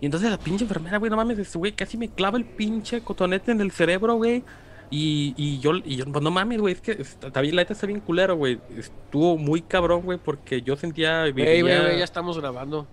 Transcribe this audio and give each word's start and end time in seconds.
Y 0.00 0.06
entonces 0.06 0.30
la 0.30 0.38
pinche 0.38 0.64
enfermera, 0.64 0.98
güey, 0.98 1.10
no 1.10 1.16
mames, 1.16 1.38
ese 1.38 1.56
güey 1.56 1.72
casi 1.72 1.96
me 1.96 2.08
clava 2.08 2.36
el 2.36 2.44
pinche 2.44 3.00
cotonete 3.02 3.52
en 3.52 3.60
el 3.60 3.70
cerebro, 3.70 4.14
güey. 4.16 4.44
Y, 4.90 5.34
y 5.36 5.58
yo, 5.60 5.72
y 5.84 5.96
yo, 5.96 6.04
pues 6.04 6.22
no 6.22 6.30
mames, 6.30 6.60
güey, 6.60 6.74
es 6.74 6.80
que 6.80 6.94
bien, 7.40 7.56
la 7.56 7.62
neta 7.62 7.72
está 7.72 7.86
bien 7.86 8.00
culero, 8.00 8.36
güey. 8.36 8.60
Estuvo 8.76 9.38
muy 9.38 9.62
cabrón, 9.62 10.02
güey, 10.02 10.18
porque 10.18 10.62
yo 10.62 10.76
sentía. 10.76 11.30
Güey, 11.30 11.62
güey, 11.62 11.98
ya 11.98 12.04
estamos 12.04 12.38
grabando. 12.38 12.86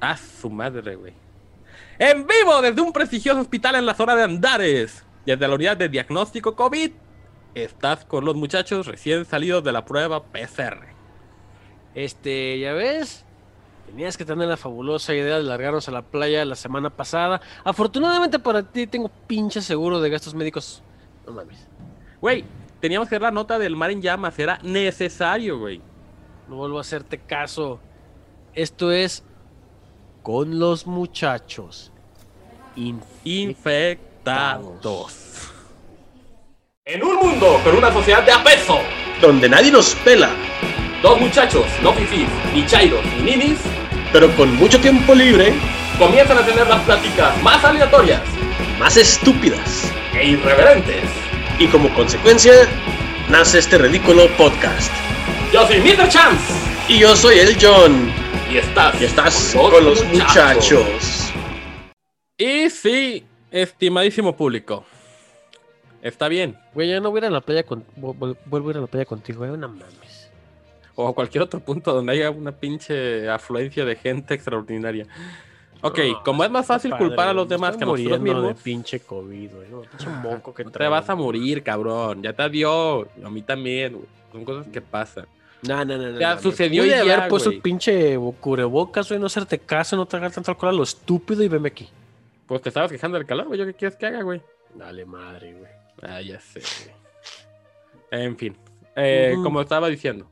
A 0.00 0.16
su 0.16 0.50
madre, 0.50 0.96
güey. 0.96 1.14
En 1.98 2.26
vivo 2.26 2.60
desde 2.60 2.80
un 2.80 2.92
prestigioso 2.92 3.40
hospital 3.40 3.76
en 3.76 3.86
la 3.86 3.94
zona 3.94 4.16
de 4.16 4.24
Andares. 4.24 5.04
Desde 5.24 5.48
la 5.48 5.54
unidad 5.54 5.76
de 5.76 5.88
diagnóstico 5.88 6.56
COVID. 6.56 6.90
Estás 7.54 8.04
con 8.04 8.24
los 8.24 8.34
muchachos 8.34 8.86
recién 8.86 9.24
salidos 9.24 9.62
de 9.62 9.72
la 9.72 9.84
prueba 9.84 10.24
PCR. 10.24 10.88
Este, 11.94 12.58
ya 12.58 12.72
ves, 12.72 13.23
tenías 13.86 14.16
que 14.16 14.24
tener 14.24 14.48
la 14.48 14.56
fabulosa 14.56 15.14
idea 15.14 15.36
de 15.36 15.42
largarnos 15.44 15.88
a 15.88 15.92
la 15.92 16.02
playa 16.02 16.44
la 16.44 16.56
semana 16.56 16.90
pasada. 16.90 17.40
Afortunadamente 17.64 18.38
para 18.38 18.62
ti 18.62 18.86
tengo 18.86 19.08
pinche 19.26 19.60
seguro 19.62 20.00
de 20.00 20.10
gastos 20.10 20.34
médicos. 20.34 20.82
No 21.26 21.32
mames, 21.32 21.66
Güey, 22.20 22.44
teníamos 22.80 23.08
que 23.08 23.14
dar 23.16 23.22
la 23.22 23.30
nota 23.30 23.58
del 23.58 23.76
mar 23.76 23.90
en 23.90 24.00
llamas. 24.02 24.38
Era 24.38 24.58
necesario, 24.62 25.58
güey. 25.58 25.80
no 26.48 26.56
vuelvo 26.56 26.78
a 26.78 26.80
hacerte 26.82 27.18
caso. 27.18 27.78
Esto 28.54 28.90
es 28.92 29.22
con 30.22 30.58
los 30.58 30.86
muchachos. 30.86 31.90
Infectados. 34.24 35.12
En 36.84 37.02
un 37.02 37.16
mundo 37.16 37.60
con 37.64 37.76
una 37.76 37.92
sociedad 37.92 38.24
de 38.24 38.32
apeso. 38.32 38.78
donde 39.20 39.48
nadie 39.48 39.70
nos 39.70 39.94
pela, 39.96 40.30
Dos 41.04 41.20
muchachos, 41.20 41.66
no 41.82 41.92
fifís, 41.92 42.26
ni 42.54 42.64
chairos, 42.64 43.04
ni 43.18 43.36
ninis, 43.36 43.58
pero 44.10 44.34
con 44.36 44.54
mucho 44.56 44.80
tiempo 44.80 45.14
libre, 45.14 45.52
comienzan 45.98 46.38
a 46.38 46.46
tener 46.46 46.66
las 46.66 46.80
pláticas 46.84 47.42
más 47.42 47.62
aleatorias 47.62 48.22
más 48.78 48.96
estúpidas. 48.96 49.92
e 50.14 50.28
irreverentes. 50.30 51.04
Y 51.58 51.66
como 51.68 51.92
consecuencia, 51.94 52.52
nace 53.28 53.58
este 53.58 53.76
ridículo 53.76 54.28
podcast. 54.38 54.90
Yo 55.52 55.66
soy 55.66 55.80
Mr. 55.80 56.08
Chance. 56.08 56.54
Y 56.88 56.98
yo 57.00 57.14
soy 57.14 57.38
el 57.38 57.56
John, 57.60 58.10
Y 58.50 58.56
estás, 58.56 58.98
y 59.00 59.04
estás 59.04 59.54
con 59.54 59.84
los 59.84 60.02
muchachos. 60.06 61.30
Y 62.38 62.70
sí, 62.70 63.24
estimadísimo 63.50 64.34
público. 64.34 64.84
Está 66.02 66.28
bien. 66.28 66.56
Güey, 66.72 66.88
ya 66.90 67.00
no 67.00 67.10
voy 67.10 67.18
a 67.18 67.24
ir 67.24 67.26
a 67.26 67.30
la 67.30 67.40
playa 67.42 67.62
con... 67.64 67.84
vu- 67.96 68.16
vu- 68.18 68.36
Vuelvo 68.46 68.68
a 68.68 68.72
ir 68.72 68.78
a 68.78 68.80
la 68.80 68.86
playa 68.86 69.04
contigo, 69.04 69.38
güey, 69.46 69.50
no 69.58 69.68
mames. 69.68 70.13
O 70.96 71.08
a 71.08 71.14
cualquier 71.14 71.42
otro 71.42 71.60
punto 71.60 71.92
donde 71.92 72.12
haya 72.12 72.30
una 72.30 72.52
pinche 72.52 73.28
afluencia 73.28 73.84
de 73.84 73.96
gente 73.96 74.34
extraordinaria. 74.34 75.06
Ok, 75.82 75.98
No, 75.98 76.22
como 76.22 76.44
es 76.44 76.50
más 76.50 76.64
fácil 76.66 76.90
Padre, 76.92 77.06
culpar 77.06 77.28
a 77.28 77.32
los 77.34 77.48
demás 77.48 77.76
que 77.76 77.84
a 77.84 77.86
nosotros 77.86 78.20
mismos. 78.20 78.48
de 78.48 78.54
pinche 78.54 79.00
COVID, 79.00 79.50
güey. 79.54 79.68
No, 79.68 79.80
pinche 79.82 80.08
moco 80.08 80.54
que 80.54 80.64
No 80.64 80.70
te 80.70 80.86
vas 80.88 81.10
a 81.10 81.14
morir, 81.14 81.62
cabrón. 81.62 82.22
Ya 82.22 82.32
te 82.32 82.48
dio. 82.48 83.02
A 83.24 83.30
mí 83.30 83.42
también, 83.42 83.92
güey. 83.94 84.06
Son 84.32 84.44
cosas 84.44 84.66
que 84.72 84.80
pasan. 84.80 85.26
No, 85.62 85.84
no, 85.84 85.96
no, 85.98 86.10
no. 86.10 86.18
Ya 86.20 86.34
no, 86.36 86.40
sucedió 86.40 86.84
y 86.86 86.92
haber 86.92 87.18
ya, 87.20 87.28
puesto 87.28 87.50
el 87.50 87.60
pinche 87.60 88.16
bo- 88.16 88.32
cubrebocas, 88.32 89.08
güey, 89.08 89.18
no 89.18 89.26
hacerte 89.26 89.58
caso, 89.58 89.96
no 89.96 90.06
tragar 90.06 90.30
tanto 90.30 90.50
alcohol 90.50 90.70
a 90.70 90.72
lo 90.76 90.82
estúpido 90.82 91.42
y 91.42 91.48
veme 91.48 91.68
aquí. 91.68 91.88
Pues 92.46 92.60
te 92.62 92.68
estabas 92.68 92.90
quejando 92.92 93.16
del 93.18 93.26
calor, 93.26 93.46
güey. 93.46 93.58
¿Yo 93.58 93.66
qué 93.66 93.74
quieres 93.74 93.96
que 93.96 94.06
haga, 94.06 94.22
güey? 94.22 94.40
Dale 94.74 95.04
madre, 95.06 95.54
güey. 95.54 95.70
Ah, 96.02 96.20
ya 96.20 96.38
sé. 96.40 96.60
güey. 98.10 98.22
En 98.24 98.36
fin. 98.36 98.56
Eh. 98.96 99.34
Como 99.42 99.60
estaba 99.60 99.88
diciendo. 99.88 100.26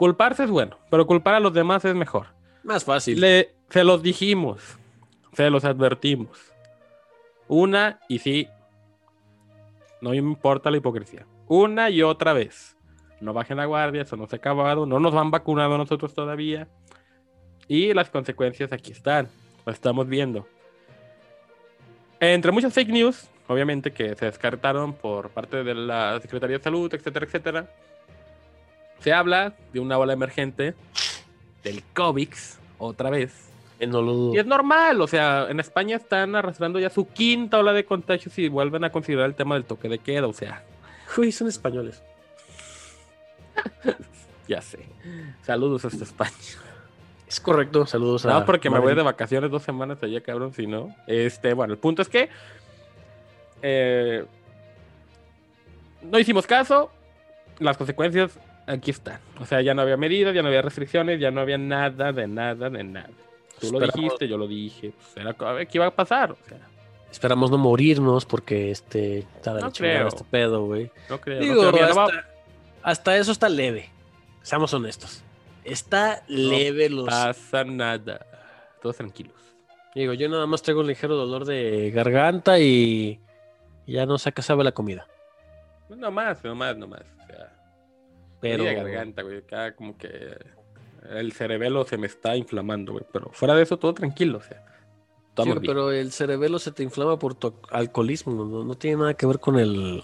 Culparse 0.00 0.44
es 0.44 0.50
bueno, 0.50 0.78
pero 0.88 1.06
culpar 1.06 1.34
a 1.34 1.40
los 1.40 1.52
demás 1.52 1.84
es 1.84 1.94
mejor. 1.94 2.28
Más 2.62 2.84
fácil. 2.86 3.20
Le, 3.20 3.50
se 3.68 3.84
los 3.84 4.02
dijimos, 4.02 4.78
se 5.34 5.50
los 5.50 5.66
advertimos. 5.66 6.38
Una 7.48 8.00
y 8.08 8.18
sí, 8.20 8.48
no 10.00 10.14
importa 10.14 10.70
la 10.70 10.78
hipocresía. 10.78 11.26
Una 11.48 11.90
y 11.90 12.00
otra 12.00 12.32
vez. 12.32 12.78
No 13.20 13.34
bajen 13.34 13.58
la 13.58 13.66
guardia, 13.66 14.00
eso 14.00 14.16
no 14.16 14.26
se 14.26 14.36
ha 14.36 14.38
acabado, 14.38 14.86
no 14.86 15.00
nos 15.00 15.14
han 15.14 15.30
vacunado 15.30 15.76
nosotros 15.76 16.14
todavía. 16.14 16.66
Y 17.68 17.92
las 17.92 18.08
consecuencias 18.08 18.72
aquí 18.72 18.92
están, 18.92 19.28
lo 19.66 19.72
estamos 19.74 20.08
viendo. 20.08 20.48
Entre 22.20 22.52
muchas 22.52 22.72
fake 22.72 22.88
news, 22.88 23.28
obviamente 23.48 23.92
que 23.92 24.16
se 24.16 24.24
descartaron 24.24 24.94
por 24.94 25.28
parte 25.28 25.62
de 25.62 25.74
la 25.74 26.18
Secretaría 26.22 26.56
de 26.56 26.64
Salud, 26.64 26.90
etcétera, 26.94 27.26
etcétera. 27.26 27.70
Se 29.00 29.12
habla 29.12 29.54
de 29.72 29.80
una 29.80 29.98
ola 29.98 30.12
emergente 30.12 30.74
del 31.64 31.82
COVID 31.94 32.28
otra 32.78 33.10
vez. 33.10 33.48
Eh, 33.78 33.86
no 33.86 34.02
lo 34.02 34.12
dudo. 34.12 34.34
Y 34.34 34.38
es 34.38 34.46
normal, 34.46 35.00
o 35.00 35.06
sea, 35.06 35.46
en 35.48 35.58
España 35.58 35.96
están 35.96 36.36
arrastrando 36.36 36.78
ya 36.78 36.90
su 36.90 37.08
quinta 37.08 37.58
ola 37.58 37.72
de 37.72 37.84
contagios 37.84 38.38
y 38.38 38.48
vuelven 38.48 38.84
a 38.84 38.90
considerar 38.90 39.26
el 39.26 39.34
tema 39.34 39.54
del 39.54 39.64
toque 39.64 39.88
de 39.88 39.98
queda, 39.98 40.26
o 40.26 40.32
sea, 40.32 40.62
Uy, 41.16 41.32
son 41.32 41.48
españoles. 41.48 42.02
ya 44.48 44.62
sé. 44.62 44.86
Saludos 45.42 45.84
hasta 45.84 46.04
España. 46.04 46.30
Es 47.26 47.40
correcto, 47.40 47.86
saludos 47.86 48.26
a. 48.26 48.30
No, 48.30 48.44
porque 48.44 48.70
me 48.70 48.78
voy 48.78 48.94
de 48.94 49.02
vacaciones 49.02 49.50
dos 49.50 49.62
semanas 49.62 50.02
allá, 50.02 50.20
cabrón, 50.20 50.52
si 50.52 50.66
no. 50.66 50.94
Este, 51.06 51.54
bueno, 51.54 51.72
el 51.72 51.78
punto 51.78 52.02
es 52.02 52.08
que 52.08 52.28
eh, 53.62 54.24
no 56.02 56.18
hicimos 56.18 56.46
caso, 56.46 56.90
las 57.58 57.76
consecuencias 57.76 58.38
aquí 58.72 58.90
están. 58.90 59.20
O 59.38 59.46
sea, 59.46 59.60
ya 59.60 59.74
no 59.74 59.82
había 59.82 59.96
medidas, 59.96 60.34
ya 60.34 60.42
no 60.42 60.48
había 60.48 60.62
restricciones, 60.62 61.20
ya 61.20 61.30
no 61.30 61.40
había 61.40 61.58
nada 61.58 62.12
de 62.12 62.26
nada 62.26 62.70
de 62.70 62.84
nada. 62.84 63.10
Tú 63.60 63.70
lo 63.72 63.80
dijiste, 63.80 64.26
yo 64.26 64.38
lo 64.38 64.46
dije, 64.48 64.92
pues 64.96 65.16
era 65.16 65.36
a 65.48 65.52
ver 65.52 65.66
qué 65.68 65.78
iba 65.78 65.86
a 65.86 65.90
pasar, 65.94 66.32
o 66.32 66.38
sea, 66.48 66.58
Esperamos 67.10 67.50
no 67.50 67.58
morirnos 67.58 68.24
porque 68.24 68.70
este. 68.70 69.18
Está 69.18 69.54
de 69.54 69.60
No 69.62 69.72
creo. 69.72 70.06
este 70.08 70.24
pedo, 70.24 70.64
güey. 70.66 70.90
no 71.08 71.20
creo. 71.20 71.40
no 71.42 71.72
no 71.72 71.94
va- 71.94 72.24
hasta, 72.82 73.16
eso 73.16 73.32
está 73.32 73.48
leve. 73.48 73.90
Seamos 74.42 74.72
honestos. 74.72 75.22
Está 75.64 76.22
leve 76.28 76.88
los. 76.88 77.06
pasa 77.06 77.64
nada. 77.64 78.24
Todos 78.80 78.96
tranquilos. 78.96 79.34
Digo, 79.94 80.12
yo 80.14 80.28
nada 80.28 80.46
más 80.46 80.62
traigo 80.62 80.80
un 80.80 80.86
ligero 80.86 81.16
dolor 81.16 81.44
de 81.44 81.90
garganta 81.90 82.60
y. 82.60 83.18
ya 83.86 84.06
no 84.06 84.16
sé 84.16 84.30
qué 84.32 84.40
sabe 84.42 84.62
la 84.62 84.72
comida. 84.72 85.06
No 85.88 86.12
más, 86.12 86.44
no 86.44 86.54
más, 86.54 86.76
no 86.76 86.86
más. 86.86 87.02
Pero. 88.40 88.64
Garganta, 88.64 89.22
güey. 89.22 89.38
Acá 89.38 89.74
como 89.74 89.96
que 89.96 90.36
el 91.10 91.32
cerebelo 91.32 91.84
se 91.86 91.96
me 91.98 92.06
está 92.06 92.36
inflamando, 92.36 92.92
güey. 92.92 93.04
Pero 93.12 93.30
fuera 93.32 93.54
de 93.54 93.62
eso, 93.62 93.78
todo 93.78 93.94
tranquilo, 93.94 94.38
o 94.38 94.42
sea. 94.42 94.64
Sí, 95.42 95.50
pero 95.64 95.90
el 95.90 96.12
cerebelo 96.12 96.58
se 96.58 96.70
te 96.72 96.82
inflama 96.82 97.18
por 97.18 97.34
tu 97.34 97.54
alcoholismo. 97.70 98.32
No, 98.44 98.64
no 98.64 98.74
tiene 98.74 98.98
nada 98.98 99.14
que 99.14 99.24
ver 99.26 99.38
con 99.38 99.58
el. 99.58 100.02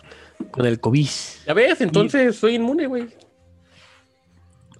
con 0.51 0.65
el 0.65 0.81
COVID. 0.81 1.09
Ya 1.47 1.53
ves, 1.53 1.81
entonces 1.81 2.37
soy 2.37 2.55
inmune, 2.55 2.87
güey. 2.87 3.09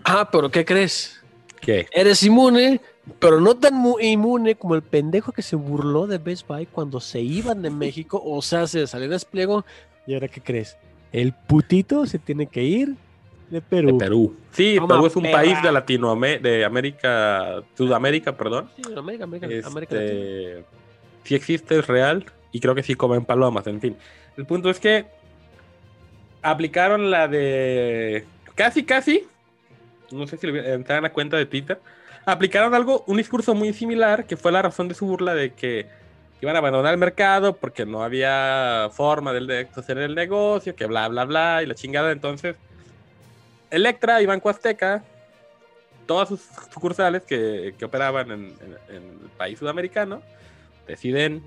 Ah, 0.05 0.29
pero 0.31 0.51
¿qué 0.51 0.65
crees? 0.65 1.21
¿Qué? 1.61 1.87
Eres 1.93 2.23
inmune, 2.23 2.81
pero 3.19 3.41
no 3.41 3.57
tan 3.57 3.75
mu- 3.75 3.99
inmune 3.99 4.55
como 4.55 4.75
el 4.77 4.83
pendejo 4.83 5.33
que 5.33 5.43
se 5.43 5.57
burló 5.57 6.07
de 6.07 6.19
Best 6.19 6.47
Buy 6.47 6.67
cuando 6.67 7.01
se 7.01 7.21
iban 7.21 7.61
de 7.63 7.71
México, 7.71 8.23
o 8.25 8.41
sea, 8.41 8.67
se 8.67 8.87
salió 8.87 9.09
de 9.09 9.15
despliego. 9.15 9.65
¿Y 10.07 10.15
ahora 10.15 10.29
qué 10.29 10.41
crees? 10.41 10.77
El 11.13 11.33
putito 11.33 12.07
se 12.07 12.19
tiene 12.19 12.47
que 12.47 12.63
ir 12.63 12.95
de 13.51 13.61
Perú. 13.61 13.87
De 13.87 13.95
Perú. 13.95 14.37
Sí, 14.51 14.77
Toma, 14.77 14.89
Perú 14.89 15.07
es 15.07 15.17
un 15.17 15.23
perra. 15.23 15.37
país 15.37 15.63
de 15.63 15.73
Latinoamérica, 15.73 16.49
de 16.49 16.65
América, 16.65 17.63
Sudamérica, 17.77 18.37
perdón. 18.37 18.71
Sí, 18.77 18.83
América, 18.97 19.25
América, 19.25 19.47
América 19.67 19.95
Latina. 19.95 20.21
Este, 20.21 20.65
sí 21.25 21.35
existe, 21.35 21.79
es 21.79 21.87
real. 21.87 22.25
Y 22.53 22.61
creo 22.61 22.75
que 22.75 22.83
sí 22.83 22.95
comen 22.95 23.25
palomas, 23.25 23.67
en 23.67 23.81
fin. 23.81 23.97
El 24.37 24.47
punto 24.47 24.71
es 24.71 24.81
que 24.81 25.07
aplicaron 26.43 27.11
la 27.11 27.29
de. 27.29 28.25
Casi, 28.55 28.85
casi. 28.85 29.25
No 30.11 30.27
sé 30.27 30.37
si 30.37 30.47
le 30.47 30.79
dan 30.79 31.05
a 31.05 31.13
cuenta 31.13 31.37
de 31.37 31.47
Twitter. 31.47 31.81
Aplicaron 32.25 32.75
algo, 32.75 33.05
un 33.07 33.19
discurso 33.19 33.55
muy 33.55 33.73
similar, 33.73 34.27
que 34.27 34.37
fue 34.37 34.51
la 34.53 34.63
razón 34.63 34.89
de 34.89 34.95
su 34.95 35.07
burla 35.07 35.35
de 35.35 35.53
que 35.53 35.87
iban 36.41 36.57
a 36.57 36.59
abandonar 36.59 36.93
el 36.93 36.99
mercado 36.99 37.57
porque 37.57 37.87
no 37.87 38.03
había 38.03 38.89
forma 38.93 39.33
de, 39.33 39.41
de 39.47 39.69
hacer 39.75 39.99
el 39.99 40.15
negocio, 40.15 40.75
que 40.75 40.87
bla, 40.87 41.09
bla, 41.09 41.25
bla, 41.25 41.63
y 41.63 41.67
la 41.67 41.75
chingada. 41.75 42.11
Entonces, 42.13 42.57
Electra 43.71 44.21
y 44.23 44.27
Banco 44.27 44.49
Azteca, 44.49 45.03
todas 46.07 46.29
sus 46.29 46.41
sucursales 46.73 47.23
que, 47.25 47.75
que 47.79 47.85
operaban 47.85 48.31
en, 48.31 48.45
en- 48.89 48.97
en 48.97 49.03
el 49.23 49.31
país 49.37 49.59
sudamericano, 49.59 50.23
deciden 50.87 51.43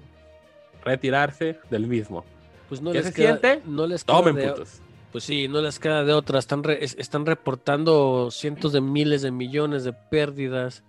retirarse 0.83 1.59
del 1.69 1.87
mismo. 1.87 2.25
Pues 2.67 2.81
no 2.81 2.91
¿Qué 2.91 2.99
les 2.99 3.07
se 3.07 3.13
queda, 3.13 3.37
siente? 3.39 3.61
No 3.65 3.87
les 3.87 4.03
queda 4.03 4.17
Tomen 4.17 4.35
de- 4.35 4.47
putos. 4.49 4.81
Pues 5.11 5.23
sí, 5.23 5.47
no 5.47 5.59
les 5.61 5.79
queda 5.79 6.03
de 6.03 6.13
otra. 6.13 6.37
Están, 6.37 6.63
re- 6.63 6.83
es- 6.83 6.95
están 6.99 7.25
reportando 7.25 8.29
cientos 8.31 8.73
de 8.73 8.81
miles 8.81 9.21
de 9.23 9.31
millones 9.31 9.83
de 9.83 9.93
pérdidas. 9.93 10.83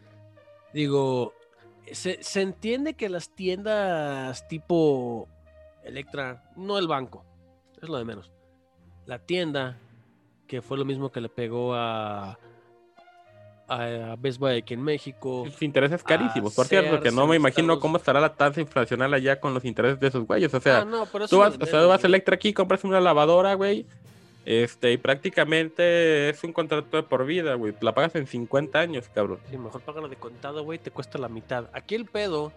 Digo, 0.75 1.32
se, 1.91 2.23
se 2.23 2.43
entiende 2.43 2.94
que 2.94 3.09
las 3.09 3.31
tiendas 3.35 4.47
tipo 4.47 5.27
Electra, 5.85 6.44
no 6.56 6.77
el 6.79 6.87
banco, 6.87 7.25
es 7.81 7.88
lo 7.88 7.97
de 7.97 8.05
menos. 8.05 8.31
La 9.06 9.19
tienda, 9.21 9.79
que 10.50 10.61
fue 10.62 10.76
lo 10.76 10.85
mismo 10.85 11.12
que 11.12 11.20
le 11.20 11.29
pegó 11.29 11.75
a, 11.75 12.37
a 13.69 14.17
Best 14.19 14.41
Buy 14.41 14.56
aquí 14.58 14.75
en 14.75 14.82
México. 14.82 15.44
Sus 15.49 15.62
intereses 15.62 16.02
carísimos, 16.02 16.52
por 16.55 16.67
cierto, 16.67 17.00
que 17.00 17.12
no 17.12 17.26
me 17.29 17.37
imagino 17.37 17.75
Estados- 17.75 17.81
cómo 17.82 17.97
estará 17.99 18.20
la 18.20 18.35
tasa 18.35 18.61
inflacional 18.61 19.14
allá 19.14 19.38
con 19.38 19.55
los 19.55 19.64
intereses 19.64 20.00
de 20.00 20.08
esos 20.08 20.26
güeyes. 20.26 20.52
O 20.52 20.61
sea, 20.61 20.81
Ah, 20.81 20.85
no, 20.85 21.06
tú 21.29 21.38
vas, 21.38 21.56
o 21.61 21.67
sea, 21.67 21.82
vas 21.87 22.02
a. 22.02 22.06
Electra 22.08 22.35
aquí, 22.35 22.52
compras 22.52 22.82
una 22.82 23.00
lavadora, 23.00 23.55
güey. 23.55 23.87
Este, 24.44 24.91
y 24.91 24.97
prácticamente 24.97 26.31
es 26.31 26.43
un 26.43 26.53
contrato 26.53 26.96
de 26.96 27.05
por 27.05 27.25
vida, 27.26 27.55
güey. 27.55 27.73
La 27.81 27.94
pagas 27.94 28.17
en 28.17 28.26
50 28.26 28.81
años, 28.81 29.08
cabrón. 29.14 29.38
Sí, 29.49 29.56
mejor 29.56 29.82
págalo 29.82 30.08
de 30.08 30.17
contado, 30.17 30.64
güey, 30.64 30.81
te 30.81 30.91
cuesta 30.91 31.19
la 31.19 31.29
mitad. 31.29 31.67
Aquí 31.73 31.94
el 31.94 32.06
pedo 32.06 32.50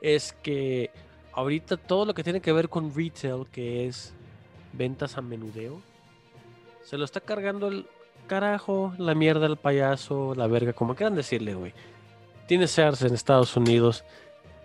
es 0.00 0.34
que 0.42 0.90
ahorita 1.32 1.78
todo 1.78 2.04
lo 2.04 2.14
que 2.14 2.22
tiene 2.22 2.40
que 2.40 2.52
ver 2.52 2.68
con 2.68 2.94
retail, 2.94 3.46
que 3.50 3.88
es 3.88 4.14
ventas 4.72 5.16
a 5.18 5.22
menudeo, 5.22 5.80
se 6.90 6.98
lo 6.98 7.04
está 7.04 7.20
cargando 7.20 7.68
el 7.68 7.86
carajo, 8.26 8.92
la 8.98 9.14
mierda, 9.14 9.46
el 9.46 9.56
payaso, 9.56 10.34
la 10.36 10.48
verga, 10.48 10.72
como 10.72 10.96
quieran 10.96 11.14
decirle, 11.14 11.54
güey. 11.54 11.72
Tienes 12.48 12.72
Sears 12.72 13.02
en 13.02 13.14
Estados 13.14 13.56
Unidos, 13.56 14.02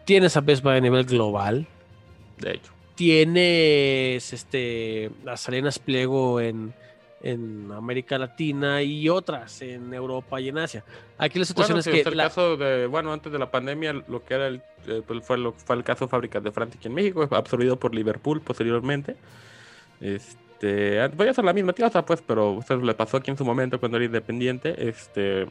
tienes 0.06 0.36
a 0.36 0.42
Best 0.42 0.63
Buy 0.63 0.77
a 0.77 0.81
nivel 0.81 1.06
global, 1.06 1.68
De 2.39 2.54
hecho. 2.54 2.72
tienes 2.95 4.33
este 4.33 5.12
las 5.24 5.42
Salinas 5.42 5.77
Pliego 5.77 6.39
en, 6.42 6.74
en 7.22 7.72
América 7.72 8.18
Latina 8.18 8.81
y 8.81 9.07
otras 9.07 9.62
en 9.62 9.94
Europa 9.94 10.42
y 10.42 10.50
en 10.50 10.57
Asia. 10.57 10.83
Aquí 11.19 11.38
la 11.38 11.45
situación 11.45 11.77
Bueno, 11.77 11.92
es 11.92 12.04
que 12.04 12.10
el 12.10 12.18
la- 12.18 12.24
caso 12.24 12.57
de, 12.57 12.88
bueno, 12.88 13.13
antes 13.13 13.31
de 13.31 13.38
la 13.38 13.51
pandemia, 13.51 13.94
lo 13.94 14.24
que 14.25 14.33
era 14.33 14.48
el, 14.48 14.63
eh, 14.88 15.04
pues 15.06 15.24
fue, 15.24 15.38
lo, 15.38 15.51
fue 15.54 15.75
el 15.75 15.83
caso 15.83 16.06
de 16.06 16.10
fábricas 16.10 16.44
de 16.44 16.51
Francia 16.51 16.80
aquí 16.80 16.88
en 16.88 16.95
México, 16.95 17.27
absorbido 17.31 17.77
por 17.77 17.94
Liverpool 17.94 18.42
posteriormente. 18.42 19.16
Este, 20.01 20.44
ah, 21.01 21.12
voy 21.15 21.27
a 21.27 21.31
hacer 21.31 21.44
la 21.45 21.53
misma 21.53 21.73
tía, 21.73 21.89
pues, 21.89 22.21
pero 22.21 22.59
eso 22.59 22.77
le 22.77 22.94
pasó 22.94 23.17
aquí 23.17 23.31
en 23.31 23.38
su 23.38 23.45
momento 23.45 23.79
cuando 23.79 23.97
era 23.97 24.06
independiente. 24.06 24.88
Este, 24.88 25.47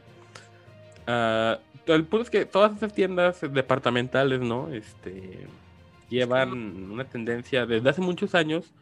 ah, 1.06 1.58
el 1.86 2.04
punto 2.04 2.22
es 2.22 2.30
que 2.30 2.46
todas 2.46 2.76
esas 2.76 2.92
tiendas 2.92 3.40
departamentales, 3.40 4.40
¿no? 4.40 4.72
Este, 4.72 5.46
llevan 6.08 6.90
una 6.90 7.04
tendencia 7.04 7.66
desde 7.66 7.88
hace 7.88 8.00
muchos 8.00 8.34
años 8.34 8.72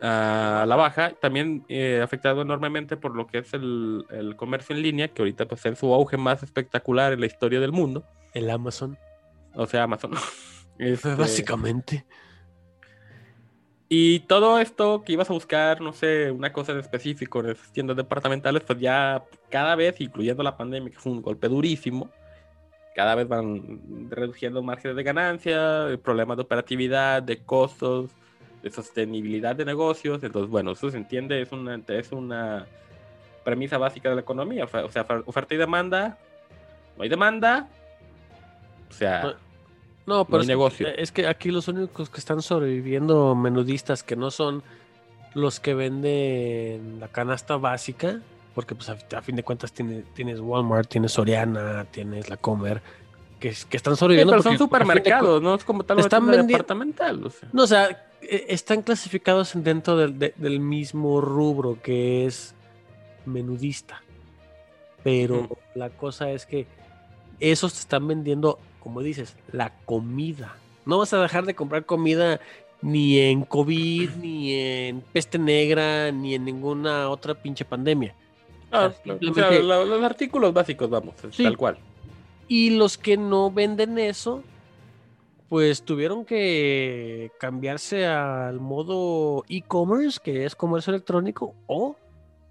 a 0.00 0.64
la 0.68 0.76
baja, 0.76 1.10
también 1.20 1.64
eh, 1.68 2.00
afectado 2.02 2.42
enormemente 2.42 2.96
por 2.96 3.16
lo 3.16 3.26
que 3.26 3.38
es 3.38 3.52
el, 3.52 4.04
el 4.10 4.36
comercio 4.36 4.76
en 4.76 4.82
línea, 4.82 5.08
que 5.08 5.22
ahorita 5.22 5.46
pues 5.46 5.66
en 5.66 5.74
su 5.74 5.92
auge 5.92 6.16
más 6.16 6.44
espectacular 6.44 7.12
en 7.12 7.20
la 7.20 7.26
historia 7.26 7.58
del 7.58 7.72
mundo, 7.72 8.04
el 8.32 8.48
Amazon, 8.48 8.96
o 9.54 9.66
sea, 9.66 9.84
Amazon. 9.84 10.12
Este, 10.78 11.14
básicamente. 11.14 12.06
Y 13.88 14.20
todo 14.20 14.58
esto 14.58 15.02
que 15.02 15.14
ibas 15.14 15.30
a 15.30 15.32
buscar, 15.32 15.80
no 15.80 15.92
sé, 15.92 16.30
una 16.30 16.52
cosa 16.52 16.72
en 16.72 16.78
específico 16.78 17.40
en 17.40 17.50
esas 17.50 17.72
tiendas 17.72 17.96
departamentales, 17.96 18.62
pues 18.62 18.78
ya 18.78 19.24
cada 19.48 19.74
vez, 19.76 20.00
incluyendo 20.00 20.42
la 20.42 20.56
pandemia, 20.56 20.90
que 20.90 20.98
fue 20.98 21.12
un 21.12 21.22
golpe 21.22 21.48
durísimo, 21.48 22.10
cada 22.94 23.14
vez 23.14 23.28
van 23.28 24.10
reduciendo 24.10 24.62
márgenes 24.62 24.96
de 24.96 25.02
ganancia, 25.04 25.98
problemas 26.02 26.36
de 26.36 26.42
operatividad, 26.42 27.22
de 27.22 27.42
costos, 27.42 28.10
de 28.62 28.70
sostenibilidad 28.70 29.56
de 29.56 29.64
negocios. 29.64 30.22
Entonces, 30.22 30.50
bueno, 30.50 30.72
eso 30.72 30.90
se 30.90 30.96
entiende, 30.98 31.40
es 31.40 31.52
una, 31.52 31.80
es 31.88 32.12
una 32.12 32.66
premisa 33.44 33.78
básica 33.78 34.10
de 34.10 34.16
la 34.16 34.20
economía. 34.20 34.64
O 34.64 34.90
sea, 34.90 35.06
oferta 35.24 35.54
y 35.54 35.58
demanda, 35.58 36.18
no 36.96 37.04
hay 37.04 37.08
demanda, 37.08 37.68
o 38.90 38.92
sea, 38.92 39.36
No, 40.08 40.24
pero 40.24 40.38
es, 40.40 40.46
que- 40.46 40.52
negocio. 40.52 40.88
es 40.88 41.12
que 41.12 41.26
aquí 41.26 41.50
los 41.50 41.68
únicos 41.68 42.08
que 42.10 42.18
están 42.18 42.42
sobreviviendo 42.42 43.34
menudistas 43.34 44.02
que 44.02 44.16
no 44.16 44.30
son 44.30 44.62
los 45.34 45.60
que 45.60 45.74
venden 45.74 46.98
la 47.00 47.08
canasta 47.08 47.56
básica, 47.58 48.20
porque 48.54 48.74
pues 48.74 48.88
a, 48.88 48.96
fin 49.22 49.36
de 49.36 49.42
cuentas 49.44 49.70
tiene- 49.72 50.02
tienes 50.14 50.40
Walmart, 50.40 50.88
tienes 50.88 51.12
Soriana, 51.12 51.84
tienes 51.90 52.28
la 52.28 52.36
Comer, 52.38 52.82
que, 53.38 53.54
que 53.68 53.76
están 53.76 53.94
Sí, 53.94 54.00
sobreviviendo. 54.00 54.32
pero 54.32 54.42
son 54.42 54.52
porque, 54.54 54.64
supermercados, 54.64 55.42
no 55.42 55.54
es 55.54 55.64
como 55.64 55.84
tal 55.84 55.98
una 55.98 56.06
están 56.06 56.26
vendi- 56.26 56.46
departamental. 56.48 57.24
O 57.26 57.30
sea. 57.30 57.48
No, 57.52 57.62
o 57.62 57.66
sea, 57.68 57.88
e- 58.20 58.46
están 58.48 58.82
clasificados 58.82 59.52
dentro 59.54 59.96
del, 59.96 60.18
de- 60.18 60.34
del 60.36 60.58
mismo 60.58 61.20
rubro 61.20 61.78
que 61.82 62.26
es 62.26 62.54
menudista. 63.26 64.02
Pero 65.04 65.48
la 65.74 65.90
cosa 65.90 66.30
es 66.32 66.44
que 66.46 66.66
esos 67.38 67.74
te 67.74 67.78
están 67.80 68.08
vendiendo, 68.08 68.58
como 68.88 69.02
dices, 69.02 69.36
la 69.52 69.70
comida. 69.84 70.56
No 70.86 70.96
vas 70.96 71.12
a 71.12 71.20
dejar 71.20 71.44
de 71.44 71.54
comprar 71.54 71.84
comida 71.84 72.40
ni 72.80 73.18
en 73.18 73.44
COVID, 73.44 74.12
ni 74.12 74.54
en 74.54 75.02
peste 75.02 75.38
negra, 75.38 76.10
ni 76.10 76.34
en 76.34 76.46
ninguna 76.46 77.10
otra 77.10 77.34
pinche 77.34 77.66
pandemia. 77.66 78.14
Ah. 78.72 78.90
O 79.04 79.34
sea, 79.34 79.50
los 79.60 80.02
artículos 80.02 80.54
básicos, 80.54 80.88
vamos, 80.88 81.16
Sí. 81.32 81.42
tal 81.42 81.58
cual. 81.58 81.76
Y 82.48 82.70
los 82.70 82.96
que 82.96 83.18
no 83.18 83.50
venden 83.50 83.98
eso, 83.98 84.42
pues 85.50 85.82
tuvieron 85.82 86.24
que 86.24 87.30
cambiarse 87.38 88.06
al 88.06 88.58
modo 88.58 89.44
e-commerce, 89.50 90.18
que 90.24 90.46
es 90.46 90.56
comercio 90.56 90.94
electrónico, 90.94 91.54
o 91.66 91.94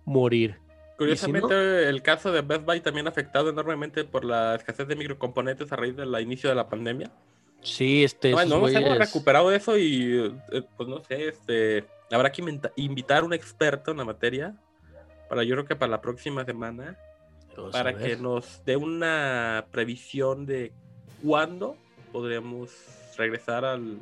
morir. 0.05 0.59
Curiosamente, 0.97 1.87
el 1.89 2.01
caso 2.01 2.31
de 2.31 2.41
Best 2.41 2.65
Buy 2.65 2.79
también 2.81 3.07
afectado 3.07 3.49
enormemente 3.49 4.03
por 4.03 4.25
la 4.25 4.55
escasez 4.55 4.87
de 4.87 4.95
microcomponentes 4.95 5.71
a 5.71 5.75
raíz 5.75 5.95
del 5.95 6.19
inicio 6.19 6.49
de 6.49 6.55
la 6.55 6.67
pandemia. 6.67 7.11
Sí, 7.61 8.03
este. 8.03 8.31
No, 8.31 8.37
no 8.37 8.59
nos 8.61 8.71
hemos 8.71 8.89
güeyes- 8.91 8.97
recuperado 8.97 9.51
eso 9.51 9.77
y, 9.77 10.33
eh, 10.51 10.63
pues 10.75 10.89
no 10.89 11.03
sé, 11.03 11.27
este, 11.29 11.85
habrá 12.11 12.31
que 12.31 12.43
invitar 12.77 13.21
a 13.21 13.25
un 13.25 13.33
experto 13.33 13.91
en 13.91 13.97
la 13.97 14.05
materia 14.05 14.55
para 15.29 15.43
yo 15.43 15.55
creo 15.55 15.65
que 15.65 15.75
para 15.75 15.91
la 15.91 16.01
próxima 16.01 16.45
semana, 16.45 16.97
Vamos 17.55 17.71
para 17.73 17.93
que 17.97 18.15
nos 18.15 18.63
dé 18.65 18.75
una 18.77 19.65
previsión 19.71 20.45
de 20.45 20.71
cuándo 21.23 21.75
podremos 22.11 22.71
regresar 23.17 23.65
al, 23.65 23.97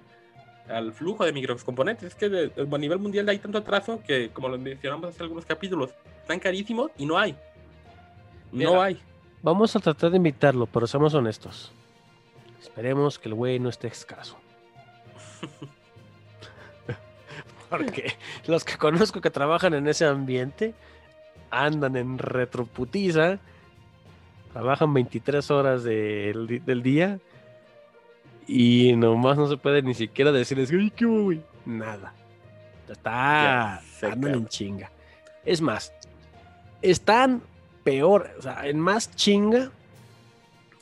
al 0.69 0.91
flujo 0.93 1.25
de 1.25 1.31
microcomponentes. 1.33 2.09
Es 2.09 2.15
que 2.15 2.29
de- 2.29 2.51
a 2.71 2.77
nivel 2.77 2.99
mundial 2.99 3.27
hay 3.29 3.39
tanto 3.39 3.57
atraso 3.57 4.01
que, 4.05 4.29
como 4.31 4.49
lo 4.49 4.57
mencionamos 4.57 5.09
hace 5.09 5.23
algunos 5.23 5.45
capítulos, 5.45 5.91
están 6.25 6.39
carísimos 6.39 6.89
y 6.97 7.05
no 7.05 7.19
hay. 7.19 7.35
No 8.51 8.81
hay. 8.81 8.99
Vamos 9.43 9.75
a 9.75 9.79
tratar 9.79 10.09
de 10.09 10.17
invitarlo, 10.17 10.65
pero 10.65 10.87
seamos 10.87 11.13
honestos. 11.13 11.71
Esperemos 12.59 13.19
que 13.19 13.29
el 13.29 13.35
güey 13.35 13.59
no 13.59 13.69
esté 13.69 13.87
escaso. 13.87 14.35
Porque 17.69 18.15
los 18.47 18.63
que 18.63 18.75
conozco 18.75 19.21
que 19.21 19.29
trabajan 19.29 19.75
en 19.75 19.87
ese 19.87 20.05
ambiente 20.05 20.73
andan 21.51 21.95
en 21.95 22.17
retroputiza, 22.17 23.37
trabajan 24.51 24.95
23 24.95 25.51
horas 25.51 25.83
del, 25.83 26.81
día 26.81 27.19
y 28.47 28.95
nomás 28.95 29.37
no 29.37 29.45
se 29.47 29.57
puede 29.57 29.83
ni 29.83 29.93
siquiera 29.93 30.31
decirles, 30.31 30.71
¡ay, 30.71 30.89
qué 30.89 31.05
güey! 31.05 31.43
Nada. 31.67 32.15
Está, 32.89 33.79
Ya 34.01 34.11
andan 34.11 34.33
en 34.33 34.47
chinga. 34.47 34.91
Es 35.43 35.61
más, 35.61 35.93
están 36.89 37.41
peor, 37.83 38.31
o 38.37 38.41
sea, 38.41 38.67
en 38.67 38.79
más 38.79 39.15
chinga 39.15 39.71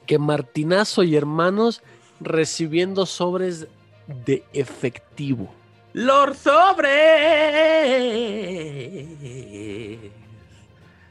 que 0.06 0.20
Martinazo 0.20 1.04
y 1.04 1.16
hermanos 1.16 1.82
recibiendo 2.20 3.06
sobres 3.06 3.68
de 4.08 4.44
efectivo. 4.54 5.54
¡Lord 5.94 6.36
Sobre! 6.36 7.00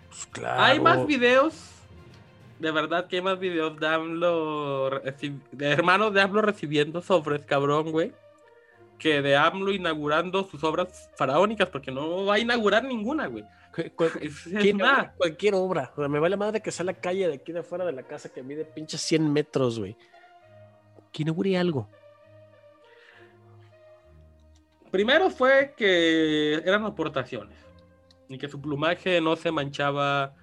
Pues 0.09 0.27
claro. 0.33 0.63
Hay 0.63 0.81
más 0.81 1.07
videos. 1.07 1.55
De 2.59 2.71
verdad 2.71 3.07
que 3.09 3.17
hay 3.17 3.23
más 3.23 3.39
videos 3.39 3.79
de 3.79 3.87
AMLO. 3.87 4.91
De 5.53 5.71
hermanos 5.71 6.13
de 6.15 6.21
AMLO 6.21 6.43
recibiendo 6.43 7.03
sobres, 7.03 7.43
cabrón, 7.45 7.91
güey. 7.91 8.13
Que 9.03 9.21
de 9.21 9.35
AMLO 9.35 9.73
inaugurando 9.73 10.45
sus 10.49 10.63
obras 10.63 11.11
faraónicas, 11.17 11.69
porque 11.69 11.91
no 11.91 12.25
va 12.25 12.35
a 12.35 12.39
inaugurar 12.39 12.85
ninguna, 12.85 13.27
güey. 13.27 13.45
Es, 14.21 14.47
es 14.47 14.75
obra, 14.75 15.13
cualquier 15.17 15.55
obra. 15.55 15.91
O 15.97 16.01
sea, 16.01 16.09
me 16.09 16.21
vale 16.21 16.37
madre 16.37 16.61
que 16.61 16.71
sea 16.71 16.85
la 16.85 16.95
calle 16.95 17.27
de 17.27 17.35
aquí 17.35 17.51
de 17.51 17.61
afuera 17.61 17.85
de 17.85 17.93
la 17.93 18.03
casa 18.03 18.29
que 18.29 18.43
mide 18.43 18.65
pinches 18.65 19.01
100 19.01 19.33
metros, 19.33 19.81
güey. 19.81 19.97
Que 21.11 21.23
inaugure 21.23 21.57
algo. 21.57 21.89
Primero 24.93 25.31
fue 25.31 25.73
que 25.77 26.55
eran 26.55 26.85
aportaciones. 26.85 27.59
Y 28.29 28.39
que 28.39 28.47
su 28.47 28.61
plumaje 28.61 29.21
no 29.21 29.35
se 29.35 29.51
manchaba 29.51 30.35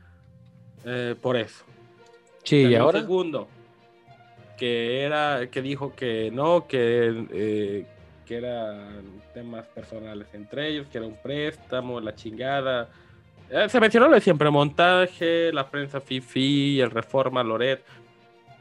eh, 0.83 1.15
por 1.21 1.37
eso. 1.37 1.63
Sí, 2.43 2.65
y 2.65 2.75
ahora. 2.75 2.99
Segundo, 2.99 3.47
que 4.59 5.03
era, 5.03 5.49
que 5.49 5.61
dijo 5.61 5.95
que 5.95 6.31
no, 6.31 6.67
que, 6.67 7.27
eh, 7.31 7.85
que 8.29 8.37
eran 8.37 9.01
temas 9.33 9.65
personales 9.65 10.27
entre 10.33 10.67
ellos, 10.67 10.85
que 10.91 10.99
era 10.99 11.07
un 11.07 11.15
préstamo, 11.15 11.99
la 11.99 12.13
chingada. 12.13 12.87
Eh, 13.49 13.67
se 13.67 13.79
mencionó 13.79 14.07
lo 14.07 14.13
de 14.13 14.21
siempre, 14.21 14.51
montaje, 14.51 15.51
la 15.51 15.67
prensa 15.67 15.99
Fifi, 15.99 16.79
el 16.79 16.91
Reforma, 16.91 17.41
Loret, 17.41 17.83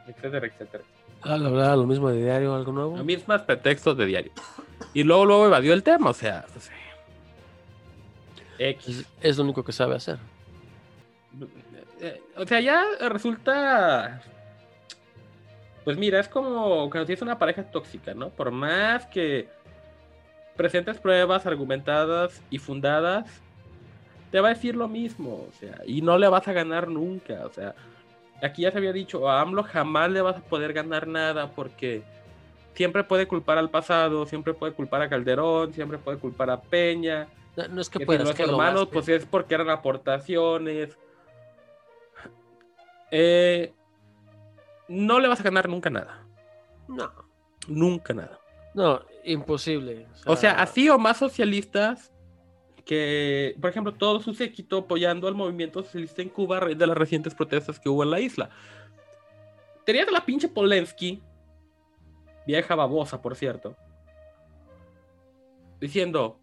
etcétera, 0.07 0.47
etcétera. 0.47 0.83
Ah, 1.21 1.37
la 1.37 1.51
verdad, 1.51 1.77
lo 1.77 1.85
mismo 1.85 2.09
de 2.09 2.23
diario, 2.23 2.55
algo 2.55 2.71
nuevo. 2.71 2.97
Los 2.97 3.05
mismos 3.05 3.43
pretextos 3.43 3.95
de 3.95 4.07
diario. 4.07 4.31
Y 4.95 5.03
luego, 5.03 5.25
luego 5.25 5.45
evadió 5.45 5.73
el 5.73 5.83
tema, 5.83 6.09
o 6.09 6.13
sea, 6.15 6.45
X. 8.57 8.99
Es, 8.99 9.07
es 9.21 9.37
lo 9.37 9.43
único 9.43 9.63
que 9.63 9.71
sabe 9.71 9.97
hacer. 9.97 10.17
eh, 12.01 12.23
o 12.35 12.47
sea, 12.47 12.59
ya 12.59 12.83
resulta. 13.07 14.19
Pues 15.83 15.95
mira, 15.95 16.19
es 16.19 16.27
como 16.27 16.89
cuando 16.89 17.05
tienes 17.05 17.21
una 17.21 17.37
pareja 17.37 17.63
tóxica, 17.63 18.15
¿no? 18.15 18.29
Por 18.29 18.49
más 18.49 19.05
que 19.05 19.58
presentes 20.59 20.97
pruebas 20.99 21.45
argumentadas 21.45 22.41
y 22.49 22.57
fundadas, 22.57 23.41
te 24.29 24.41
va 24.41 24.49
a 24.49 24.53
decir 24.53 24.75
lo 24.75 24.89
mismo, 24.89 25.47
o 25.49 25.53
sea, 25.57 25.79
y 25.85 26.01
no 26.01 26.17
le 26.17 26.27
vas 26.27 26.49
a 26.49 26.51
ganar 26.51 26.89
nunca, 26.89 27.45
o 27.45 27.49
sea, 27.49 27.75
aquí 28.43 28.63
ya 28.63 28.71
se 28.71 28.77
había 28.77 28.91
dicho, 28.91 29.29
a 29.29 29.39
AMLO 29.39 29.63
jamás 29.63 30.11
le 30.11 30.19
vas 30.21 30.35
a 30.35 30.41
poder 30.41 30.73
ganar 30.73 31.07
nada 31.07 31.49
porque 31.51 32.03
siempre 32.73 33.05
puede 33.05 33.25
culpar 33.25 33.57
al 33.57 33.69
pasado, 33.69 34.25
siempre 34.25 34.53
puede 34.53 34.73
culpar 34.73 35.01
a 35.01 35.07
Calderón, 35.07 35.73
siempre 35.73 35.97
puede 35.97 36.17
culpar 36.17 36.49
a 36.49 36.59
Peña. 36.59 37.29
No, 37.55 37.79
es 37.79 37.89
que, 37.89 37.99
que 37.99 38.05
puedas, 38.05 38.27
los 38.27 38.35
que 38.35 38.43
hermanos, 38.43 38.89
pues 38.91 39.07
es 39.07 39.25
porque 39.25 39.55
eran 39.55 39.69
aportaciones. 39.69 40.97
Eh, 43.11 43.71
no 44.89 45.21
le 45.21 45.29
vas 45.29 45.39
a 45.39 45.43
ganar 45.43 45.69
nunca 45.69 45.89
nada. 45.89 46.25
No, 46.89 47.09
Nunca 47.69 48.13
nada. 48.13 48.41
no, 48.73 49.01
imposible. 49.23 50.07
O 50.25 50.35
sea, 50.35 50.51
así 50.61 50.89
o 50.89 50.97
más 50.97 51.17
socialistas 51.17 52.11
que, 52.85 53.55
por 53.61 53.69
ejemplo, 53.69 53.93
todo 53.93 54.19
su 54.19 54.33
séquito 54.33 54.79
apoyando 54.79 55.27
al 55.27 55.35
movimiento 55.35 55.83
socialista 55.83 56.21
en 56.21 56.29
Cuba 56.29 56.59
de 56.59 56.87
las 56.87 56.97
recientes 56.97 57.35
protestas 57.35 57.79
que 57.79 57.89
hubo 57.89 58.03
en 58.03 58.11
la 58.11 58.19
isla. 58.19 58.49
Tenías 59.85 60.07
a 60.07 60.11
la 60.11 60.25
pinche 60.25 60.47
Polensky, 60.47 61.21
vieja 62.47 62.75
babosa, 62.75 63.21
por 63.21 63.35
cierto, 63.35 63.75
diciendo, 65.79 66.39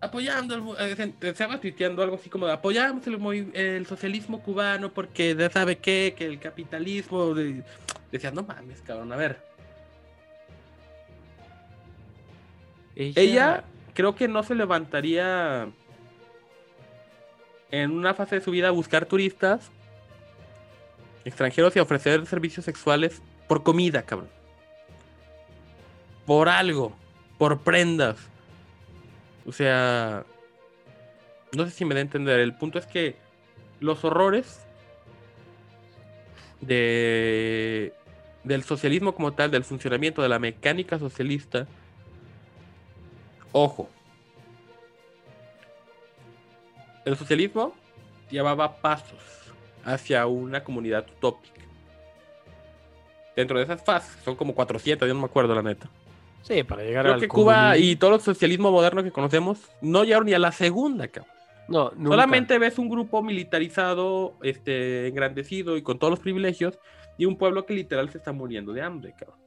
apoyando, 0.00 0.76
eh, 0.78 0.96
se- 0.96 1.28
estaba 1.28 1.60
tuiteando 1.60 2.02
algo 2.02 2.16
así 2.16 2.28
como, 2.28 2.46
de, 2.46 2.52
apoyamos 2.52 3.06
el, 3.06 3.50
el 3.54 3.86
socialismo 3.86 4.42
cubano 4.42 4.92
porque 4.92 5.34
ya 5.36 5.50
sabe 5.50 5.78
qué, 5.78 6.14
que 6.16 6.26
el 6.26 6.38
capitalismo... 6.40 7.34
de-". 7.34 7.62
Decías, 8.10 8.34
no 8.34 8.42
mames, 8.42 8.80
cabrón, 8.82 9.12
a 9.12 9.16
ver. 9.16 9.40
Ella 12.96 13.64
creo 13.94 14.14
que 14.14 14.28
no 14.28 14.42
se 14.42 14.54
levantaría 14.54 15.68
en 17.70 17.90
una 17.90 18.14
fase 18.14 18.36
de 18.36 18.40
su 18.42 18.50
vida 18.50 18.68
a 18.68 18.70
buscar 18.70 19.06
turistas 19.06 19.70
extranjeros 21.24 21.74
y 21.76 21.80
ofrecer 21.80 22.26
servicios 22.26 22.64
sexuales 22.64 23.22
por 23.48 23.62
comida, 23.62 24.02
cabrón. 24.02 24.28
Por 26.26 26.48
algo, 26.48 26.96
por 27.38 27.60
prendas. 27.60 28.16
O 29.46 29.52
sea, 29.52 30.24
no 31.56 31.64
sé 31.64 31.70
si 31.70 31.84
me 31.84 31.94
da 31.94 31.98
a 31.98 32.02
entender. 32.02 32.40
El 32.40 32.54
punto 32.54 32.78
es 32.78 32.86
que 32.86 33.16
los 33.80 34.04
horrores 34.04 34.60
de 36.60 37.92
del 38.44 38.64
socialismo 38.64 39.14
como 39.14 39.32
tal, 39.32 39.50
del 39.50 39.64
funcionamiento 39.64 40.20
de 40.20 40.28
la 40.28 40.40
mecánica 40.40 40.98
socialista, 40.98 41.68
Ojo. 43.52 43.88
El 47.04 47.16
socialismo 47.16 47.74
llevaba 48.30 48.76
pasos 48.76 49.18
hacia 49.84 50.26
una 50.26 50.62
comunidad 50.62 51.06
utópica. 51.16 51.60
Dentro 53.36 53.58
de 53.58 53.64
esas 53.64 53.82
fases, 53.82 54.22
son 54.24 54.36
como 54.36 54.54
400, 54.54 55.08
yo 55.08 55.14
no 55.14 55.20
me 55.20 55.26
acuerdo 55.26 55.54
la 55.54 55.62
neta. 55.62 55.88
Sí, 56.42 56.62
para 56.64 56.82
llegar 56.82 57.04
Creo 57.04 57.14
al 57.14 57.20
que 57.20 57.28
Cuba 57.28 57.54
comunismo. 57.54 57.90
y 57.90 57.96
todo 57.96 58.14
el 58.16 58.20
socialismo 58.20 58.70
moderno 58.70 59.02
que 59.02 59.12
conocemos 59.12 59.58
no 59.80 60.04
llegaron 60.04 60.26
ni 60.26 60.34
a 60.34 60.38
la 60.38 60.52
segunda, 60.52 61.08
cabrón. 61.08 61.32
No, 61.68 61.92
nunca. 61.96 62.10
Solamente 62.10 62.58
ves 62.58 62.78
un 62.78 62.88
grupo 62.88 63.22
militarizado, 63.22 64.34
este, 64.42 65.06
engrandecido 65.06 65.76
y 65.76 65.82
con 65.82 65.98
todos 65.98 66.10
los 66.10 66.20
privilegios, 66.20 66.78
y 67.16 67.24
un 67.24 67.36
pueblo 67.36 67.64
que 67.64 67.74
literal 67.74 68.10
se 68.10 68.18
está 68.18 68.32
muriendo 68.32 68.72
de 68.72 68.82
hambre, 68.82 69.14
cabrón. 69.16 69.38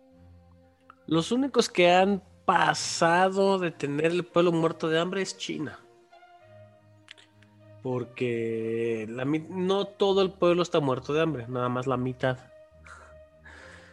Los 1.08 1.32
únicos 1.32 1.70
que 1.70 1.92
han 1.92 2.24
pasado 2.46 3.60
de 3.60 3.72
tener 3.72 4.06
el 4.08 4.24
pueblo 4.24 4.52
muerto 4.52 4.88
de 4.90 5.00
hambre 5.00 5.22
es 5.22 5.38
China. 5.38 5.80
Porque 7.84 9.06
la 9.10 9.26
no 9.26 9.86
todo 9.86 10.22
el 10.22 10.32
pueblo 10.32 10.64
está 10.64 10.80
muerto 10.80 11.14
de 11.14 11.22
hambre, 11.22 11.46
nada 11.48 11.70
más 11.70 11.86
la 11.86 11.98
mitad. 11.98 12.38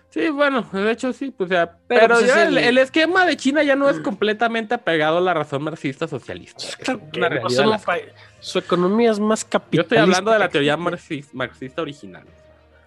Sí, 0.08 0.28
bueno, 0.28 0.66
de 0.72 0.90
hecho 0.90 1.12
sí, 1.12 1.30
pues, 1.30 1.50
o 1.50 1.52
sea, 1.54 1.78
Pero, 1.88 2.00
pero, 2.02 2.14
pues, 2.16 2.26
ya 2.26 2.42
el- 2.46 2.58
el... 2.58 2.64
el 2.64 2.78
esquema 2.78 3.24
de 3.24 3.36
China 3.36 3.62
ya 3.62 3.76
no 3.76 3.88
es 3.88 3.98
completamente 4.00 4.74
apegado 4.74 5.18
a 5.18 5.20
la 5.22 5.32
razón 5.32 5.62
marxista 5.62 6.06
socialista. 6.06 6.64
Es 6.64 6.76
Claro 6.76 7.00
que 7.10 7.18
una 7.18 7.28
no, 7.28 7.34
realidad 7.36 7.62
son 7.62 7.70
las 7.70 7.84
pa- 7.84 7.96
Su 8.40 8.58
economía 8.58 9.10
es 9.10 9.18
más 9.18 9.42
Yo 9.44 9.48
capitalista. 9.50 9.82
estoy 9.82 9.98
hablando 9.98 10.30
de 10.32 10.38
la 10.38 10.48
teoría 10.50 10.76
marxista 10.76 11.80
original. 11.80 12.24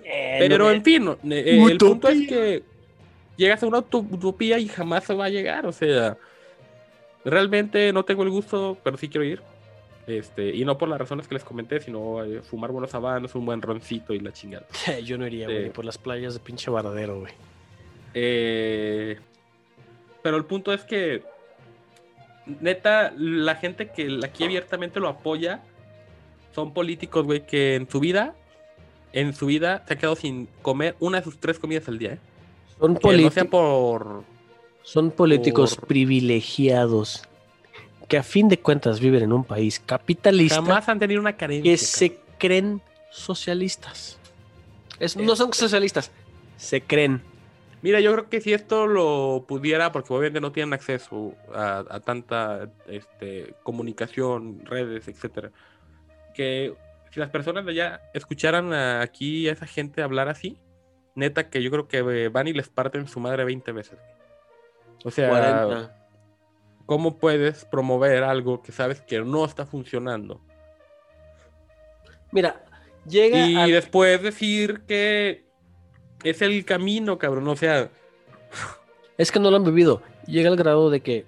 Eh, 0.03 0.35
Pero 0.39 0.59
no, 0.59 0.71
en 0.71 0.83
fin, 0.83 1.07
eh, 1.31 1.59
el 1.67 1.77
punto 1.79 2.09
es 2.09 2.27
que 2.27 2.63
llegas 3.37 3.61
a 3.63 3.67
una 3.67 3.79
uto- 3.79 4.05
utopía 4.09 4.57
y 4.59 4.67
jamás 4.67 5.03
se 5.05 5.13
va 5.13 5.25
a 5.25 5.29
llegar. 5.29 5.65
O 5.65 5.71
sea, 5.71 6.17
realmente 7.23 7.91
no 7.93 8.03
tengo 8.05 8.23
el 8.23 8.29
gusto, 8.29 8.77
pero 8.83 8.97
sí 8.97 9.09
quiero 9.09 9.25
ir. 9.25 9.41
Este, 10.07 10.55
y 10.55 10.63
no 10.65 10.77
por 10.77 10.87
las 10.87 10.99
razones 10.99 11.27
que 11.27 11.33
les 11.33 11.43
comenté, 11.43 11.79
sino 11.79 12.23
eh, 12.23 12.41
fumar 12.43 12.71
buenos 12.71 12.93
habanos, 12.93 13.33
un 13.33 13.45
buen 13.45 13.61
roncito 13.61 14.13
y 14.13 14.19
la 14.19 14.31
chingada. 14.31 14.67
Yo 15.03 15.17
no 15.17 15.25
iría, 15.25 15.45
güey, 15.47 15.69
por 15.71 15.83
las 15.85 15.97
playas 15.97 16.33
de 16.35 16.39
pinche 16.39 16.69
Varadero, 16.69 17.19
güey. 17.21 17.33
Eh, 18.13 19.17
pero 20.21 20.37
el 20.37 20.45
punto 20.45 20.71
es 20.73 20.83
que, 20.83 21.23
neta, 22.61 23.13
la 23.17 23.55
gente 23.55 23.89
que 23.89 24.19
aquí 24.23 24.43
abiertamente 24.43 24.99
lo 24.99 25.07
apoya 25.09 25.61
son 26.53 26.73
políticos, 26.73 27.25
güey, 27.25 27.45
que 27.45 27.75
en 27.75 27.89
su 27.89 27.99
vida, 27.99 28.35
en 29.11 29.33
su 29.33 29.47
vida 29.47 29.83
se 29.87 29.95
ha 29.95 29.97
quedado 29.97 30.15
sin 30.15 30.47
comer 30.61 30.95
una 30.99 31.17
de 31.17 31.23
sus 31.23 31.39
tres 31.39 31.57
comidas 31.59 31.87
al 31.87 31.97
día, 31.97 32.13
¿eh? 32.13 32.19
Son, 32.79 32.93
no 32.93 32.99
por... 33.49 34.23
políticos 35.15 35.75
por- 35.77 35.87
privilegiados 35.87 37.23
que 38.07 38.17
a 38.17 38.23
fin 38.23 38.49
de 38.49 38.59
cuentas 38.59 38.99
viven 38.99 39.23
en 39.23 39.33
un 39.33 39.43
país 39.43 39.79
capitalista 39.79 40.55
Jamás 40.57 40.87
han 40.89 40.99
tenido 40.99 41.19
una 41.19 41.35
carencia. 41.37 41.71
que 41.71 41.77
se 41.77 42.17
creen 42.37 42.81
socialistas. 43.09 44.19
Es- 44.99 45.15
no 45.17 45.35
son 45.35 45.53
socialistas, 45.53 46.11
se 46.57 46.81
creen. 46.81 47.21
Mira, 47.81 47.99
yo 47.99 48.11
creo 48.13 48.29
que 48.29 48.41
si 48.41 48.53
esto 48.53 48.87
lo 48.87 49.45
pudiera, 49.47 49.91
porque 49.91 50.11
obviamente 50.13 50.41
no 50.41 50.51
tienen 50.51 50.73
acceso 50.73 51.33
a, 51.53 51.83
a 51.89 51.99
tanta 51.99 52.69
este, 52.87 53.53
comunicación, 53.63 54.65
redes, 54.65 55.07
etcétera, 55.07 55.51
que 56.33 56.73
si 57.11 57.19
las 57.19 57.29
personas 57.29 57.65
de 57.65 57.71
allá 57.71 58.01
escucharan 58.13 58.73
a- 58.73 59.01
aquí 59.01 59.47
a 59.47 59.51
esa 59.51 59.67
gente 59.67 60.01
hablar 60.01 60.29
así, 60.29 60.57
neta 61.15 61.49
que 61.49 61.63
yo 61.63 61.71
creo 61.71 61.87
que 61.87 61.99
eh, 61.99 62.29
van 62.29 62.47
y 62.47 62.53
les 62.53 62.69
parten 62.69 63.07
su 63.07 63.19
madre 63.19 63.43
20 63.45 63.71
veces. 63.71 63.99
O 65.03 65.11
sea, 65.11 65.29
40. 65.29 66.05
¿cómo 66.85 67.17
puedes 67.17 67.65
promover 67.65 68.23
algo 68.23 68.61
que 68.61 68.71
sabes 68.71 69.01
que 69.01 69.19
no 69.21 69.45
está 69.45 69.65
funcionando? 69.65 70.41
Mira, 72.31 72.63
llega 73.07 73.47
Y 73.47 73.71
después 73.71 74.21
decir 74.21 74.81
que 74.87 75.45
es 76.23 76.41
el 76.41 76.65
camino, 76.65 77.17
cabrón. 77.17 77.47
O 77.47 77.55
sea, 77.55 77.89
Es 79.17 79.31
que 79.31 79.39
no 79.39 79.49
lo 79.49 79.57
han 79.57 79.63
vivido. 79.63 80.01
Llega 80.27 80.49
al 80.49 80.57
grado 80.57 80.89
de 80.89 81.01
que, 81.01 81.25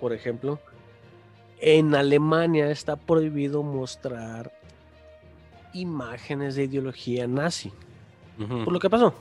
por 0.00 0.12
ejemplo, 0.12 0.58
en 1.60 1.94
Alemania 1.94 2.70
está 2.70 2.96
prohibido 2.96 3.62
mostrar 3.62 4.52
imágenes 5.72 6.54
de 6.56 6.64
ideología 6.64 7.26
nazi. 7.26 7.72
Por 8.36 8.72
lo 8.72 8.80
que 8.80 8.88
pasó. 8.88 9.14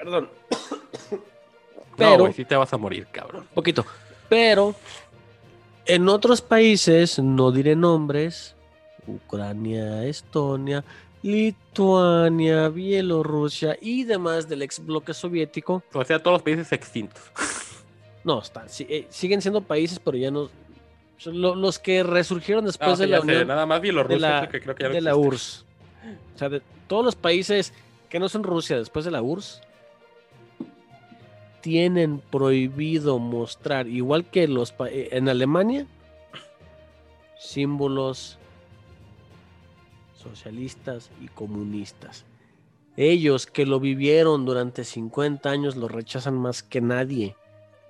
Perdón. 0.00 0.30
no, 1.10 1.18
Pero, 1.96 2.18
güey, 2.18 2.32
sí 2.32 2.44
te 2.44 2.56
vas 2.56 2.72
a 2.72 2.78
morir, 2.78 3.06
cabrón. 3.12 3.46
poquito. 3.54 3.84
Pero 4.28 4.74
en 5.84 6.08
otros 6.08 6.40
países, 6.40 7.18
no 7.18 7.52
diré 7.52 7.76
nombres, 7.76 8.56
Ucrania, 9.06 10.04
Estonia, 10.04 10.84
Lituania, 11.22 12.68
Bielorrusia 12.68 13.76
y 13.80 14.04
demás 14.04 14.48
del 14.48 14.62
ex 14.62 14.84
bloque 14.84 15.12
soviético, 15.12 15.82
O 15.92 16.04
sea, 16.04 16.18
todos 16.18 16.36
los 16.36 16.42
países 16.42 16.72
extintos. 16.72 17.20
no, 18.24 18.40
están, 18.40 18.66
eh, 18.78 19.06
siguen 19.10 19.42
siendo 19.42 19.60
países, 19.60 19.98
pero 19.98 20.16
ya 20.16 20.30
no... 20.30 20.48
los 21.26 21.78
que 21.78 22.02
resurgieron 22.02 22.64
después 22.64 22.92
Ah, 22.92 23.02
de 23.02 23.06
la 23.06 23.18
sé, 23.18 23.24
Unión 23.24 23.48
nada 23.48 23.66
más 23.66 23.80
Bielorrusia, 23.80 24.16
de 24.16 24.40
la, 24.40 24.48
que 24.48 24.60
creo 24.60 24.74
que 24.74 24.82
ya 24.84 24.88
no 24.88 24.94
de 24.94 25.00
la. 25.02 25.16
URSS. 25.16 25.66
O 26.34 26.38
sea, 26.38 26.48
de 26.48 26.62
todos 26.88 27.04
los 27.04 27.16
países 27.16 27.74
que 28.08 28.18
no 28.18 28.28
son 28.28 28.42
Rusia 28.42 28.78
después 28.78 29.04
de 29.04 29.10
la 29.10 29.20
URSS, 29.20 29.60
tienen 31.60 32.20
prohibido 32.20 33.18
mostrar, 33.18 33.86
igual 33.86 34.28
que 34.30 34.48
los 34.48 34.74
eh, 34.90 35.08
en 35.12 35.28
Alemania, 35.28 35.86
símbolos 37.38 38.38
socialistas 40.14 41.10
y 41.20 41.28
comunistas. 41.28 42.24
Ellos 42.96 43.46
que 43.46 43.64
lo 43.64 43.80
vivieron 43.80 44.44
durante 44.44 44.84
50 44.84 45.48
años 45.48 45.76
lo 45.76 45.88
rechazan 45.88 46.34
más 46.34 46.62
que 46.62 46.80
nadie. 46.80 47.36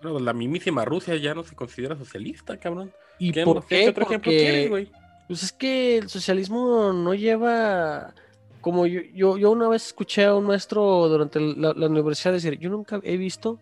No, 0.03 0.19
la 0.19 0.33
mismísima 0.33 0.85
Rusia 0.85 1.17
ya 1.17 1.35
no 1.35 1.43
se 1.43 1.55
considera 1.55 1.97
socialista, 1.97 2.57
cabrón. 2.59 2.93
¿Y 3.19 3.33
¿Qué, 3.33 3.45
por 3.45 3.67
qué 3.67 3.81
qué? 3.81 3.89
otro 3.89 4.05
ejemplo 4.05 4.31
quieres, 4.31 4.71
güey? 4.71 4.91
Pues 5.27 5.43
es 5.43 5.53
que 5.53 5.99
el 5.99 6.09
socialismo 6.09 6.93
no 6.93 7.15
lleva 7.15 8.15
como 8.61 8.87
yo, 8.87 9.00
yo, 9.14 9.37
yo 9.38 9.50
una 9.50 9.69
vez 9.69 9.87
escuché 9.87 10.25
a 10.25 10.35
un 10.35 10.47
maestro 10.47 11.09
durante 11.09 11.40
la, 11.40 11.73
la 11.75 11.87
universidad 11.87 12.33
decir, 12.33 12.59
yo 12.59 12.69
nunca 12.71 13.00
he 13.02 13.17
visto 13.17 13.59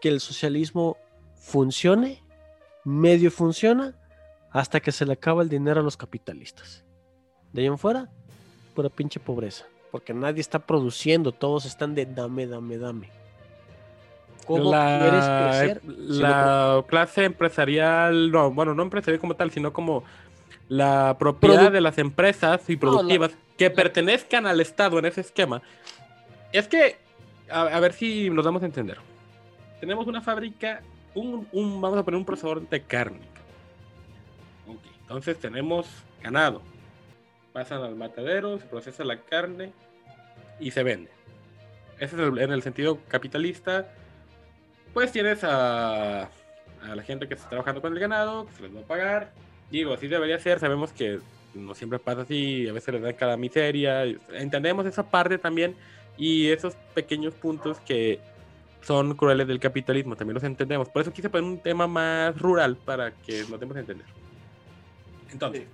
que 0.00 0.08
el 0.08 0.20
socialismo 0.20 0.96
funcione, 1.34 2.22
medio 2.84 3.30
funciona, 3.30 3.94
hasta 4.50 4.80
que 4.80 4.92
se 4.92 5.04
le 5.04 5.12
acaba 5.14 5.42
el 5.42 5.48
dinero 5.48 5.80
a 5.80 5.82
los 5.82 5.96
capitalistas. 5.96 6.84
De 7.52 7.62
ahí 7.62 7.66
en 7.66 7.78
fuera, 7.78 8.08
pura 8.74 8.88
pinche 8.88 9.18
pobreza. 9.20 9.64
Porque 9.90 10.12
nadie 10.14 10.40
está 10.40 10.58
produciendo, 10.58 11.32
todos 11.32 11.64
están 11.64 11.94
de 11.94 12.06
dame, 12.06 12.46
dame, 12.46 12.78
dame. 12.78 13.10
¿Cómo 14.46 14.70
quieres 14.70 15.24
crecer? 15.28 15.80
si 15.82 15.88
no 15.88 16.20
la 16.20 16.84
clase 16.86 17.24
empresarial, 17.24 18.30
no, 18.30 18.50
bueno, 18.50 18.74
no 18.74 18.82
empresarial 18.82 19.20
como 19.20 19.34
tal, 19.34 19.50
sino 19.50 19.72
como 19.72 20.04
la 20.68 21.16
propiedad 21.18 21.68
Produ- 21.68 21.72
de 21.72 21.80
las 21.82 21.98
empresas 21.98 22.68
y 22.70 22.76
No, 22.76 22.86
la- 22.86 22.90
productivas 22.92 23.30
que 23.58 23.70
pertenezcan 23.70 24.46
al 24.46 24.60
Estado 24.60 24.98
en 24.98 25.04
ese 25.04 25.20
esquema. 25.20 25.60
Es 26.52 26.68
que, 26.68 26.96
a, 27.50 27.78
ver 27.80 27.92
si 27.92 28.30
nos 28.30 28.44
damos 28.44 28.62
a 28.62 28.66
entender. 28.66 28.96
Tenemos 29.80 30.06
una 30.06 30.22
fábrica, 30.22 30.80
un, 31.14 31.46
un- 31.52 31.80
vamos 31.80 31.98
a 31.98 32.04
poner 32.04 32.16
un 32.18 32.24
procesador 32.24 32.66
de 32.68 32.80
carne. 32.82 33.20
Ok, 34.66 34.80
Entonces 35.02 35.38
tenemos 35.38 35.86
ganado. 36.22 36.62
Pasan 37.52 37.82
al 37.82 37.96
matadero, 37.96 38.58
se 38.58 38.66
procesa 38.66 39.04
la 39.04 39.20
carne 39.20 39.72
y 40.60 40.70
se 40.70 40.82
vende. 40.82 41.10
Ese 41.98 42.14
es 42.16 42.22
el- 42.22 42.38
en 42.38 42.52
el 42.52 42.62
sentido 42.62 43.00
capitalista. 43.08 43.88
Pues 44.94 45.10
tienes 45.12 45.42
a, 45.42 46.22
a 46.22 46.94
la 46.94 47.02
gente 47.02 47.26
que 47.26 47.34
está 47.34 47.48
trabajando 47.48 47.82
con 47.82 47.92
el 47.92 47.98
ganado, 47.98 48.46
que 48.46 48.52
se 48.54 48.62
les 48.62 48.74
va 48.76 48.80
a 48.80 48.84
pagar. 48.84 49.32
Digo, 49.70 49.92
así 49.94 50.06
debería 50.06 50.38
ser. 50.38 50.60
Sabemos 50.60 50.92
que 50.92 51.18
no 51.58 51.74
siempre 51.74 51.98
pasa 51.98 52.22
así, 52.22 52.66
a 52.68 52.72
veces 52.72 52.94
les 52.94 53.02
dan 53.02 53.14
cada 53.14 53.36
miseria. 53.36 54.04
Entendemos 54.32 54.86
esa 54.86 55.10
parte 55.10 55.38
también 55.38 55.74
y 56.16 56.48
esos 56.48 56.74
pequeños 56.94 57.34
puntos 57.34 57.80
que 57.80 58.20
son 58.82 59.14
crueles 59.14 59.46
del 59.46 59.60
capitalismo, 59.60 60.16
también 60.16 60.34
los 60.34 60.44
entendemos. 60.44 60.88
Por 60.88 61.02
eso 61.02 61.12
quise 61.12 61.28
poner 61.28 61.50
un 61.50 61.58
tema 61.58 61.86
más 61.86 62.38
rural 62.38 62.76
para 62.76 63.12
que 63.12 63.44
nos 63.50 63.58
demos 63.60 63.76
a 63.76 63.80
entender. 63.80 64.06
Entonces, 65.30 65.64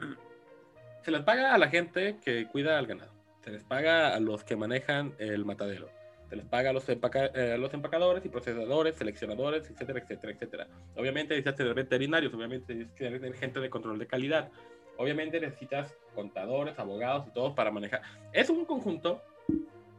se 1.04 1.10
les 1.10 1.22
paga 1.22 1.54
a 1.54 1.58
la 1.58 1.68
gente 1.68 2.16
que 2.24 2.46
cuida 2.48 2.78
al 2.78 2.86
ganado, 2.86 3.12
se 3.44 3.50
les 3.50 3.62
paga 3.62 4.14
a 4.14 4.20
los 4.20 4.44
que 4.44 4.56
manejan 4.56 5.12
el 5.18 5.44
matadero, 5.44 5.88
se 6.28 6.36
les 6.36 6.44
paga 6.44 6.70
a 6.70 6.72
los, 6.72 6.88
empaca- 6.88 7.30
eh, 7.34 7.56
los 7.58 7.72
empacadores 7.74 8.24
y 8.24 8.28
procesadores, 8.28 8.96
seleccionadores, 8.96 9.70
etcétera, 9.70 10.00
etcétera, 10.00 10.32
etcétera. 10.32 10.66
Obviamente 10.96 11.34
necesitas 11.34 11.54
tener 11.54 11.74
veterinarios, 11.74 12.34
obviamente 12.34 12.74
necesitas 12.74 13.20
tener 13.20 13.34
gente 13.34 13.60
de 13.60 13.70
control 13.70 13.98
de 13.98 14.06
calidad, 14.06 14.50
obviamente 14.96 15.40
necesitas 15.40 15.94
contadores, 16.14 16.78
abogados 16.78 17.26
y 17.28 17.30
todos 17.30 17.54
para 17.54 17.70
manejar. 17.70 18.02
Es 18.32 18.50
un 18.50 18.64
conjunto 18.64 19.22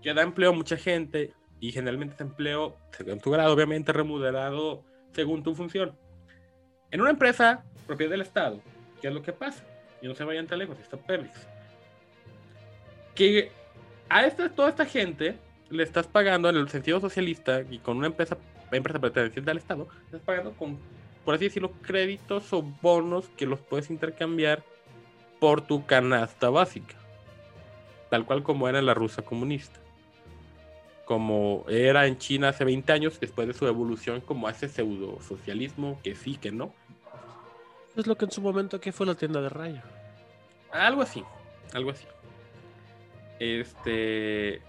que 0.02 0.14
da 0.14 0.22
empleo 0.22 0.52
a 0.52 0.54
mucha 0.54 0.78
gente 0.78 1.34
y 1.60 1.72
generalmente 1.72 2.16
ese 2.16 2.24
empleo, 2.24 2.76
según 2.92 3.20
tu 3.20 3.32
grado, 3.32 3.54
obviamente 3.54 3.92
remunerado 3.94 4.84
según 5.14 5.44
tu 5.44 5.56
función. 5.56 5.96
En 6.92 7.02
una 7.02 7.10
empresa 7.10 7.64
propiedad 7.86 8.12
del 8.12 8.22
Estado, 8.22 8.60
¿qué 9.02 9.08
es 9.08 9.14
lo 9.14 9.22
que 9.22 9.34
pasa? 9.34 9.64
Y 10.02 10.08
no 10.08 10.16
se 10.16 10.24
vayan 10.24 10.48
tan 10.48 10.60
lejos, 10.60 10.78
está 10.80 10.98
Pemex. 10.98 11.48
Que 13.16 13.52
a 14.10 14.26
esta, 14.26 14.50
toda 14.50 14.70
esta 14.70 14.86
gente 14.86 15.38
le 15.70 15.84
estás 15.84 16.08
pagando 16.08 16.50
en 16.50 16.56
el 16.56 16.70
sentido 16.70 17.00
socialista 17.00 17.62
y 17.70 17.80
con 17.80 17.98
una 17.98 18.08
empresa, 18.08 18.38
empresa 18.72 19.00
perteneciente 19.00 19.52
al 19.52 19.58
Estado, 19.58 19.88
estás 20.06 20.22
pagando 20.22 20.54
con, 20.54 20.78
por 21.26 21.36
así 21.36 21.46
decirlo, 21.46 21.72
créditos 21.82 22.54
o 22.54 22.62
bonos 22.62 23.28
que 23.30 23.46
los 23.46 23.60
puedes 23.60 23.90
intercambiar 23.90 24.64
por 25.40 25.62
tu 25.62 25.86
canasta 25.86 26.50
básica. 26.50 26.96
Tal 28.10 28.26
cual 28.26 28.44
como 28.44 28.68
era 28.68 28.80
en 28.80 28.86
la 28.86 28.94
Rusia 28.94 29.24
comunista. 29.24 29.80
Como 31.06 31.66
era 31.70 32.06
en 32.08 32.18
China 32.18 32.50
hace 32.50 32.66
20 32.66 32.92
años, 32.92 33.20
después 33.20 33.48
de 33.48 33.54
su 33.54 33.66
evolución 33.68 34.22
como 34.22 34.48
a 34.48 34.52
ese 34.52 34.68
pseudo 34.68 35.22
socialismo, 35.22 36.00
que 36.04 36.16
sí, 36.16 36.38
que 36.38 36.52
no. 36.52 36.74
Es 37.96 38.08
lo 38.08 38.16
que 38.16 38.26
en 38.26 38.32
su 38.32 38.42
momento 38.42 38.78
aquí 38.78 38.92
fue 38.92 39.06
la 39.06 39.16
tienda 39.16 39.42
de 39.42 39.50
raya. 39.50 39.84
Algo 40.72 41.02
así, 41.02 41.24
algo 41.74 41.92
así. 41.92 42.06
Este. 43.40 44.62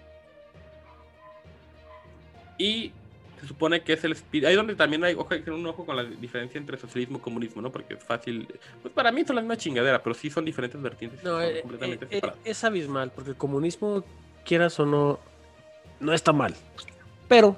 Y 2.57 2.93
se 3.41 3.47
supone 3.47 3.83
que 3.83 3.93
es 3.95 4.05
el 4.05 4.13
espíritu. 4.13 4.49
Ahí 4.49 4.55
donde 4.55 4.75
también 4.75 5.05
hay, 5.05 5.15
ojo, 5.15 5.29
hay 5.31 5.39
que 5.41 5.47
tener 5.47 5.59
un 5.59 5.67
ojo 5.67 5.85
con 5.85 5.97
la 5.97 6.05
diferencia 6.05 6.59
entre 6.59 6.77
socialismo 6.79 7.19
y 7.19 7.21
comunismo, 7.21 7.63
¿no? 7.63 7.71
Porque 7.71 7.95
es 7.95 8.05
fácil. 8.05 8.47
Pues 8.83 8.93
para 8.95 9.13
mí 9.13 9.25
son 9.25 9.37
la 9.37 9.43
misma 9.43 9.57
chingadera, 9.57 10.03
pero 10.03 10.15
sí 10.15 10.31
son 10.31 10.45
diferentes 10.45 10.81
vertientes. 10.81 11.23
No, 11.23 11.41
eh, 11.41 11.61
completamente 11.61 12.07
eh, 12.07 12.15
separadas. 12.17 12.41
es 12.45 12.65
abismal, 12.65 13.13
porque 13.15 13.31
el 13.31 13.37
comunismo, 13.37 14.05
quieras 14.45 14.79
o 14.81 14.87
no, 14.87 15.19
no 16.01 16.13
está 16.13 16.33
mal. 16.33 16.55
Pero, 17.29 17.57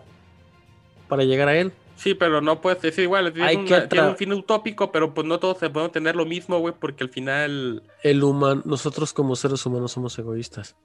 para 1.09 1.25
llegar 1.25 1.49
a 1.49 1.57
él, 1.57 1.73
Sí, 2.01 2.15
pero 2.15 2.41
no 2.41 2.63
puede 2.63 2.81
ser 2.81 2.99
igual. 3.05 3.31
Tiene, 3.31 3.47
Hay 3.47 3.65
que 3.67 3.79
tiene 3.83 4.09
un 4.09 4.17
fin 4.17 4.33
utópico, 4.33 4.91
pero 4.91 5.13
pues 5.13 5.27
no 5.27 5.39
todos 5.39 5.59
se 5.59 5.69
pueden 5.69 5.91
tener 5.91 6.17
lo 6.17 6.25
mismo, 6.25 6.59
güey, 6.59 6.73
porque 6.73 7.05
al 7.05 7.11
final. 7.11 7.83
el 8.03 8.23
humano, 8.23 8.63
nosotros 8.65 9.13
como 9.13 9.37
seres 9.37 9.67
humanos 9.67 9.93
somos 9.93 10.19
egoístas. 10.19 10.77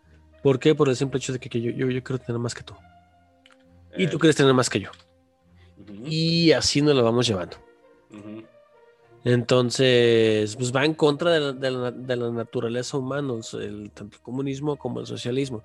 ¿Por 0.43 0.59
qué? 0.59 0.75
Por 0.75 0.89
el 0.89 0.97
simple 0.97 1.19
hecho 1.19 1.31
de 1.31 1.39
que, 1.39 1.49
que 1.49 1.61
yo, 1.61 1.71
yo, 1.71 1.89
yo 1.89 2.03
quiero 2.03 2.19
tener 2.19 2.37
más 2.37 2.53
que 2.53 2.63
tú. 2.63 2.75
Y 3.97 4.07
tú 4.07 4.17
quieres 4.19 4.35
tener 4.35 4.53
más 4.53 4.69
que 4.69 4.79
yo. 4.79 4.89
ujú, 5.79 6.03
Y 6.07 6.51
así 6.51 6.81
nos 6.81 6.95
lo 6.95 7.03
vamos 7.03 7.27
llevando. 7.27 7.57
ujú. 8.11 8.43
Entonces, 9.23 10.55
pues 10.55 10.71
va 10.75 10.85
en 10.85 10.93
contra 10.93 11.31
de 11.31 11.39
la, 11.39 11.51
de 11.51 11.71
la- 11.71 11.91
de 11.91 12.15
la 12.15 12.29
naturaleza 12.29 12.97
humana, 12.97 13.33
el, 13.53 13.89
tanto 13.91 14.17
el 14.17 14.21
comunismo 14.21 14.75
como 14.77 14.99
el 14.99 15.07
socialismo. 15.07 15.63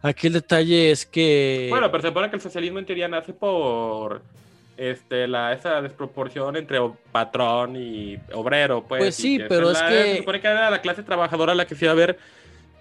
Aquí 0.00 0.28
el 0.28 0.32
detalle 0.34 0.90
es 0.90 1.04
que... 1.04 1.66
Bueno, 1.70 1.90
pero 1.90 2.02
se 2.02 2.08
supone 2.08 2.30
que 2.30 2.36
el 2.36 2.42
socialismo 2.42 2.78
en 2.78 2.86
teoría 2.86 3.08
nace 3.08 3.34
por 3.34 4.22
este, 4.78 5.26
la, 5.28 5.52
esa 5.52 5.82
desproporción 5.82 6.56
entre 6.56 6.78
patrón 7.12 7.76
y 7.76 8.16
obrero, 8.32 8.84
pues. 8.88 9.00
Pues 9.02 9.14
sí, 9.16 9.38
pero 9.48 9.70
la- 9.72 9.72
es 9.72 9.82
que- 9.82 10.12
Se 10.12 10.18
supone 10.18 10.40
que 10.40 10.46
era 10.46 10.70
la 10.70 10.80
clase 10.80 11.02
trabajadora 11.02 11.54
la 11.54 11.66
que 11.66 11.74
se 11.74 11.84
iba 11.84 11.92
a 11.92 11.96
ver 11.96 12.18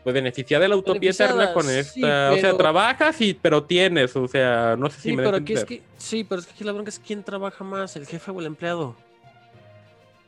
pues 0.07 0.13
beneficiada 0.13 0.61
de 0.61 0.69
la 0.69 0.77
utopía 0.77 1.11
eterna 1.11 1.51
con 1.51 1.65
sí, 1.65 1.79
esta. 1.79 2.31
O 2.31 2.37
sea, 2.37 2.55
trabajas 2.55 3.19
y 3.19 3.33
pero 3.33 3.65
tienes, 3.65 4.15
o 4.15 4.25
sea, 4.25 4.77
no 4.77 4.89
sé 4.89 5.01
si 5.01 5.09
Sí, 5.09 5.15
me 5.17 5.23
pero 5.23 5.35
aquí 5.35 5.51
es 5.51 5.65
que, 5.65 5.81
sí, 5.97 6.23
pero 6.23 6.39
es 6.39 6.47
que 6.47 6.53
aquí 6.53 6.63
la 6.63 6.71
bronca 6.71 6.87
es 6.87 6.97
quién 6.97 7.25
trabaja 7.25 7.65
más, 7.65 7.93
el 7.97 8.05
jefe 8.05 8.31
o 8.31 8.39
el 8.39 8.45
empleado. 8.45 8.95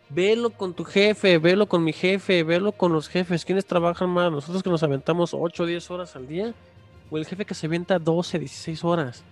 Velo 0.10 0.50
con 0.50 0.74
tu 0.74 0.84
jefe, 0.84 1.38
velo 1.38 1.66
con 1.70 1.82
mi 1.82 1.94
jefe, 1.94 2.44
velo 2.44 2.74
con 2.74 2.92
los 2.92 3.08
jefes. 3.08 3.46
¿Quiénes 3.46 3.66
trabajan 3.66 4.10
más? 4.10 4.30
¿Nosotros 4.30 4.62
que 4.62 4.70
nos 4.70 4.84
aventamos 4.84 5.34
8 5.34 5.64
o 5.64 5.66
10 5.66 5.92
horas 5.92 6.14
al 6.18 6.28
día? 6.28 6.54
¿O 7.10 7.18
el 7.18 7.26
jefe 7.26 7.46
que 7.46 7.54
se 7.54 7.68
avienta 7.68 7.98
12, 8.00 8.38
16 8.38 8.84
horas? 8.84 9.24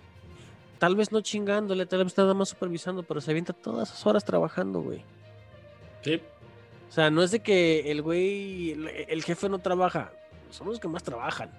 Tal 0.79 0.95
vez 0.95 1.11
no 1.11 1.19
chingándole, 1.19 1.85
tal 1.87 2.05
vez 2.05 2.17
nada 2.17 2.33
más 2.33 2.47
supervisando, 2.47 3.03
pero 3.03 3.19
se 3.19 3.31
avienta 3.31 3.51
todas 3.51 3.89
esas 3.89 4.05
horas 4.05 4.23
trabajando, 4.23 4.79
güey. 4.79 5.03
Sí. 6.03 6.21
O 6.89 6.93
sea, 6.93 7.11
no 7.11 7.21
es 7.21 7.31
de 7.31 7.41
que 7.41 7.91
el 7.91 8.01
güey, 8.01 8.71
el, 8.71 8.87
el 8.87 9.23
jefe 9.25 9.49
no 9.49 9.59
trabaja, 9.59 10.13
son 10.51 10.67
los 10.67 10.79
que 10.79 10.87
más 10.87 11.03
trabajan. 11.03 11.51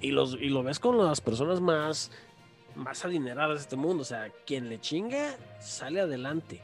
Y, 0.00 0.10
los, 0.10 0.34
y 0.34 0.48
lo 0.48 0.62
ves 0.62 0.78
con 0.78 0.98
las 0.98 1.20
personas 1.20 1.60
más, 1.60 2.10
más 2.74 3.04
adineradas 3.04 3.58
de 3.58 3.62
este 3.62 3.76
mundo. 3.76 4.02
O 4.02 4.04
sea, 4.04 4.30
quien 4.46 4.68
le 4.68 4.80
chinga, 4.80 5.36
sale 5.60 6.00
adelante. 6.00 6.60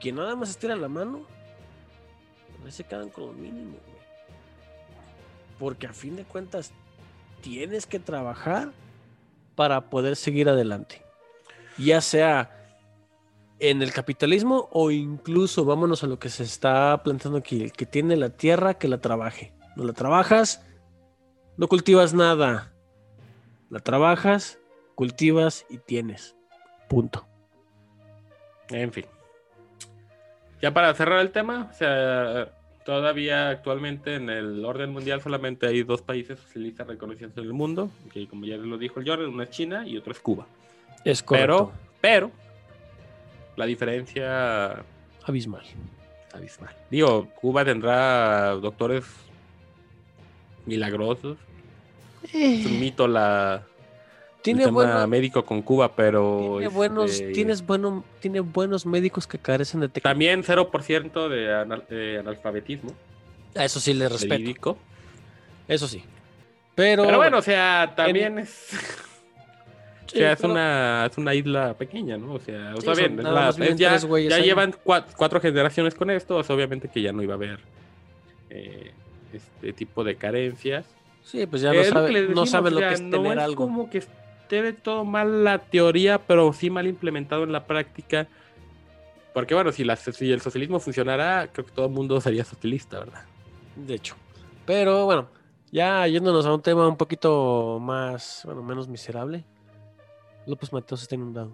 Quien 0.00 0.16
nada 0.16 0.36
más 0.36 0.50
estira 0.50 0.76
la 0.76 0.88
mano, 0.88 1.22
a 2.60 2.64
veces 2.64 2.86
quedan 2.86 3.10
con 3.10 3.26
lo 3.26 3.32
mínimo, 3.32 3.72
güey. 3.86 4.04
Porque 5.58 5.86
a 5.86 5.92
fin 5.92 6.16
de 6.16 6.24
cuentas, 6.24 6.72
tienes 7.40 7.86
que 7.86 8.00
trabajar 8.00 8.72
para 9.54 9.90
poder 9.90 10.16
seguir 10.16 10.48
adelante. 10.48 11.02
Ya 11.78 12.00
sea 12.00 12.64
en 13.58 13.82
el 13.82 13.92
capitalismo 13.92 14.68
o 14.72 14.90
incluso 14.90 15.64
vámonos 15.64 16.02
a 16.02 16.06
lo 16.06 16.18
que 16.18 16.28
se 16.28 16.42
está 16.42 17.02
planteando 17.02 17.38
aquí, 17.38 17.62
el 17.62 17.72
que 17.72 17.86
tiene 17.86 18.16
la 18.16 18.30
tierra 18.30 18.74
que 18.74 18.88
la 18.88 18.98
trabaje. 18.98 19.52
No 19.76 19.84
la 19.84 19.92
trabajas, 19.92 20.64
no 21.56 21.68
cultivas 21.68 22.14
nada. 22.14 22.72
La 23.70 23.80
trabajas, 23.80 24.58
cultivas 24.94 25.66
y 25.68 25.78
tienes. 25.78 26.36
Punto. 26.88 27.26
En 28.70 28.92
fin. 28.92 29.06
Ya 30.62 30.72
para 30.72 30.94
cerrar 30.94 31.20
el 31.20 31.30
tema, 31.30 31.68
o 31.70 31.74
sea, 31.74 32.52
todavía 32.84 33.50
actualmente 33.50 34.14
en 34.14 34.30
el 34.30 34.64
orden 34.64 34.90
mundial 34.92 35.20
solamente 35.20 35.66
hay 35.66 35.82
dos 35.82 36.02
países 36.02 36.38
socialistas 36.38 36.86
reconocidos 36.86 37.36
en 37.36 37.44
el 37.44 37.52
mundo, 37.52 37.90
que 38.12 38.26
como 38.28 38.44
ya 38.46 38.56
lo 38.56 38.78
dijo 38.78 39.00
el 39.00 39.08
Jordan, 39.08 39.28
uno 39.28 39.42
es 39.42 39.50
China 39.50 39.86
y 39.86 39.96
otro 39.96 40.12
es 40.12 40.20
Cuba. 40.20 40.46
Es 41.04 41.22
Pero, 41.22 41.58
correcto. 41.66 41.72
pero, 42.00 42.30
la 43.56 43.66
diferencia 43.66 44.82
Abismal. 45.24 45.64
abismal. 46.32 46.74
Digo, 46.90 47.28
Cuba 47.40 47.64
tendrá 47.64 48.52
doctores 48.52 49.04
milagrosos. 50.66 51.36
Es 52.32 52.66
un 52.66 52.80
mito 52.80 53.06
la 53.06 53.62
Tiene, 54.42 54.62
el 54.62 54.68
tema 54.68 54.74
bueno- 54.84 55.06
médico 55.08 55.44
con 55.44 55.62
Cuba, 55.62 55.94
pero 55.94 56.56
tiene 56.58 56.68
buenos, 56.68 57.10
este, 57.12 57.32
tienes 57.32 57.64
bueno, 57.66 58.04
tiene 58.20 58.40
buenos 58.40 58.86
médicos 58.86 59.26
que 59.26 59.38
carecen 59.38 59.80
de 59.80 59.88
tecnología. 59.88 60.10
también 60.12 60.42
0% 60.42 61.28
de, 61.28 61.54
anal- 61.54 61.84
de 61.88 62.18
analfabetismo 62.18 62.92
A 63.56 63.64
eso 63.64 63.78
sí 63.80 63.94
le 63.94 64.08
respeto. 64.08 64.76
Eso 65.68 65.86
sí. 65.88 66.02
Pero, 66.74 67.04
Pero 67.04 67.16
bueno, 67.18 67.38
o 67.38 67.42
sea, 67.42 67.92
también 67.96 68.38
es, 68.38 68.48
sí, 70.06 70.16
o 70.16 70.18
sea, 70.18 70.32
es, 70.32 70.40
pero- 70.40 70.52
una, 70.52 71.06
es 71.10 71.18
una 71.18 71.34
isla 71.34 71.74
pequeña, 71.74 72.16
¿no? 72.16 72.34
O 72.34 72.40
sea, 72.40 72.74
está 72.74 72.94
bien. 72.94 73.18
es 73.18 73.24
la- 73.24 73.48
es 73.50 73.76
ya 73.76 73.96
ya 73.96 74.38
llevan 74.40 74.72
cua- 74.72 75.04
cuatro, 75.16 75.40
generaciones 75.40 75.94
con 75.94 76.10
esto, 76.10 76.36
o 76.36 76.42
sea, 76.42 76.56
obviamente 76.56 76.88
que 76.88 77.00
ya 77.02 77.12
no 77.12 77.22
iba 77.22 77.34
a 77.34 77.36
haber 77.36 77.60
eh, 78.50 78.92
este 79.34 79.72
tipo 79.72 80.04
de 80.04 80.16
carencias. 80.16 80.86
Sí, 81.22 81.46
pues 81.46 81.62
ya 81.62 81.72
no, 81.72 81.82
sabe- 81.84 82.12
no 82.28 82.42
o 82.42 82.44
lo 82.44 82.46
sea, 82.46 82.62
que 82.88 82.94
es 82.94 83.00
no 83.00 83.10
tener 83.22 83.38
es 83.38 83.44
algo. 83.44 83.56
como 83.64 83.88
que 83.90 83.98
esté 83.98 84.62
de 84.62 84.72
todo 84.72 85.04
mal 85.04 85.42
la 85.44 85.58
teoría, 85.58 86.18
pero 86.18 86.52
sí 86.52 86.68
mal 86.70 86.86
implementado 86.86 87.44
en 87.44 87.52
la 87.52 87.66
práctica. 87.66 88.26
Porque 89.32 89.54
bueno, 89.54 89.72
si, 89.72 89.84
la- 89.84 89.96
si 89.96 90.30
el 90.30 90.40
socialismo 90.40 90.78
funcionara, 90.80 91.48
creo 91.52 91.64
que 91.66 91.72
todo 91.72 91.86
el 91.86 91.92
mundo 91.92 92.20
sería 92.20 92.44
socialista, 92.44 92.98
¿verdad? 93.00 93.22
De 93.74 93.94
hecho. 93.94 94.14
Pero 94.66 95.06
bueno, 95.06 95.28
ya 95.72 96.06
yéndonos 96.06 96.46
a 96.46 96.54
un 96.54 96.62
tema 96.62 96.86
un 96.86 96.96
poquito 96.96 97.78
más, 97.80 98.42
bueno, 98.44 98.62
menos 98.62 98.86
miserable. 98.86 99.44
López 100.46 100.72
Mateos 100.72 101.02
está 101.02 101.14
inundado. 101.14 101.50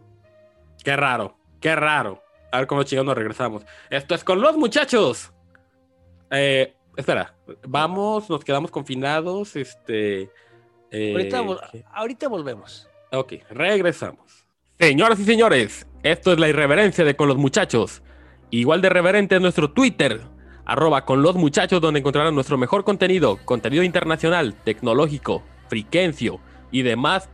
Qué 0.84 0.96
raro, 0.96 1.36
qué 1.60 1.74
raro. 1.76 2.22
A 2.52 2.58
ver 2.58 2.66
cómo 2.66 2.82
chingados 2.82 3.06
nos 3.06 3.16
regresamos. 3.16 3.64
Esto 3.88 4.14
es 4.16 4.24
con 4.24 4.40
los 4.40 4.56
muchachos. 4.56 5.30
Eh, 6.30 6.74
espera, 6.96 7.34
vamos, 7.66 8.28
nos 8.30 8.44
quedamos 8.44 8.70
confinados. 8.70 9.56
Este. 9.56 10.30
eh, 10.90 11.12
ahorita, 11.12 11.42
vol- 11.42 11.70
¿qué? 11.72 11.84
ahorita 11.92 12.28
volvemos. 12.28 12.88
Ok, 13.12 13.34
regresamos. 13.50 14.46
Señoras 14.78 15.18
y 15.20 15.24
señores, 15.24 15.86
esto 16.02 16.32
es 16.32 16.38
la 16.38 16.48
irreverencia 16.48 17.04
de 17.04 17.16
con 17.16 17.28
los 17.28 17.36
muchachos. 17.36 18.02
Igual 18.50 18.80
de 18.82 18.88
reverente 18.88 19.36
es 19.36 19.40
nuestro 19.40 19.70
Twitter, 19.72 20.20
arroba 20.64 21.04
con 21.04 21.22
los 21.22 21.36
muchachos, 21.36 21.80
donde 21.80 22.00
encontrarán 22.00 22.34
nuestro 22.34 22.56
mejor 22.58 22.84
contenido, 22.84 23.38
contenido 23.44 23.82
internacional, 23.82 24.54
tecnológico, 24.64 25.42
friquencio 25.68 26.40
y 26.70 26.82
demás 26.82 27.28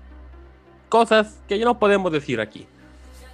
cosas 0.88 1.42
que 1.48 1.58
ya 1.58 1.64
no 1.64 1.78
podemos 1.78 2.12
decir 2.12 2.40
aquí. 2.40 2.66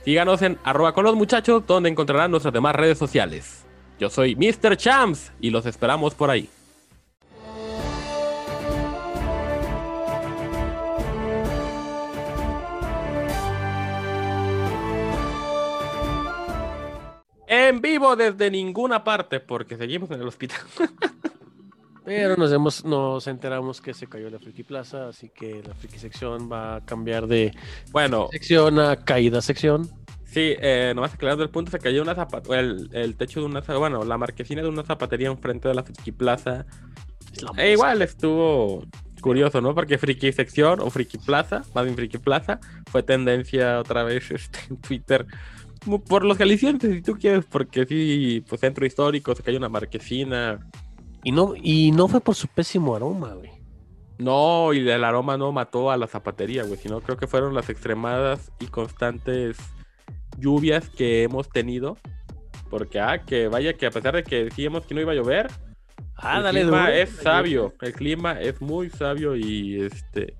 Síganos 0.05 0.43
en 0.43 0.59
arroba 0.65 0.93
con 0.95 1.05
los 1.05 1.15
muchachos, 1.15 1.65
donde 1.67 1.89
encontrarán 1.89 2.31
nuestras 2.31 2.53
demás 2.53 2.75
redes 2.75 2.99
sociales. 2.99 3.65
Yo 4.03 4.11
soy 4.11 4.35
Mr. 4.35 4.77
Champs 4.77 5.31
y 5.41 5.51
los 5.51 5.65
esperamos 5.65 6.13
por 6.13 6.29
ahí. 6.29 6.49
En 17.47 17.81
vivo 17.81 18.17
desde 18.17 18.51
ninguna 18.51 19.05
parte, 19.05 19.39
porque 19.39 19.77
seguimos 19.77 20.11
en 20.11 20.21
el 20.21 20.27
hospital. 20.27 20.59
Pero 22.05 22.35
nos, 22.35 22.51
hemos, 22.51 22.85
nos 22.85 23.29
enteramos 23.29 23.81
que 23.81 23.95
se 23.95 24.09
cayó 24.09 24.29
la 24.31 24.41
Friki 24.41 24.65
Plaza, 24.65 25.11
así 25.11 25.29
que 25.29 25.63
la 25.63 25.75
Friki 25.75 26.01
sección 26.01 26.51
va 26.51 26.75
a 26.75 26.85
cambiar 26.85 27.29
de 27.29 27.55
Bueno, 27.93 28.27
sección 28.33 28.81
a 28.81 28.97
caída 28.97 29.41
sección. 29.41 29.89
Sí, 30.33 30.55
eh, 30.61 30.93
nomás 30.95 31.15
aclarando 31.15 31.45
el 31.45 31.51
punto, 31.51 31.71
se 31.71 31.79
cayó 31.79 32.03
una 32.03 32.15
zapata, 32.15 32.59
el, 32.59 32.89
el 32.93 33.17
techo 33.17 33.41
de 33.41 33.47
una, 33.47 33.61
bueno, 33.61 34.05
la 34.05 34.17
marquesina 34.17 34.63
de 34.63 34.69
una 34.69 34.83
zapatería 34.83 35.29
enfrente 35.29 35.69
de 35.69 35.75
la 35.75 35.83
Friki 35.83 36.13
Plaza. 36.13 36.67
E 37.57 37.73
igual 37.73 38.03
estuvo 38.03 38.85
curioso, 39.21 39.61
¿no? 39.61 39.75
Porque 39.75 39.99
Friki 39.99 40.33
Sección 40.33 40.81
o 40.81 40.91
Friki 40.91 41.19
Plaza, 41.19 41.63
más 41.75 41.85
bien 41.85 41.97
Friki 41.97 42.19
Plaza, 42.19 42.61
fue 42.91 43.03
tendencia 43.03 43.79
otra 43.79 44.03
vez 44.03 44.31
este, 44.31 44.59
en 44.71 44.77
Twitter. 44.79 45.27
Por 46.09 46.25
los 46.25 46.39
galicientes, 46.39 46.93
si 46.93 47.03
tú 47.03 47.15
quieres, 47.19 47.45
porque 47.45 47.87
sí, 47.87 48.45
pues 48.49 48.61
centro 48.61 48.87
histórico, 48.87 49.35
se 49.35 49.43
cayó 49.43 49.59
una 49.59 49.69
marquesina. 49.69 50.61
Y 51.25 51.33
no, 51.33 51.55
y 51.61 51.91
no 51.93 52.09
fue 52.09 52.21
por 52.21 52.35
su 52.35 52.49
pésimo 52.49 52.95
aroma, 52.95 53.35
güey. 53.35 53.51
No, 54.19 54.73
y 54.73 54.89
el 54.89 55.03
aroma 55.03 55.37
no 55.37 55.51
mató 55.51 55.91
a 55.91 55.97
la 55.97 56.07
zapatería, 56.07 56.63
güey, 56.65 56.79
sino 56.79 57.01
creo 57.01 57.17
que 57.17 57.27
fueron 57.27 57.55
las 57.55 57.69
extremadas 57.69 58.53
y 58.61 58.67
constantes 58.67 59.57
lluvias 60.39 60.89
que 60.91 61.23
hemos 61.25 61.49
tenido. 61.49 61.97
Porque, 62.71 63.01
ah, 63.01 63.19
que 63.25 63.49
vaya 63.49 63.75
que 63.75 63.87
a 63.87 63.91
pesar 63.91 64.15
de 64.15 64.25
que 64.25 64.45
decíamos 64.45 64.87
que 64.87 64.95
no 64.95 65.01
iba 65.01 65.13
a 65.13 65.17
llover, 65.17 65.51
Ah, 66.17 66.37
el 66.39 66.43
dale 66.45 66.61
clima 66.63 66.81
duro. 66.87 66.93
es 66.93 67.11
sabio. 67.17 67.75
El 67.81 67.93
clima 67.95 68.41
es 68.41 68.61
muy 68.61 68.91
sabio 68.91 69.35
y 69.37 69.83
este. 69.83 70.35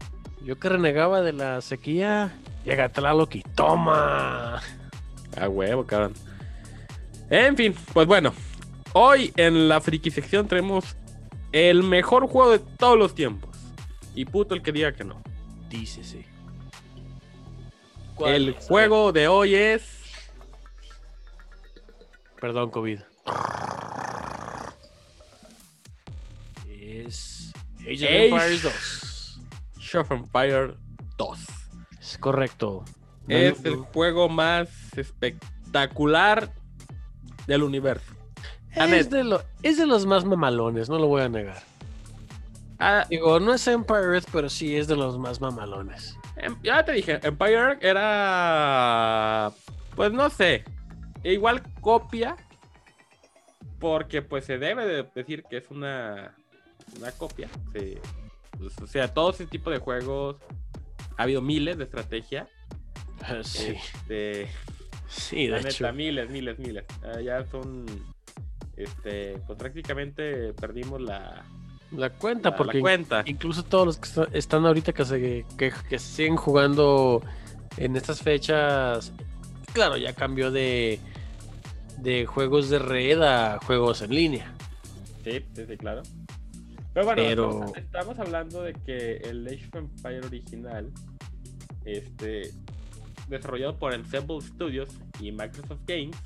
Yo 0.45 0.59
que 0.59 0.69
renegaba 0.69 1.23
de 1.23 1.33
la 1.33 1.61
sequía, 1.61 2.33
llega 2.65 2.89
Tlaloc 2.89 3.35
y 3.35 3.43
toma. 3.55 4.61
A 5.41 5.49
huevo, 5.49 5.85
cabrón. 5.85 6.13
En 7.31 7.57
fin, 7.57 7.75
pues 7.93 8.07
bueno. 8.07 8.33
Hoy 8.93 9.33
en 9.37 9.69
la 9.69 9.81
friki 9.81 10.11
sección 10.11 10.47
tenemos 10.47 10.97
el 11.53 11.83
mejor 11.83 12.27
juego 12.29 12.51
de 12.53 12.59
todos 12.59 12.99
los 12.99 13.15
tiempos. 13.15 13.51
Y 14.15 14.27
puto 14.27 14.55
el 14.55 14.63
que 14.63 14.71
diga 14.73 14.93
que 14.93 15.05
no. 15.05 15.21
El 18.27 18.55
juego 18.55 19.13
de 19.13 19.29
hoy 19.29 19.55
es. 19.55 19.83
Perdón, 22.41 22.71
COVID. 22.71 23.01
Es 26.69 27.53
Age 27.81 27.93
of 27.95 28.03
Age- 28.11 28.25
Empires 28.27 28.63
2. 28.63 29.41
Show 29.79 30.01
of 30.03 30.11
Empire 30.11 30.75
2. 31.19 31.39
Es 32.01 32.19
correcto. 32.19 32.85
Es 33.29 33.61
No- 33.63 33.71
el 33.71 33.77
juego 33.77 34.29
más 34.29 34.69
espectacular 34.97 36.53
del 37.47 37.63
universo. 37.63 38.13
Es, 38.75 39.11
de 39.11 39.23
lo- 39.25 39.43
es 39.63 39.77
de 39.79 39.87
los 39.87 40.07
más 40.07 40.25
mamalones, 40.25 40.89
no 40.89 40.99
lo 40.99 41.07
voy 41.07 41.23
a 41.23 41.29
negar. 41.29 41.63
Ah, 42.79 43.07
Digo, 43.09 43.39
no 43.39 43.53
es 43.55 43.67
Empire 43.69 44.15
Earth, 44.15 44.29
pero 44.33 44.49
sí 44.49 44.75
es 44.77 44.89
de 44.89 44.97
los 44.97 45.19
más 45.19 45.41
mamalones. 45.41 46.17
Em- 46.43 46.59
ya 46.63 46.85
te 46.85 46.93
dije, 46.93 47.21
Empire 47.23 47.79
era. 47.81 49.53
Pues 49.97 50.13
no 50.13 50.29
sé. 50.31 50.65
Igual 51.25 51.63
copia. 51.81 52.37
Porque 53.79 54.23
pues 54.23 54.45
se 54.45 54.59
debe 54.59 54.87
de 54.87 55.03
decir 55.15 55.45
que 55.45 55.57
es 55.59 55.71
una. 55.71 56.35
Una 56.99 57.13
copia. 57.13 57.49
sí. 57.73 57.97
Pues, 58.59 58.79
o 58.81 58.87
sea, 58.87 59.13
todo 59.13 59.31
ese 59.31 59.47
tipo 59.47 59.71
de 59.71 59.79
juegos. 59.79 60.37
Ha 61.17 61.25
habido 61.25 61.43
miles 61.43 61.79
de 61.79 61.85
estrategia. 61.85 62.49
Sí, 63.45 63.77
Este, 63.95 64.49
sí, 65.09 65.47
la 65.47 65.59
de 65.59 65.63
neta, 65.65 65.75
hecho. 65.89 65.93
miles, 65.93 66.29
miles, 66.31 66.59
miles. 66.59 66.85
Ah, 67.05 67.21
ya 67.21 67.45
son. 67.47 67.87
Este, 68.77 69.39
pues 69.47 69.59
prácticamente 69.59 70.53
perdimos 70.55 71.01
la, 71.01 71.45
La 71.97 72.11
cuenta, 72.11 72.49
la- 72.51 72.55
la 72.55 72.57
porque 72.57 72.81
cuenta. 72.81 73.23
incluso 73.27 73.63
todos 73.65 73.87
los 73.87 73.99
que 73.99 74.09
está- 74.09 74.29
están 74.33 74.65
ahorita 74.67 74.93
que, 74.93 75.05
se, 75.05 75.45
que, 75.59 75.73
que 75.89 75.99
siguen 75.99 76.37
jugando 76.37 77.23
en 77.77 77.97
estas 77.97 78.21
fechas, 78.23 79.13
claro, 79.73 79.97
ya 79.97 80.13
cambió 80.15 80.51
de, 80.51 80.99
de 81.99 82.27
juegos 82.27 82.71
de 82.71 82.79
red 82.79 83.21
a 83.23 83.59
juegos 83.67 84.03
en 84.03 84.15
línea. 84.15 84.55
Sí, 85.25 85.45
sí, 85.55 85.65
sí, 85.69 85.77
claro. 85.77 86.03
Pero 86.95 87.07
bueno, 87.07 87.23
Pero- 87.23 87.51
Estamos, 87.51 87.77
estamos 87.77 88.19
hablando 88.19 88.63
de 88.63 88.73
que 88.75 89.17
el 89.19 89.47
Age 89.47 89.67
of 89.69 89.75
Empire 89.77 90.21
original, 90.27 90.91
este, 91.85 92.51
desarrollado 93.29 93.79
por 93.79 93.95
Ensemble 93.95 94.41
Studios 94.41 94.91
y 95.21 95.33
Microsoft 95.33 95.81
Games, 95.87 96.17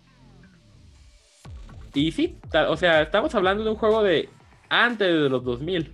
Y 1.94 2.12
sí, 2.12 2.38
o 2.68 2.78
sea, 2.78 3.02
estamos 3.02 3.36
hablando 3.36 3.64
de 3.64 3.70
un 3.70 3.78
juego 3.78 4.04
de 4.04 4.30
antes 4.70 5.08
de 5.08 5.30
los 5.30 5.44
2000. 5.44 5.94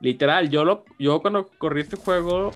Literal, 0.00 0.48
yo, 0.48 0.64
lo, 0.64 0.84
yo 0.98 1.20
cuando 1.20 1.48
corrí 1.58 1.80
este 1.80 1.96
juego 1.96 2.52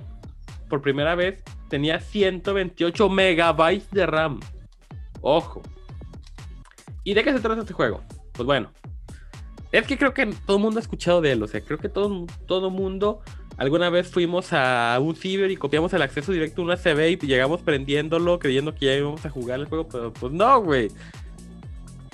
por 0.69 0.81
primera 0.81 1.17
vez 1.17 1.43
tenía 1.69 1.99
128 1.99 3.09
megabytes 3.09 3.91
de 3.91 4.07
RAM. 4.07 4.38
Ojo. 5.21 5.61
¿Y 7.05 7.15
de 7.15 7.25
qué 7.25 7.33
se 7.33 7.41
trata 7.41 7.62
este 7.62 7.75
juego? 7.75 8.01
Pues 8.33 8.47
bueno. 8.47 8.71
Es 9.72 9.87
que 9.87 9.96
creo 9.96 10.12
que 10.12 10.26
todo 10.26 10.58
el 10.58 10.62
mundo 10.62 10.78
ha 10.78 10.82
escuchado 10.82 11.20
de 11.20 11.32
él. 11.32 11.42
O 11.42 11.48
sea, 11.48 11.62
creo 11.62 11.78
que 11.78 11.88
todo 11.88 12.26
todo 12.46 12.70
mundo 12.70 13.20
alguna 13.56 13.90
vez 13.90 14.08
fuimos 14.08 14.52
a 14.52 14.98
un 15.00 15.16
ciber 15.16 15.50
y 15.50 15.56
copiamos 15.56 15.92
el 15.94 16.02
acceso 16.02 16.32
directo 16.32 16.62
a 16.62 16.64
una 16.64 16.76
CB 16.76 17.22
y 17.22 17.26
llegamos 17.26 17.62
prendiéndolo 17.62 18.38
creyendo 18.38 18.74
que 18.74 18.87
ya 18.87 18.94
íbamos 18.94 19.24
a 19.24 19.30
jugar 19.30 19.61
el 19.61 19.66
juego. 19.66 19.88
Pero 19.88 20.12
pues 20.12 20.32
no, 20.32 20.62
güey. 20.62 20.90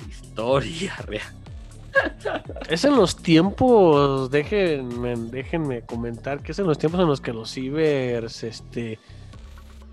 Historia 0.09 0.95
real. 1.05 1.33
Es 2.69 2.85
en 2.85 2.95
los 2.95 3.17
tiempos, 3.17 4.29
déjenme, 4.31 5.81
comentar 5.85 6.41
que 6.41 6.51
es 6.51 6.59
en 6.59 6.67
los 6.67 6.77
tiempos 6.77 7.01
en 7.01 7.07
los 7.07 7.19
que 7.19 7.33
los 7.33 7.51
cibers 7.51 8.43
este, 8.43 8.99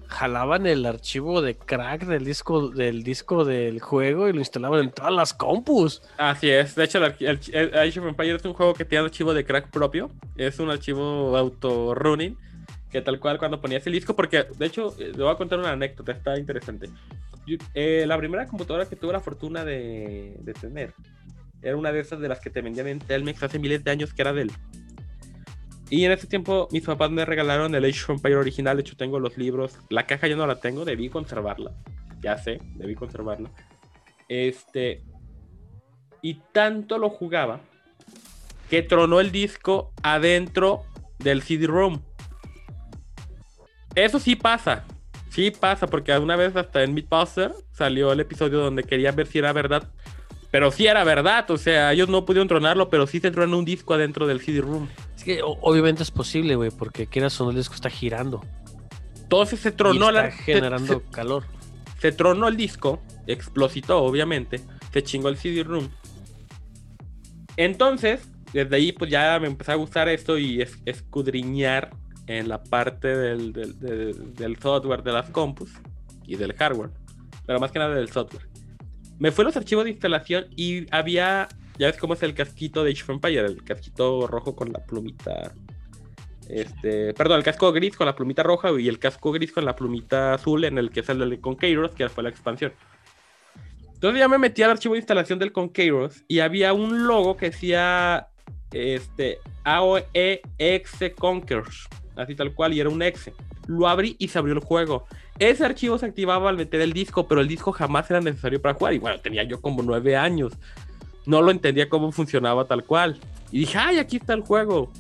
jalaban 0.08 0.66
el 0.66 0.86
archivo 0.86 1.42
de 1.42 1.54
crack 1.56 2.04
del 2.06 2.24
disco, 2.24 2.68
del 2.68 3.02
disco 3.02 3.44
del 3.44 3.80
juego 3.80 4.28
y 4.28 4.32
lo 4.32 4.38
instalaban 4.38 4.80
en 4.80 4.90
todas 4.90 5.12
las 5.12 5.34
compus. 5.34 6.02
Así 6.18 6.50
es, 6.50 6.74
de 6.74 6.84
hecho 6.84 7.04
el, 7.04 7.14
el, 7.20 7.40
el 7.52 7.78
Age 7.78 8.00
of 8.00 8.20
es 8.20 8.44
un 8.44 8.52
juego 8.54 8.74
que 8.74 8.84
tiene 8.84 9.04
archivo 9.04 9.34
de 9.34 9.44
crack 9.44 9.70
propio, 9.70 10.10
es 10.36 10.58
un 10.58 10.70
archivo 10.70 11.36
auto 11.36 11.94
running 11.94 12.36
que 12.90 13.02
tal 13.02 13.18
cual 13.18 13.38
cuando 13.38 13.60
ponías 13.60 13.86
el 13.86 13.92
disco, 13.92 14.14
porque 14.14 14.46
de 14.56 14.66
hecho, 14.66 14.94
eh, 14.98 15.12
le 15.14 15.22
voy 15.22 15.32
a 15.32 15.36
contar 15.36 15.58
una 15.58 15.72
anécdota, 15.72 16.12
está 16.12 16.38
interesante. 16.38 16.88
Yo- 17.46 17.58
eh, 17.74 18.04
la 18.06 18.16
primera 18.16 18.46
computadora 18.46 18.88
que 18.88 18.96
tuve 18.96 19.12
la 19.12 19.20
fortuna 19.20 19.64
de, 19.64 20.36
de 20.40 20.52
tener 20.54 20.94
era 21.62 21.76
una 21.76 21.90
de 21.90 22.00
esas 22.00 22.20
de 22.20 22.28
las 22.28 22.38
que 22.40 22.48
te 22.48 22.62
vendían 22.62 22.86
en 22.86 22.98
Telmex 23.00 23.42
hace 23.42 23.58
miles 23.58 23.82
de 23.82 23.90
años, 23.90 24.14
que 24.14 24.22
era 24.22 24.32
Dell. 24.32 24.52
Y 25.88 26.04
en 26.04 26.12
ese 26.12 26.26
tiempo 26.26 26.68
mis 26.72 26.84
papás 26.84 27.10
me 27.10 27.24
regalaron 27.24 27.74
el 27.74 27.84
Age 27.84 28.04
of 28.04 28.10
Empire 28.10 28.36
original, 28.36 28.76
de 28.76 28.80
hecho 28.80 28.96
tengo 28.96 29.20
los 29.20 29.36
libros, 29.38 29.78
la 29.88 30.06
caja 30.06 30.26
yo 30.26 30.36
no 30.36 30.46
la 30.46 30.58
tengo, 30.58 30.84
debí 30.84 31.08
conservarla, 31.08 31.72
ya 32.20 32.36
sé, 32.38 32.58
debí 32.74 32.94
conservarla. 32.94 33.50
Este, 34.28 35.04
y 36.22 36.34
tanto 36.52 36.98
lo 36.98 37.08
jugaba 37.08 37.60
que 38.68 38.82
tronó 38.82 39.20
el 39.20 39.30
disco 39.30 39.92
adentro 40.02 40.82
del 41.18 41.42
CD-ROM. 41.42 42.00
Eso 43.94 44.18
sí 44.18 44.34
pasa. 44.36 44.84
Sí 45.30 45.50
pasa, 45.50 45.86
porque 45.86 46.12
alguna 46.12 46.34
vez 46.34 46.56
hasta 46.56 46.82
en 46.82 46.94
Mythbuster 46.94 47.52
salió 47.70 48.10
el 48.10 48.20
episodio 48.20 48.58
donde 48.58 48.82
quería 48.82 49.12
ver 49.12 49.26
si 49.26 49.38
era 49.38 49.52
verdad. 49.52 49.88
Pero 50.50 50.70
sí 50.70 50.86
era 50.86 51.04
verdad, 51.04 51.50
o 51.50 51.58
sea, 51.58 51.92
ellos 51.92 52.08
no 52.08 52.24
pudieron 52.24 52.48
tronarlo, 52.48 52.88
pero 52.88 53.06
sí 53.06 53.20
se 53.20 53.30
tronó 53.30 53.58
un 53.58 53.64
disco 53.64 53.94
adentro 53.94 54.26
del 54.26 54.40
CD-ROM. 54.40 54.88
Que 55.26 55.40
obviamente 55.42 56.02
es 56.04 56.10
posible, 56.10 56.54
güey, 56.56 56.70
porque 56.70 57.06
quieras 57.08 57.38
o 57.40 57.44
no 57.44 57.50
el 57.50 57.56
disco 57.56 57.74
está 57.74 57.90
girando. 57.90 58.42
Entonces 59.22 59.58
se 59.60 59.70
y 59.70 59.72
tronó 59.72 60.08
está 60.08 60.22
la. 60.22 60.30
generando 60.30 61.00
se- 61.00 61.10
calor. 61.10 61.44
se 62.00 62.12
tronó 62.12 62.46
el 62.48 62.56
disco, 62.56 63.02
explositó 63.26 64.02
obviamente, 64.04 64.60
se 64.92 65.02
chingó 65.02 65.28
el 65.28 65.36
CD-ROOM. 65.36 65.88
Entonces, 67.56 68.28
desde 68.52 68.76
ahí 68.76 68.92
pues 68.92 69.10
ya 69.10 69.38
me 69.40 69.46
empezó 69.48 69.72
a 69.72 69.76
gustar 69.76 70.08
esto 70.08 70.38
y 70.38 70.62
es- 70.62 70.78
escudriñar 70.84 71.90
en 72.26 72.48
la 72.48 72.62
parte 72.62 73.08
del, 73.16 73.52
del- 73.52 73.78
del- 73.78 74.34
del 74.34 74.56
software 74.58 75.02
de 75.02 75.12
las 75.12 75.30
compus 75.30 75.72
y 76.26 76.36
del 76.36 76.52
hardware, 76.54 76.90
pero 77.46 77.60
más 77.60 77.70
que 77.72 77.78
nada 77.78 77.94
del 77.94 78.10
software. 78.10 78.48
Me 79.18 79.32
fui 79.32 79.42
a 79.42 79.46
los 79.46 79.56
archivos 79.56 79.84
de 79.84 79.90
instalación 79.90 80.46
y 80.56 80.86
había, 80.94 81.48
ya 81.78 81.86
ves 81.86 81.96
cómo 81.96 82.14
es 82.14 82.22
el 82.22 82.34
casquito 82.34 82.84
de 82.84 82.92
Age 82.92 83.02
of 83.02 83.10
Empire, 83.10 83.46
el 83.46 83.62
casquito 83.62 84.26
rojo 84.26 84.54
con 84.56 84.72
la 84.72 84.84
plumita 84.84 85.54
este, 86.48 87.12
perdón, 87.14 87.38
el 87.38 87.44
casco 87.44 87.72
gris 87.72 87.96
con 87.96 88.06
la 88.06 88.14
plumita 88.14 88.42
roja 88.42 88.70
y 88.78 88.88
el 88.88 88.98
casco 88.98 89.32
gris 89.32 89.52
con 89.52 89.64
la 89.64 89.74
plumita 89.74 90.34
azul 90.34 90.64
en 90.64 90.78
el 90.78 90.90
que 90.90 91.02
sale 91.02 91.24
el 91.24 91.40
Conquerors, 91.40 91.94
que 91.94 92.08
fue 92.08 92.22
la 92.22 92.30
expansión. 92.30 92.72
Entonces 93.94 94.20
ya 94.20 94.28
me 94.28 94.38
metí 94.38 94.62
al 94.62 94.70
archivo 94.70 94.94
de 94.94 95.00
instalación 95.00 95.38
del 95.38 95.52
Conquerors 95.52 96.24
y 96.28 96.40
había 96.40 96.72
un 96.72 97.06
logo 97.06 97.36
que 97.36 97.50
decía 97.50 98.28
este, 98.70 99.38
AOE 99.64 100.42
Exe 100.58 101.12
Conquerors, 101.12 101.88
así 102.14 102.34
tal 102.34 102.54
cual, 102.54 102.74
y 102.74 102.80
era 102.80 102.90
un 102.90 103.02
exe. 103.02 103.32
Lo 103.66 103.88
abrí 103.88 104.14
y 104.18 104.28
se 104.28 104.38
abrió 104.38 104.54
el 104.54 104.60
juego. 104.60 105.06
Ese 105.38 105.64
archivo 105.64 105.98
se 105.98 106.06
activaba 106.06 106.48
al 106.48 106.56
meter 106.56 106.80
el 106.80 106.92
disco, 106.92 107.26
pero 107.26 107.40
el 107.40 107.48
disco 107.48 107.72
jamás 107.72 108.08
era 108.10 108.20
necesario 108.20 108.62
para 108.62 108.74
jugar. 108.74 108.94
Y 108.94 108.98
bueno, 108.98 109.18
tenía 109.20 109.42
yo 109.42 109.60
como 109.60 109.82
nueve 109.82 110.16
años. 110.16 110.52
No 111.26 111.42
lo 111.42 111.50
entendía 111.50 111.88
cómo 111.88 112.12
funcionaba 112.12 112.66
tal 112.66 112.84
cual. 112.84 113.18
Y 113.50 113.60
dije, 113.60 113.78
ay, 113.78 113.98
aquí 113.98 114.16
está 114.16 114.34
el 114.34 114.42
juego. 114.42 114.90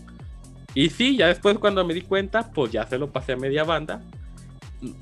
Y 0.74 0.90
sí, 0.90 1.16
ya 1.16 1.28
después 1.28 1.58
cuando 1.58 1.84
me 1.84 1.94
di 1.94 2.02
cuenta, 2.02 2.50
pues 2.52 2.70
ya 2.70 2.86
se 2.86 2.98
lo 2.98 3.10
pasé 3.10 3.32
a 3.32 3.36
media 3.36 3.64
banda. 3.64 4.02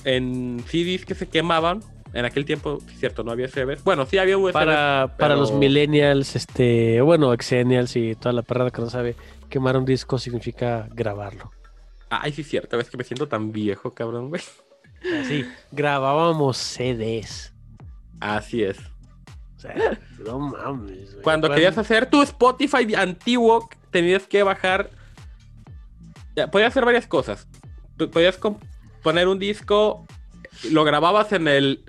En 0.05 0.63
CDs 0.69 1.05
que 1.05 1.15
se 1.15 1.29
quemaban, 1.29 1.81
en 2.13 2.25
aquel 2.25 2.45
tiempo, 2.45 2.79
cierto, 2.99 3.25
no 3.25 3.33
había 3.33 3.49
CDs. 3.49 3.83
Bueno, 3.83 4.07
sí 4.07 4.19
había 4.19 4.39
USB. 4.39 4.53
Para, 4.53 5.17
para 5.19 5.35
los 5.35 5.53
millennials, 5.53 6.37
este, 6.37 7.01
bueno, 7.01 7.33
exennials 7.33 7.97
y 7.97 8.15
toda 8.15 8.33
la 8.33 8.43
perrada 8.43 8.71
que 8.71 8.83
no 8.83 8.89
sabe, 8.89 9.17
quemar 9.51 9.77
un 9.77 9.85
disco 9.85 10.17
significa 10.19 10.89
grabarlo. 10.93 11.51
Ay, 12.09 12.33
sí, 12.33 12.45
cierto, 12.45 12.77
ves 12.77 12.89
que 12.89 12.97
me 12.97 13.03
siento 13.03 13.27
tan 13.27 13.51
viejo, 13.51 13.95
cabrón, 13.95 14.29
güey. 14.29 14.43
Así, 15.21 15.45
grabábamos 15.73 16.57
CDs. 16.57 17.53
Así 18.21 18.63
es. 18.63 18.79
Sea, 19.65 19.99
no 20.25 20.39
mames. 20.39 21.13
güey. 21.13 21.23
Cuando 21.23 21.49
querías 21.49 21.79
hacer 21.79 22.07
tu 22.11 22.23
Spotify 22.23 22.95
antiguo, 22.95 23.69
tenías 23.91 24.27
que 24.27 24.43
bajar. 24.43 24.91
Ya, 26.37 26.51
podías 26.51 26.69
hacer 26.69 26.85
varias 26.85 27.07
cosas. 27.07 27.49
Podías 28.13 28.39
poner 29.03 29.29
un 29.29 29.39
disco, 29.39 30.05
lo 30.71 30.85
grababas 30.85 31.33
en 31.33 31.49
el 31.49 31.85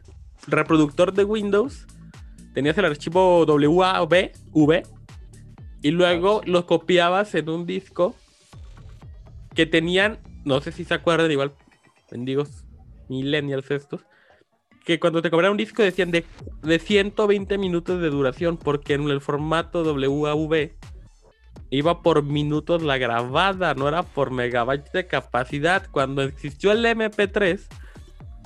reproductor 0.48 1.14
de 1.14 1.24
Windows, 1.24 1.88
tenías 2.54 2.78
el 2.78 2.86
archivo 2.86 3.46
WAV, 3.46 4.32
V, 4.52 4.84
y 5.82 5.92
luego 5.92 6.42
lo 6.46 6.66
copiabas 6.66 7.36
en 7.36 7.50
un 7.50 7.66
disco 7.66 8.16
que 9.54 9.66
tenían, 9.66 10.20
no 10.44 10.62
sé 10.62 10.72
si 10.72 10.84
se 10.84 10.94
acuerdan, 10.94 11.32
igual, 11.32 11.54
mendigos 12.12 12.66
millennials 13.10 13.72
estos, 13.72 14.06
que 14.86 15.00
cuando 15.00 15.22
te 15.22 15.32
cobraban 15.32 15.54
un 15.54 15.58
disco 15.58 15.82
decían 15.82 16.12
de, 16.12 16.24
de 16.62 16.80
120 16.80 17.58
minutos 17.58 18.00
de 18.00 18.10
duración, 18.10 18.56
porque 18.56 18.94
en 18.94 19.10
el 19.10 19.20
formato 19.20 19.84
WAV 19.84 20.72
iba 21.72 22.02
por 22.02 22.24
minutos 22.24 22.84
la 22.84 22.98
grabada, 22.98 23.74
no 23.74 23.88
era 23.88 24.04
por 24.04 24.32
megabytes 24.32 24.92
de 24.94 25.08
capacidad. 25.08 25.88
Cuando 25.92 26.22
existió 26.22 26.72
el 26.72 26.86
MP3, 26.86 27.62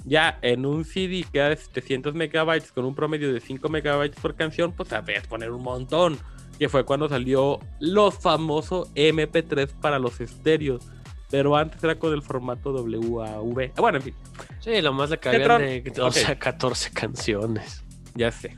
ya 0.06 0.40
en 0.42 0.66
un 0.66 0.86
CD 0.86 1.26
que 1.30 1.40
era 1.40 1.50
de 1.50 1.58
700 1.58 2.16
megabytes 2.16 2.72
con 2.72 2.86
un 2.86 2.96
promedio 2.96 3.34
de 3.34 3.42
5 3.42 3.68
megabytes 3.68 4.20
por 4.20 4.36
canción, 4.36 4.72
pues 4.72 4.90
sabías 4.90 5.28
poner 5.28 5.52
un 5.52 5.64
montón. 5.64 6.18
Que 6.58 6.68
fue 6.68 6.84
cuando 6.84 7.08
salió 7.08 7.60
lo 7.80 8.12
famoso 8.12 8.88
MP3 8.96 9.74
para 9.80 10.00
los 10.00 10.20
estéreos. 10.20 10.90
Pero 11.30 11.56
antes 11.56 11.84
era 11.84 11.98
con 11.98 12.14
el 12.14 12.22
formato 12.22 12.72
WAV. 12.74 13.72
Ah, 13.76 13.82
Bueno, 13.82 13.98
en 13.98 14.04
fin. 14.04 14.16
Sí, 14.60 14.82
lo 14.82 14.94
más 14.94 15.10
le 15.12 15.20
cabían 15.20 15.60
de, 15.62 15.94
o 16.02 16.08
Ok. 16.08 16.14
sea, 16.14 16.38
14 16.38 16.92
canciones. 16.92 17.84
Ya 18.16 18.32
sé. 18.32 18.58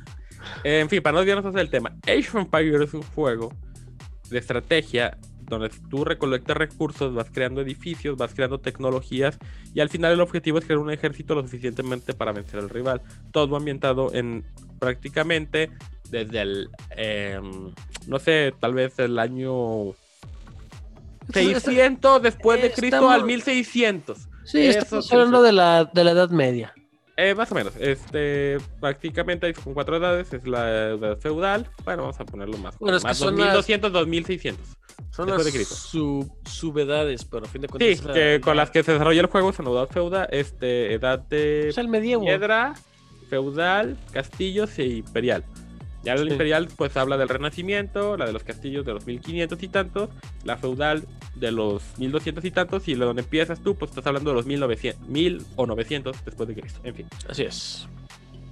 En 0.64 0.90
fin, 0.90 1.02
para 1.02 1.14
no 1.14 1.20
desviarnos 1.20 1.54
del 1.54 1.70
tema, 1.70 1.96
Age 2.08 2.30
of 2.30 2.36
Empires 2.36 2.82
es 2.82 2.94
un 2.94 3.04
juego 3.04 3.54
de 4.30 4.40
estrategia 4.40 5.18
donde 5.42 5.70
tú 5.90 6.06
recolectas 6.06 6.56
recursos, 6.56 7.14
vas 7.14 7.30
creando 7.30 7.60
edificios, 7.62 8.16
vas 8.16 8.34
creando 8.34 8.60
tecnologías 8.62 9.38
y 9.74 9.82
al 9.82 9.90
final 9.90 10.14
el 10.14 10.22
objetivo 10.22 10.58
es 10.58 10.66
crear 10.66 10.80
un 10.80 10.92
ejército 10.92 11.36
lo 11.36 11.42
suficientemente 11.42 12.14
para 12.14 12.32
vencer 12.32 12.60
al 12.60 12.70
rival. 12.70 13.02
Todo 13.32 13.58
ambientado 13.58 14.14
en 14.14 14.46
prácticamente 14.80 15.70
desde 16.10 16.42
el, 16.42 16.70
em, 16.92 17.72
no 18.08 18.18
sé, 18.20 18.54
tal 18.60 18.74
vez 18.74 18.98
el 19.00 19.20
año 19.20 19.94
600 21.34 22.22
después 22.22 22.62
de 22.62 22.72
Cristo 22.72 22.98
Estamos- 22.98 23.14
al 23.14 23.24
1600. 23.26 24.18
Sí, 24.44 24.66
Eso 24.68 24.80
estamos 24.80 25.12
hablando 25.14 25.42
de 25.44 25.52
la, 25.52 25.86
de 25.86 26.04
la 26.04 26.12
Edad 26.12 26.30
Media. 26.30 26.74
Eh, 27.18 27.36
más 27.36 27.52
o 27.52 27.56
menos. 27.56 27.74
Este, 27.80 28.58
prácticamente 28.80 29.46
hay 29.48 29.54
con 29.54 29.74
cuatro 29.74 29.98
edades. 29.98 30.34
Es 30.34 30.48
la 30.48 30.90
edad 30.92 31.18
feudal. 31.20 31.70
Bueno, 31.84 32.04
vamos 32.04 32.20
a 32.20 32.26
ponerlo 32.26 32.58
más. 32.58 32.78
Bueno, 32.80 32.98
es 32.98 33.04
que 33.04 33.10
más 33.10 33.18
son 33.18 33.38
las- 33.38 33.54
2200, 33.54 33.92
2600. 33.92 34.78
Son 35.12 35.26
Después 35.28 35.46
las 35.46 35.54
de 35.54 35.66
sub- 35.66 36.32
subedades, 36.48 37.26
pero 37.26 37.46
a 37.46 37.50
fin 37.50 37.62
de 37.62 37.68
cuentas. 37.68 37.98
Sí, 38.00 38.08
la- 38.08 38.14
que 38.14 38.42
con 38.42 38.56
la- 38.56 38.64
las 38.64 38.72
que 38.72 38.82
se 38.84 38.94
desarrolla 38.94 39.22
el 39.22 39.28
juego 39.28 39.52
son 39.54 39.68
edad 39.68 39.88
feudal, 39.90 40.28
este, 40.32 40.94
edad 40.94 41.20
de 41.20 41.70
Es 41.70 41.78
el 41.78 41.90
medievo. 41.90 42.24
piedra, 42.24 42.74
feudal, 43.30 43.98
castillos 44.14 44.78
e 44.80 44.86
imperial. 44.88 45.44
Ya 46.04 46.14
el 46.14 46.26
Sí. 46.26 46.32
imperial 46.32 46.68
pues 46.76 46.98
habla 46.98 47.16
del 47.18 47.30
renacimiento, 47.30 48.18
la 48.18 48.26
de 48.26 48.34
los 48.34 48.44
castillos 48.44 48.86
de 48.86 48.94
los 48.94 49.06
1500 49.06 49.62
y 49.62 49.68
tantos, 49.68 50.10
la 50.44 50.58
feudal 50.58 51.04
de 51.36 51.52
los 51.52 51.84
1200 52.00 52.44
y 52.46 52.52
tantos 52.52 52.88
y 52.88 52.96
la 52.96 53.06
donde 53.06 53.22
empiezas 53.22 53.62
tú 53.62 53.76
pues 53.76 53.92
estás 53.92 54.08
hablando 54.08 54.32
de 54.32 54.36
los 54.38 54.46
1900, 54.46 55.08
1000 55.08 55.46
o 55.56 55.66
900 55.68 56.26
después 56.26 56.50
de 56.50 56.56
Cristo. 56.56 56.80
En 56.84 56.96
fin. 56.96 57.08
Así 57.30 57.44
es. 57.44 57.88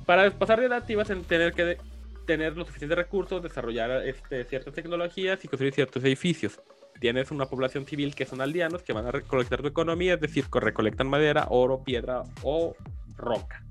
para 0.05 0.29
pasar 0.31 0.59
de 0.59 0.65
edad 0.65 0.83
te 0.85 0.93
ibas 0.93 1.09
a 1.11 1.15
tener 1.15 1.53
que 1.53 1.77
tener 2.25 2.55
los 2.57 2.67
suficientes 2.67 2.97
recursos, 2.97 3.41
desarrollar 3.43 4.05
este, 4.07 4.43
ciertas 4.43 4.73
tecnologías 4.73 5.43
y 5.43 5.47
construir 5.47 5.73
ciertos 5.73 6.03
edificios. 6.03 6.59
Tienes 6.99 7.31
una 7.31 7.45
población 7.45 7.85
civil 7.85 8.13
que 8.13 8.25
son 8.25 8.41
aldeanos 8.41 8.83
que 8.83 8.91
van 8.93 9.05
a 9.07 9.11
recolectar 9.11 9.61
tu 9.61 9.67
economía, 9.67 10.15
es 10.15 10.19
decir, 10.21 10.45
co- 10.49 10.59
recolectan 10.59 11.07
madera, 11.07 11.47
oro, 11.49 11.83
piedra 11.83 12.23
o 12.43 12.75
roca. 13.17 13.63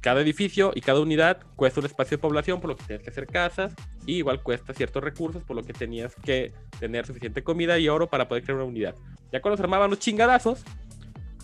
Cada 0.00 0.20
edificio 0.20 0.72
y 0.74 0.80
cada 0.80 1.00
unidad 1.00 1.38
cuesta 1.56 1.80
un 1.80 1.86
espacio 1.86 2.16
de 2.16 2.20
población, 2.20 2.60
por 2.60 2.70
lo 2.70 2.76
que 2.76 2.84
tienes 2.84 3.02
que 3.02 3.10
hacer 3.10 3.26
casas, 3.26 3.74
y 4.06 4.16
igual 4.16 4.42
cuesta 4.42 4.72
ciertos 4.72 5.02
recursos, 5.02 5.42
por 5.42 5.56
lo 5.56 5.62
que 5.62 5.72
tenías 5.72 6.14
que 6.16 6.52
tener 6.78 7.06
suficiente 7.06 7.42
comida 7.42 7.78
y 7.78 7.88
oro 7.88 8.08
para 8.08 8.28
poder 8.28 8.44
crear 8.44 8.56
una 8.56 8.66
unidad. 8.66 8.94
Ya 9.32 9.40
cuando 9.40 9.56
se 9.56 9.62
armaban 9.62 9.90
los 9.90 9.98
chingadazos, 9.98 10.64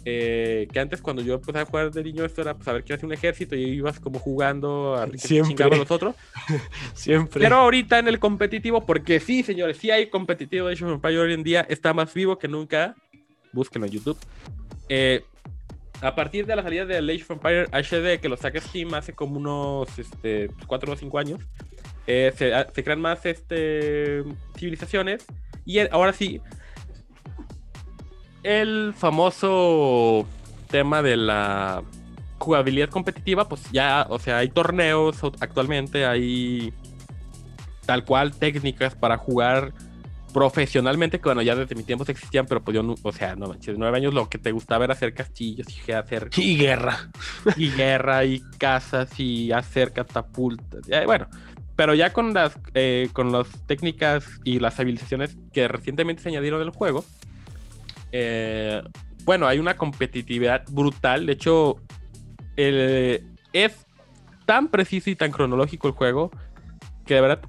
eh, 0.08 0.68
que 0.72 0.78
antes 0.78 1.02
cuando 1.02 1.20
yo 1.20 1.34
empecé 1.34 1.58
a 1.58 1.64
jugar 1.64 1.90
de 1.90 2.04
niño 2.04 2.24
esto 2.24 2.40
era 2.40 2.54
pues, 2.54 2.64
saber 2.64 2.84
que 2.84 2.94
hacer 2.94 3.06
un 3.06 3.12
ejército 3.12 3.56
y 3.56 3.64
ibas 3.64 3.98
como 3.98 4.20
jugando 4.20 4.94
a 4.94 5.08
Siempre. 5.16 5.64
a 5.64 5.68
los 5.68 5.90
otros. 5.90 6.14
Siempre. 6.94 7.40
Pero 7.42 7.56
ahorita 7.56 7.98
en 7.98 8.06
el 8.06 8.20
competitivo, 8.20 8.86
porque 8.86 9.18
sí, 9.18 9.42
señores, 9.42 9.78
sí 9.78 9.90
hay 9.90 10.08
competitivo 10.08 10.68
de 10.68 10.74
Age 10.74 10.84
of 10.84 10.92
Empires 10.92 11.18
hoy 11.18 11.32
en 11.32 11.42
día, 11.42 11.66
está 11.68 11.92
más 11.92 12.14
vivo 12.14 12.38
que 12.38 12.46
nunca. 12.46 12.94
Búsquenlo 13.52 13.86
en 13.86 13.92
YouTube. 13.94 14.18
Eh, 14.88 15.24
a 16.02 16.14
partir 16.14 16.46
de 16.46 16.54
la 16.56 16.62
salida 16.62 16.84
del 16.84 17.08
Age 17.08 17.22
of 17.22 17.30
Empires 17.32 17.68
HD, 17.72 18.20
que 18.20 18.28
lo 18.28 18.36
saca 18.36 18.60
Steam 18.60 18.92
hace 18.94 19.12
como 19.12 19.36
unos 19.38 19.98
este, 19.98 20.50
4 20.66 20.92
o 20.92 20.96
5 20.96 21.18
años, 21.18 21.40
eh, 22.06 22.32
se, 22.36 22.54
a- 22.54 22.66
se 22.72 22.84
crean 22.84 23.00
más 23.00 23.24
este, 23.26 24.22
civilizaciones. 24.56 25.24
Y 25.64 25.78
eh, 25.78 25.88
ahora 25.90 26.12
sí, 26.12 26.40
el 28.42 28.94
famoso 28.96 30.26
tema 30.68 31.02
de 31.02 31.16
la 31.16 31.82
jugabilidad 32.38 32.88
competitiva, 32.90 33.48
pues 33.48 33.62
ya, 33.72 34.06
o 34.08 34.18
sea, 34.18 34.38
hay 34.38 34.48
torneos 34.48 35.20
actualmente, 35.40 36.04
hay 36.06 36.72
tal 37.86 38.04
cual 38.04 38.36
técnicas 38.36 38.94
para 38.94 39.16
jugar 39.16 39.72
profesionalmente, 40.36 41.18
que 41.18 41.30
bueno, 41.30 41.40
ya 41.40 41.56
desde 41.56 41.74
mi 41.74 41.82
tiempo 41.82 42.04
existían, 42.06 42.44
pero 42.44 42.62
pues 42.62 42.74
yo, 42.74 42.82
no, 42.82 42.94
o 43.00 43.10
sea, 43.10 43.34
no 43.36 43.46
manches, 43.46 43.78
nueve 43.78 43.96
años 43.96 44.12
lo 44.12 44.28
que 44.28 44.36
te 44.36 44.52
gustaba 44.52 44.84
era 44.84 44.92
hacer 44.92 45.14
castillos 45.14 45.66
y 45.88 45.92
hacer... 45.92 46.28
Y 46.36 46.58
guerra. 46.58 47.08
Y 47.56 47.70
guerra 47.70 48.22
y 48.26 48.42
casas 48.58 49.18
y 49.18 49.50
hacer 49.52 49.94
catapultas. 49.94 50.82
Bueno, 51.06 51.26
pero 51.74 51.94
ya 51.94 52.12
con 52.12 52.34
las, 52.34 52.58
eh, 52.74 53.08
con 53.14 53.32
las 53.32 53.48
técnicas 53.64 54.26
y 54.44 54.58
las 54.58 54.78
habilitaciones 54.78 55.38
que 55.54 55.68
recientemente 55.68 56.22
se 56.22 56.28
añadieron 56.28 56.60
del 56.60 56.68
juego, 56.68 57.02
eh, 58.12 58.82
bueno, 59.24 59.46
hay 59.46 59.58
una 59.58 59.78
competitividad 59.78 60.64
brutal. 60.68 61.24
De 61.24 61.32
hecho, 61.32 61.76
el, 62.56 63.26
es 63.54 63.86
tan 64.44 64.68
preciso 64.68 65.08
y 65.08 65.16
tan 65.16 65.30
cronológico 65.30 65.88
el 65.88 65.94
juego 65.94 66.30
que 67.06 67.14
de 67.14 67.22
verdad 67.22 67.40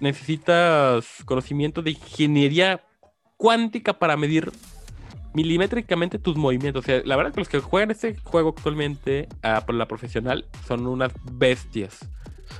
necesitas 0.00 1.06
conocimiento 1.24 1.82
de 1.82 1.92
ingeniería 1.92 2.82
cuántica 3.36 3.98
para 3.98 4.16
medir 4.16 4.52
milimétricamente 5.34 6.18
tus 6.18 6.36
movimientos. 6.36 6.84
O 6.84 6.86
sea, 6.86 7.02
la 7.04 7.16
verdad 7.16 7.32
que 7.32 7.40
los 7.40 7.48
que 7.48 7.60
juegan 7.60 7.90
este 7.90 8.16
juego 8.24 8.50
actualmente 8.56 9.28
uh, 9.44 9.64
por 9.64 9.74
la 9.74 9.86
profesional 9.86 10.46
son 10.66 10.86
unas 10.86 11.12
bestias. 11.32 12.00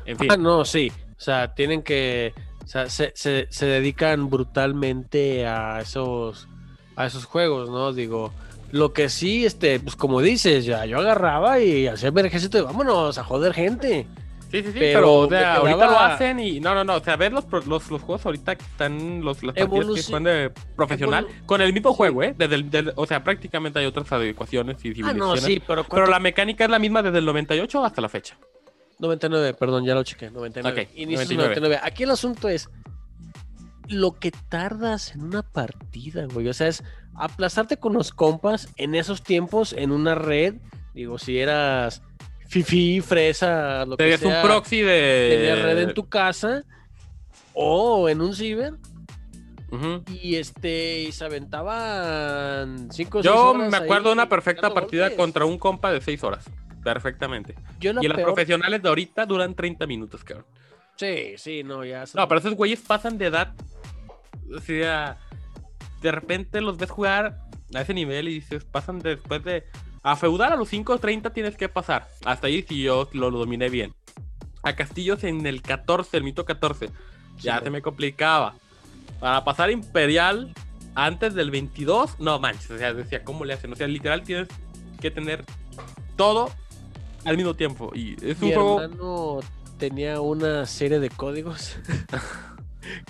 En 0.04 0.18
fin. 0.18 0.30
Ah, 0.30 0.36
no, 0.36 0.64
sí. 0.64 0.92
O 1.16 1.20
sea, 1.20 1.54
tienen 1.54 1.82
que. 1.82 2.32
O 2.64 2.66
sea, 2.66 2.88
se, 2.88 3.12
se, 3.14 3.46
se, 3.50 3.66
dedican 3.66 4.28
brutalmente 4.28 5.46
a 5.46 5.80
esos. 5.80 6.48
a 6.96 7.06
esos 7.06 7.24
juegos, 7.24 7.68
¿no? 7.70 7.92
Digo. 7.92 8.32
Lo 8.70 8.92
que 8.92 9.08
sí, 9.08 9.46
este, 9.46 9.80
pues 9.80 9.96
como 9.96 10.20
dices, 10.20 10.66
ya 10.66 10.84
yo 10.84 10.98
agarraba 10.98 11.58
y 11.58 11.86
hacía 11.86 12.10
el 12.10 12.26
ejército 12.26 12.58
y 12.58 12.60
vámonos 12.60 13.16
a 13.16 13.24
joder 13.24 13.54
gente. 13.54 14.06
Sí, 14.50 14.62
sí, 14.62 14.72
sí, 14.72 14.78
pero, 14.78 15.00
pero 15.00 15.12
o 15.18 15.28
sea, 15.28 15.54
ahorita 15.56 15.86
lo 15.86 15.98
hacen 15.98 16.40
y 16.40 16.58
no, 16.58 16.74
no, 16.74 16.82
no, 16.82 16.96
o 16.96 17.00
sea, 17.00 17.16
ver 17.16 17.32
los, 17.32 17.44
los, 17.66 17.90
los 17.90 18.02
juegos 18.02 18.24
ahorita 18.24 18.56
que 18.56 18.64
están 18.64 19.20
los 19.22 19.42
las 19.42 19.54
partidas 19.54 19.86
que 19.94 20.00
están 20.00 20.24
de 20.24 20.50
profesional 20.74 21.24
Evolu 21.24 21.46
con 21.46 21.60
el 21.60 21.72
mismo 21.74 21.92
juego, 21.92 22.22
¿eh? 22.22 22.34
Desde 22.36 22.54
el, 22.54 22.70
desde, 22.70 22.92
o 22.96 23.06
sea, 23.06 23.22
prácticamente 23.22 23.78
hay 23.78 23.86
otras 23.86 24.10
adecuaciones 24.10 24.78
y 24.78 24.94
civilizaciones. 24.94 25.22
Ah, 25.22 25.26
no, 25.26 25.36
sí, 25.36 25.62
pero, 25.66 25.84
pero 25.84 26.06
la 26.06 26.18
mecánica 26.18 26.64
es 26.64 26.70
la 26.70 26.78
misma 26.78 27.02
desde 27.02 27.18
el 27.18 27.26
98 27.26 27.84
hasta 27.84 28.00
la 28.00 28.08
fecha. 28.08 28.38
99, 29.00 29.54
perdón, 29.54 29.84
ya 29.84 29.94
lo 29.94 30.02
chequé, 30.02 30.30
99. 30.30 30.72
Okay, 30.72 31.02
Inicio 31.02 31.24
99. 31.24 31.54
99. 31.54 31.80
Aquí 31.82 32.02
el 32.04 32.10
asunto 32.10 32.48
es 32.48 32.70
lo 33.88 34.18
que 34.18 34.30
tardas 34.30 35.14
en 35.14 35.24
una 35.24 35.42
partida, 35.42 36.26
güey. 36.26 36.48
O 36.48 36.54
sea, 36.54 36.68
es 36.68 36.82
aplazarte 37.14 37.78
con 37.78 37.92
los 37.92 38.12
compas 38.12 38.68
en 38.76 38.94
esos 38.94 39.22
tiempos 39.22 39.72
en 39.72 39.92
una 39.92 40.14
red. 40.14 40.56
Digo, 40.94 41.18
si 41.18 41.38
eras 41.38 42.02
fifi, 42.48 43.00
fresa, 43.00 43.84
lo 43.84 43.96
que 43.96 44.18
sea. 44.18 44.40
un 44.40 44.48
proxy 44.48 44.80
de. 44.80 45.36
Tenías 45.36 45.62
red 45.62 45.78
en 45.78 45.94
tu 45.94 46.08
casa 46.08 46.64
o 47.54 48.08
en 48.08 48.20
un 48.20 48.34
ciber. 48.34 48.74
Uh 49.70 49.76
-huh. 49.76 50.20
Y 50.22 50.36
este, 50.36 51.02
y 51.02 51.12
se 51.12 51.24
aventaban 51.24 52.90
5 52.90 53.20
Yo 53.20 53.54
me 53.54 53.76
acuerdo 53.76 54.08
de 54.08 54.14
una 54.14 54.28
perfecta 54.28 54.72
partida 54.72 55.02
golpes. 55.04 55.18
contra 55.18 55.44
un 55.44 55.58
compa 55.58 55.92
de 55.92 56.00
6 56.00 56.24
horas. 56.24 56.44
Perfectamente. 56.82 57.54
y 57.80 57.92
las 57.92 58.16
peor... 58.16 58.22
profesionales 58.22 58.82
de 58.82 58.88
ahorita 58.88 59.26
duran 59.26 59.54
30 59.54 59.86
minutos, 59.86 60.24
cabrón. 60.24 60.46
Sí, 60.96 61.34
sí, 61.36 61.62
no, 61.62 61.84
ya. 61.84 62.04
No, 62.14 62.26
pero 62.26 62.40
esos 62.40 62.54
güeyes 62.54 62.80
pasan 62.80 63.18
de 63.18 63.26
edad. 63.26 63.54
O 64.56 64.60
sea, 64.60 65.18
de 66.00 66.12
repente 66.12 66.60
los 66.60 66.78
ves 66.78 66.90
jugar 66.90 67.38
a 67.74 67.80
ese 67.82 67.94
nivel 67.94 68.28
y 68.28 68.34
dices, 68.34 68.64
pasan 68.64 69.00
después 69.00 69.44
de. 69.44 69.64
A 70.02 70.16
feudar 70.16 70.52
a 70.52 70.56
los 70.56 70.72
5.30 70.72 71.32
tienes 71.32 71.56
que 71.56 71.68
pasar. 71.68 72.08
Hasta 72.24 72.46
ahí 72.46 72.64
sí 72.68 72.82
yo 72.82 73.08
lo, 73.12 73.30
lo, 73.30 73.38
dominé 73.38 73.68
bien. 73.68 73.94
A 74.62 74.74
castillos 74.74 75.24
en 75.24 75.46
el 75.46 75.62
14, 75.62 76.16
el 76.16 76.24
mito 76.24 76.44
14. 76.44 76.90
Ya 77.38 77.58
sí, 77.58 77.64
se 77.64 77.70
me 77.70 77.82
complicaba. 77.82 78.54
Para 79.20 79.44
pasar 79.44 79.70
imperial 79.70 80.54
antes 80.94 81.34
del 81.34 81.50
22, 81.50 82.18
no 82.20 82.38
manches. 82.38 82.70
O 82.70 82.78
sea, 82.78 82.94
decía, 82.94 83.24
¿cómo 83.24 83.44
le 83.44 83.54
hacen? 83.54 83.72
O 83.72 83.76
sea, 83.76 83.86
literal 83.86 84.22
tienes 84.22 84.48
que 85.00 85.10
tener 85.10 85.44
todo 86.16 86.50
al 87.24 87.36
mismo 87.36 87.54
tiempo. 87.54 87.92
Y 87.94 88.16
es 88.24 88.40
un 88.40 88.52
juego. 88.52 89.40
tenía 89.78 90.20
una 90.20 90.66
serie 90.66 90.98
de 90.98 91.10
códigos. 91.10 91.76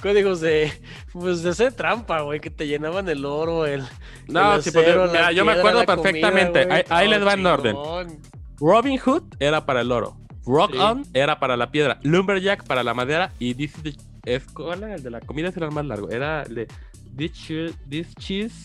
códigos 0.03 0.41
de 0.41 0.73
pues 1.13 1.43
de 1.43 1.51
hacer 1.51 1.73
trampa, 1.73 2.21
güey, 2.23 2.41
que 2.41 2.51
te 2.51 2.67
llenaban 2.67 3.09
el 3.09 3.25
oro, 3.25 3.67
el 3.67 3.83
No, 4.29 4.55
el 4.57 4.63
sí, 4.63 4.71
porque, 4.71 4.95
mira, 5.13 5.33
yo 5.33 5.45
me 5.45 5.53
acuerdo 5.53 5.85
comida, 5.85 5.97
perfectamente. 6.03 6.67
ahí, 6.73 6.83
ahí 6.89 7.09
les 7.09 7.27
va 7.27 7.33
en 7.35 7.47
orden. 7.47 7.75
chingón. 7.77 8.19
Robin 8.61 8.99
Hood 8.99 9.23
era 9.39 9.65
para 9.67 9.81
el 9.83 9.93
oro. 9.93 10.17
Rock 10.47 10.73
Sí. 10.73 10.79
On 10.79 11.05
era 11.13 11.39
para 11.39 11.57
la 11.57 11.71
piedra. 11.71 11.99
Lumberjack 12.03 12.65
para 12.65 12.83
la 12.83 12.95
madera. 12.95 13.33
Y 13.39 13.55
this 13.55 13.75
is 13.77 13.83
the- 13.83 13.97
es, 14.35 14.45
¿cuál 14.47 14.83
era 14.83 14.95
el 14.95 15.03
de 15.03 15.11
la 15.11 15.21
comida? 15.21 15.49
Ese 15.49 15.59
era 15.61 15.67
el 15.69 15.73
más 15.75 15.85
largo. 15.85 16.11
Era 16.11 16.43
el 16.43 16.55
de 16.55 16.69
This, 17.17 17.33
Cheese- 17.35 17.75
this 17.89 18.15
Cheese 18.17 18.65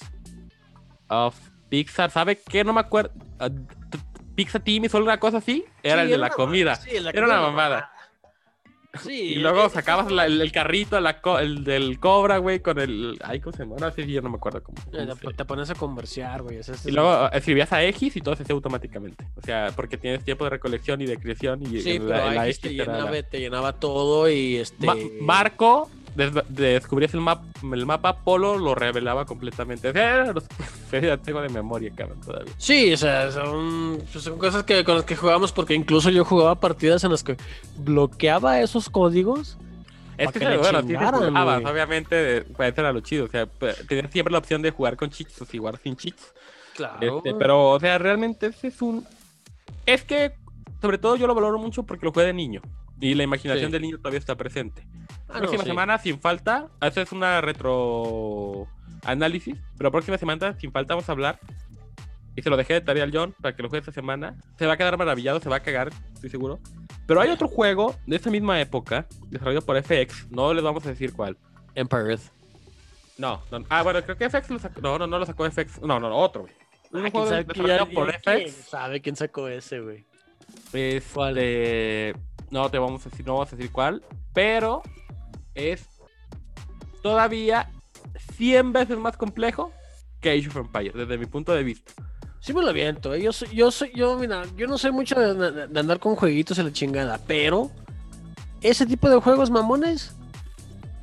of 1.10 1.36
Pixar. 1.70 2.10
¿Sabe 2.12 2.40
qué? 2.40 2.64
No 2.64 2.74
me 2.74 2.80
acuerdo. 2.82 3.12
Ah, 3.40 3.50
t- 3.50 3.56
t- 3.98 4.04
Pizza 4.36 4.60
Team 4.60 4.86
o 4.92 4.98
alguna 4.98 5.20
cosa 5.20 5.38
así. 5.38 5.64
Era 5.84 5.98
Sí, 5.98 6.02
el 6.04 6.10
de 6.10 6.18
la 6.18 6.28
una 6.28 6.36
comida. 6.36 6.72
mamada, 6.72 6.90
sí, 6.90 7.00
la 7.00 7.10
Era 7.12 7.26
una 7.26 7.42
mamada. 7.42 7.92
Sí, 9.02 9.12
Y 9.12 9.36
luego 9.36 9.66
es- 9.66 9.72
sacabas 9.74 10.12
la- 10.12 10.28
el, 10.28 10.40
el 10.40 10.52
carrito, 10.52 11.00
la 11.00 11.20
co- 11.20 11.40
el 11.40 11.64
del 11.64 12.00
cobra, 12.00 12.38
güey, 12.38 12.60
con 12.60 12.80
el. 12.80 13.18
Ay, 13.24 13.40
¿cómo 13.40 13.56
se 13.58 13.64
llama? 13.64 13.78
No, 13.80 13.90
sí, 13.92 14.06
yo 14.06 14.22
no 14.22 14.30
me 14.30 14.36
acuerdo 14.38 14.62
cómo. 14.62 14.78
cómo 14.86 14.98
Eh, 15.32 15.34
Te 15.36 15.46
pones 15.46 15.70
a 15.72 15.76
conversar, 15.76 16.44
güey. 16.44 16.60
Y 16.86 16.92
luego 16.92 17.28
escribías 17.32 17.74
a 17.74 17.84
X 17.86 18.16
y 18.18 18.22
todo 18.22 18.36
se 18.36 18.44
hacía 18.44 18.54
automáticamente. 18.54 19.26
O 19.36 19.42
sea, 19.42 19.72
porque 19.76 19.98
tienes 19.98 20.24
tiempo 20.24 20.44
de 20.44 20.52
recolección 20.52 21.02
y 21.02 21.08
de 21.08 21.18
creación 21.18 21.64
y 21.64 21.82
Sí, 21.82 21.98
la- 21.98 22.06
pero 22.18 22.32
la 22.34 22.44
te 22.44 22.50
X 22.52 22.64
la- 22.66 22.70
llenaba, 22.86 23.24
te 23.24 23.40
llenaba 23.40 23.74
todo 23.74 24.30
y 24.30 24.58
este. 24.58 24.86
Ma- 24.86 24.96
Marco, 25.22 25.90
descubrías 26.50 27.14
el, 27.14 27.22
map, 27.22 27.44
el 27.64 27.86
mapa, 27.86 28.18
Polo 28.18 28.58
lo 28.58 28.76
revelaba 28.76 29.26
completamente. 29.26 29.92
Sea, 29.92 30.32
los- 30.34 30.46
ya 30.92 31.18
tengo 31.18 31.42
de 31.42 31.50
memoria, 31.50 31.92
cabrón, 31.96 32.20
todavía. 32.22 32.54
Sí, 32.58 32.94
o 32.94 32.98
sea, 32.98 33.32
son, 33.32 34.02
pues, 34.12 34.24
son 34.24 34.38
cosas 34.38 34.64
que, 34.64 34.84
con 34.84 34.96
las 34.96 35.06
que 35.06 35.16
jugamos 35.16 35.52
porque 35.52 35.74
incluso 35.74 36.10
yo 36.10 36.24
jugaba 36.26 36.56
partidas 36.56 37.04
en 37.04 37.12
las 37.12 37.24
que 37.24 37.38
bloqueaba 37.78 38.62
esos 38.62 38.90
códigos. 38.90 39.58
Es 40.18 40.32
que, 40.32 40.40
que 40.40 40.50
le 40.50 40.58
bueno, 40.58 40.82
chingaran, 40.82 41.34
güey. 41.34 41.66
obviamente, 41.66 42.38
eso 42.40 42.56
era 42.60 42.94
lo 42.94 43.00
chido. 43.00 43.26
O 43.26 43.30
sea, 43.30 43.48
tenías 43.88 44.12
siempre 44.12 44.32
la 44.32 44.38
opción 44.38 44.62
de 44.62 44.72
jugar 44.72 44.96
con 44.96 45.10
cheats 45.10 45.42
o 45.42 45.46
jugar 45.46 45.78
sin 45.78 45.96
cheats. 45.96 46.34
Claro. 46.76 47.18
Este, 47.18 47.34
pero, 47.34 47.72
o 47.72 47.80
sea, 47.80 47.98
realmente 47.98 48.48
ese 48.48 48.68
es 48.68 48.82
un. 48.82 49.06
Es 49.86 50.04
que, 50.04 50.34
sobre 50.82 51.00
todo, 51.00 51.16
yo 51.16 51.26
lo 51.26 51.34
valoro 51.36 51.58
mucho 51.58 51.84
porque 51.84 52.06
lo 52.06 52.12
jugué 52.12 52.28
de 52.28 52.34
niño. 52.34 52.62
Y 53.04 53.16
la 53.16 53.24
imaginación 53.24 53.66
Sí. 53.68 53.72
del 53.74 53.82
niño 53.82 53.98
todavía 53.98 54.20
está 54.20 54.36
presente. 54.36 54.88
Ah, 55.28 55.34
no, 55.34 55.40
próxima 55.40 55.64
sí. 55.64 55.70
semana, 55.70 55.98
sin 55.98 56.20
falta, 56.22 56.70
esa 56.82 57.02
es 57.02 57.12
una 57.12 57.42
retro 57.42 58.68
análisis, 59.04 59.58
pero 59.78 59.92
próxima 59.92 60.18
semana, 60.18 60.58
sin 60.58 60.72
falta, 60.72 60.94
vamos 60.96 61.10
a 61.10 61.12
hablar. 61.12 61.40
Y 62.36 62.42
se 62.42 62.50
lo 62.50 62.56
dejé 62.56 62.76
de 62.76 62.82
tarea 62.82 63.04
al 63.04 63.12
John 63.14 63.36
para 63.42 63.56
que 63.56 63.62
lo 63.62 63.68
juegue 63.70 63.82
esta 63.82 63.92
semana. 63.92 64.38
Se 64.58 64.66
va 64.66 64.74
a 64.74 64.78
quedar 64.78 64.98
maravillado, 64.98 65.40
se 65.42 65.50
va 65.50 65.58
a 65.58 65.60
cagar, 65.62 65.90
estoy 66.14 66.30
seguro. 66.30 66.60
Pero 67.06 67.20
hay 67.20 67.30
otro 67.30 67.48
juego 67.50 67.94
de 68.08 68.16
esa 68.16 68.32
misma 68.32 68.62
época, 68.62 69.06
desarrollado 69.28 69.66
por 69.66 69.76
FX, 69.84 70.32
no 70.32 70.54
les 70.54 70.64
vamos 70.64 70.86
a 70.86 70.90
decir 70.90 71.12
cuál. 71.14 71.38
Empire 71.76 72.12
Earth. 72.12 72.32
No, 73.18 73.42
no, 73.52 73.66
ah, 73.70 73.84
bueno, 73.84 74.02
creo 74.02 74.16
que 74.18 74.30
FX 74.30 74.50
lo 74.50 74.60
sacó. 74.60 74.80
No, 74.82 74.98
no, 74.98 75.08
no 75.08 75.20
lo 75.20 75.26
sacó 75.26 75.46
FX. 75.46 75.82
No, 75.82 76.00
no, 76.00 76.08
no, 76.10 76.16
otro, 76.18 76.44
güey. 76.44 76.54
Un 76.92 77.00
Ah, 77.06 77.12
¿quién 77.12 77.12
juego 77.12 77.30
desarrollado 77.32 77.86
ya- 77.90 77.94
por 77.94 78.12
ya- 78.14 78.20
¿quién 78.20 78.48
FX. 78.48 78.70
sabe 78.70 79.02
quién 79.02 79.16
sacó 79.18 79.48
ese, 79.50 79.82
güey? 79.82 80.06
Es 80.72 81.04
¿Cuál? 81.14 81.36
No 82.54 82.70
te 82.70 82.78
vamos 82.78 83.04
a 83.04 83.10
decir, 83.10 83.26
no 83.26 83.34
vamos 83.34 83.52
a 83.52 83.56
decir 83.56 83.72
cuál, 83.72 84.04
pero 84.32 84.84
es 85.56 85.88
todavía 87.02 87.72
100 88.36 88.72
veces 88.72 88.96
más 89.00 89.18
complejo 89.18 89.72
que 90.22 90.30
Age 90.30 90.50
of 90.50 90.58
Empires, 90.58 90.94
desde 90.94 91.18
mi 91.18 91.26
punto 91.26 91.52
de 91.52 91.64
vista. 91.64 91.94
Sí 92.40 92.54
me 92.54 92.62
lo 92.62 92.70
aviento, 92.70 93.12
¿eh? 93.16 93.24
yo 93.24 93.34
soy, 93.34 93.48
yo 93.56 93.72
soy, 93.72 93.92
yo, 93.96 94.20
mira, 94.20 94.44
yo 94.56 94.68
no 94.68 94.78
sé 94.78 94.92
mucho 94.92 95.20
de, 95.20 95.80
andar 95.80 96.00
con 96.00 96.16
jueguitos 96.16 96.60
en 96.60 96.66
la 96.66 96.72
chingada, 96.72 97.20
pero 97.26 97.72
ese 98.62 98.86
tipo 98.86 99.10
de 99.10 99.20
juegos 99.20 99.50
mamones, 99.50 100.16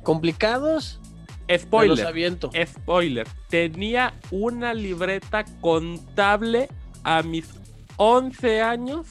complicados, 0.03 1.01
me 1.49 1.55
los 1.55 1.63
Spoiler, 1.63 2.07
aviento. 2.07 2.49
spoiler. 2.65 3.27
Tenía 3.49 4.13
una 4.31 4.73
libreta 4.73 5.43
contable 5.59 6.69
a 7.03 7.21
mis 7.23 7.49
11 7.97 8.61
años 8.61 9.05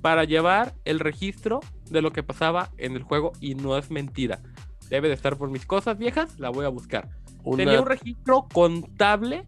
para 0.00 0.24
llevar 0.24 0.74
el 0.84 0.98
registro 1.00 1.60
de 1.90 2.02
lo 2.02 2.12
que 2.12 2.22
pasaba 2.22 2.70
en 2.78 2.96
el 2.96 3.02
juego 3.02 3.32
y 3.40 3.54
no 3.54 3.76
es 3.76 3.90
mentira. 3.90 4.40
Debe 4.88 5.08
de 5.08 5.14
estar 5.14 5.36
por 5.36 5.50
mis 5.50 5.66
cosas 5.66 5.98
viejas, 5.98 6.38
la 6.38 6.50
voy 6.50 6.64
a 6.64 6.68
buscar. 6.68 7.08
Una- 7.44 7.64
Tenía 7.64 7.80
un 7.80 7.86
registro 7.86 8.46
contable 8.52 9.44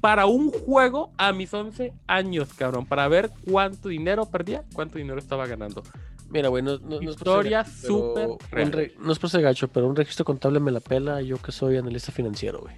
para 0.00 0.26
un 0.26 0.50
juego 0.50 1.10
a 1.18 1.32
mis 1.32 1.52
11 1.52 1.92
años, 2.06 2.52
cabrón, 2.54 2.86
para 2.86 3.08
ver 3.08 3.30
cuánto 3.50 3.88
dinero 3.88 4.26
perdía, 4.26 4.64
cuánto 4.74 4.98
dinero 4.98 5.18
estaba 5.18 5.46
ganando. 5.46 5.82
Mira, 6.28 6.48
güey, 6.48 6.62
no, 6.62 6.78
no- 6.78 7.00
no 7.00 7.10
Historia 7.10 7.64
súper 7.64 8.28
re- 8.50 8.94
No 8.98 9.12
es 9.12 9.18
por 9.18 9.30
ser 9.30 9.42
gacho, 9.42 9.68
pero 9.68 9.86
un 9.86 9.94
registro 9.96 10.24
contable 10.24 10.58
me 10.60 10.70
la 10.72 10.80
pela 10.80 11.20
yo 11.22 11.36
que 11.40 11.52
soy 11.52 11.76
analista 11.76 12.10
financiero, 12.12 12.60
güey. 12.60 12.74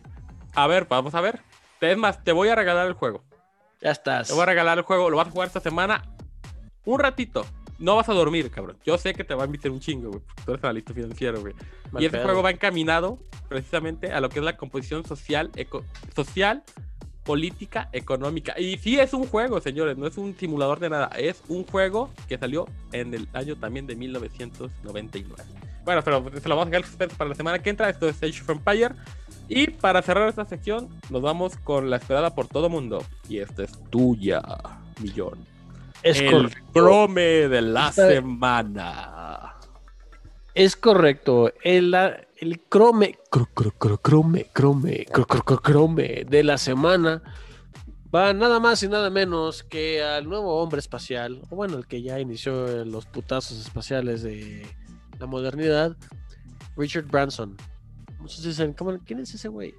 A 0.54 0.66
ver, 0.66 0.86
vamos 0.88 1.14
a 1.14 1.20
ver. 1.20 1.40
Es 1.80 1.96
más, 1.96 2.22
te 2.24 2.32
voy 2.32 2.48
a 2.48 2.54
regalar 2.54 2.86
el 2.86 2.92
juego. 2.94 3.22
Ya 3.80 3.90
estás. 3.90 4.28
Te 4.28 4.34
voy 4.34 4.42
a 4.42 4.46
regalar 4.46 4.78
el 4.78 4.84
juego. 4.84 5.08
Lo 5.08 5.16
vas 5.16 5.28
a 5.28 5.30
jugar 5.30 5.46
esta 5.46 5.60
semana. 5.60 6.02
Un 6.84 6.98
ratito. 7.00 7.44
No 7.78 7.94
vas 7.96 8.08
a 8.08 8.12
dormir, 8.12 8.50
cabrón. 8.50 8.76
Yo 8.84 8.98
sé 8.98 9.14
que 9.14 9.22
te 9.22 9.34
va 9.34 9.44
a 9.44 9.46
invitar 9.46 9.70
un 9.70 9.78
chingo, 9.78 10.08
güey. 10.10 10.20
porque 10.26 10.42
Tú 10.44 10.50
eres 10.52 10.64
analista 10.64 10.92
financiero, 10.94 11.40
güey. 11.40 11.54
Mal 11.92 12.02
y 12.02 12.06
este 12.06 12.18
pedo. 12.18 12.26
juego 12.26 12.42
va 12.42 12.50
encaminado 12.50 13.18
precisamente 13.48 14.12
a 14.12 14.20
lo 14.20 14.28
que 14.28 14.40
es 14.40 14.44
la 14.44 14.56
composición 14.56 15.04
social, 15.04 15.50
eco- 15.54 15.84
social, 16.16 16.64
política, 17.22 17.88
económica. 17.92 18.58
Y 18.58 18.78
sí 18.78 18.98
es 18.98 19.12
un 19.12 19.26
juego, 19.26 19.60
señores, 19.60 19.96
no 19.96 20.06
es 20.08 20.18
un 20.18 20.34
simulador 20.36 20.80
de 20.80 20.90
nada. 20.90 21.06
Es 21.16 21.42
un 21.48 21.64
juego 21.64 22.10
que 22.28 22.36
salió 22.36 22.66
en 22.92 23.14
el 23.14 23.28
año 23.32 23.54
también 23.56 23.86
de 23.86 23.94
1999. 23.94 25.44
Bueno, 25.84 26.02
pero 26.02 26.24
se 26.40 26.48
lo 26.48 26.56
vamos 26.56 26.68
a 26.68 26.70
dejar 26.70 26.86
suspenso 26.86 27.16
para 27.16 27.30
la 27.30 27.36
semana 27.36 27.60
que 27.60 27.70
entra. 27.70 27.88
Esto 27.88 28.08
es 28.08 28.16
Age 28.22 28.42
of 28.42 28.50
Empire. 28.50 28.94
Y 29.48 29.68
para 29.70 30.02
cerrar 30.02 30.28
esta 30.28 30.44
sección, 30.44 30.88
nos 31.10 31.22
vamos 31.22 31.56
con 31.58 31.88
la 31.90 31.96
esperada 31.96 32.34
por 32.34 32.48
todo 32.48 32.68
mundo. 32.68 33.04
Y 33.28 33.38
esta 33.38 33.62
es 33.62 33.72
tuya, 33.90 34.42
Millón. 35.00 35.38
Es, 36.02 36.20
el 36.20 36.50
crome 36.72 37.20
de 37.48 37.60
la 37.62 37.92
semana. 37.92 39.54
Es 40.54 40.76
correcto. 40.76 41.52
El, 41.62 41.94
el 42.38 42.60
crome, 42.68 43.18
cro- 43.30 43.48
cro- 43.54 43.74
cro- 43.78 44.00
crome, 44.00 44.46
crome, 44.52 45.06
cro- 45.10 45.26
cro- 45.26 45.44
cro- 45.44 45.60
crome 45.62 46.24
de 46.28 46.42
la 46.44 46.58
semana 46.58 47.22
va 48.14 48.32
nada 48.32 48.58
más 48.58 48.82
y 48.82 48.88
nada 48.88 49.10
menos 49.10 49.62
que 49.62 50.02
al 50.02 50.26
nuevo 50.28 50.62
hombre 50.62 50.78
espacial, 50.80 51.42
o 51.50 51.56
bueno, 51.56 51.76
el 51.76 51.86
que 51.86 52.00
ya 52.02 52.18
inició 52.18 52.84
los 52.84 53.04
putazos 53.06 53.58
espaciales 53.60 54.22
de 54.22 54.66
la 55.18 55.26
modernidad, 55.26 55.96
Richard 56.76 57.04
Branson. 57.06 57.56
Muchos 58.18 58.42
dicen, 58.42 58.72
¿cómo- 58.72 58.98
¿quién 59.04 59.18
es 59.20 59.34
ese 59.34 59.48
güey? 59.48 59.74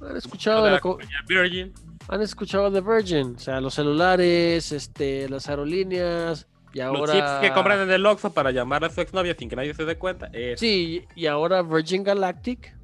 ¿Han 0.00 0.16
escuchado 0.16 0.64
de 0.64 0.70
la 0.72 0.80
compañía 0.80 1.18
Virgin. 1.26 1.72
han 2.08 2.22
escuchado 2.22 2.70
de 2.70 2.80
Virgin, 2.80 3.34
o 3.36 3.38
sea, 3.38 3.60
los 3.60 3.74
celulares, 3.74 4.70
este, 4.72 5.28
las 5.28 5.48
aerolíneas 5.48 6.46
y 6.72 6.80
ahora 6.80 7.00
Los 7.00 7.12
chips 7.12 7.30
que 7.40 7.52
compran 7.52 7.80
en 7.80 7.90
el 7.90 8.04
Oxxo 8.06 8.32
para 8.32 8.50
llamar 8.50 8.84
a 8.84 8.90
su 8.90 9.00
exnovia 9.00 9.34
sin 9.38 9.48
que 9.48 9.56
nadie 9.56 9.74
se 9.74 9.84
dé 9.84 9.96
cuenta. 9.98 10.28
es- 10.32 10.60
Sí, 10.60 11.04
y 11.16 11.26
ahora 11.26 11.62
Virgin 11.62 12.04
Galactic. 12.04 12.76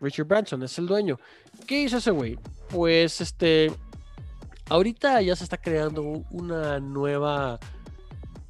Richard 0.00 0.26
Branson 0.26 0.62
es 0.64 0.76
el 0.78 0.86
dueño. 0.86 1.18
¿Qué 1.66 1.82
hizo 1.82 1.98
ese 1.98 2.10
güey? 2.10 2.36
Pues 2.70 3.20
este. 3.20 3.72
Ahorita 4.68 5.20
ya 5.22 5.36
se 5.36 5.44
está 5.44 5.58
creando 5.58 6.02
una 6.30 6.80
nueva 6.80 7.60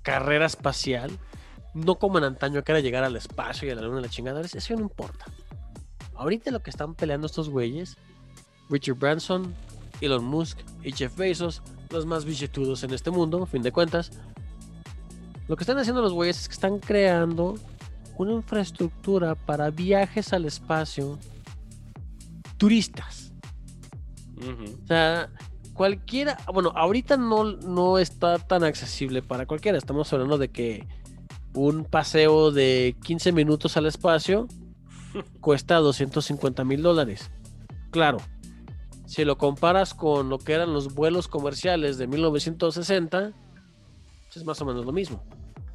carrera 0.03 0.47
espacial. 0.47 1.11
No 1.75 1.99
como 1.99 2.19
en 2.19 2.25
antaño 2.25 2.63
que 2.63 2.73
era 2.73 2.81
llegar 2.81 3.03
al 3.05 3.17
espacio 3.17 3.67
y 3.69 3.71
a 3.71 3.75
la 3.75 3.83
luna 3.83 4.01
y 4.01 4.03
la 4.03 4.09
chingada. 4.09 4.41
Eso 4.41 4.57
eso 4.57 4.75
no 4.75 4.81
importa. 4.83 5.27
Ahorita 6.15 6.51
lo 6.51 6.63
que 6.63 6.71
están 6.71 6.95
peleando 6.95 7.27
estos 7.27 7.49
güeyes, 7.49 7.97
Richard 8.69 8.97
Branson, 8.97 9.55
Elon 10.01 10.25
Musk 10.25 10.59
y 10.83 10.93
Jeff 10.93 11.17
Bezos, 11.17 11.63
los 11.91 12.07
más 12.07 12.25
billetudos 12.25 12.83
en 12.85 12.93
este 12.93 13.11
mundo, 13.11 13.43
a 13.43 13.47
fin 13.47 13.63
de 13.63 13.73
cuentas. 13.73 14.13
Lo 15.49 15.57
que 15.57 15.65
están 15.65 15.79
haciendo 15.79 16.03
los 16.03 16.13
güeyes 16.13 16.41
es 16.41 16.49
que 16.49 16.55
están 16.55 16.79
creando 16.79 17.57
una 18.17 18.33
infraestructura 18.33 19.35
para 19.35 19.71
viajes 19.71 20.33
al 20.33 20.45
espacio 20.45 21.19
turistas. 22.57 23.33
O 24.39 24.87
sea, 24.87 25.31
cualquiera, 25.73 26.39
bueno, 26.53 26.73
ahorita 26.75 27.17
no, 27.17 27.45
no 27.45 27.99
está 27.99 28.39
tan 28.39 28.65
accesible 28.65 29.23
para 29.23 29.47
cualquiera. 29.47 29.79
Estamos 29.79 30.13
hablando 30.13 30.39
de 30.39 30.49
que 30.49 30.87
un 31.55 31.85
paseo 31.85 32.51
de 32.51 32.97
15 33.05 33.33
minutos 33.33 33.77
al 33.77 33.87
espacio 33.87 34.49
cuesta 35.41 35.77
250 35.77 36.65
mil 36.65 36.83
dólares. 36.83 37.31
Claro, 37.91 38.19
si 39.07 39.25
lo 39.25 39.37
comparas 39.39 39.95
con 39.95 40.29
lo 40.29 40.39
que 40.39 40.53
eran 40.55 40.73
los 40.73 40.95
vuelos 40.95 41.29
comerciales 41.29 41.99
de 41.99 42.07
1960, 42.07 43.33
pues 44.25 44.37
es 44.37 44.45
más 44.45 44.61
o 44.63 44.65
menos 44.65 44.87
lo 44.87 44.93
mismo. 44.93 45.23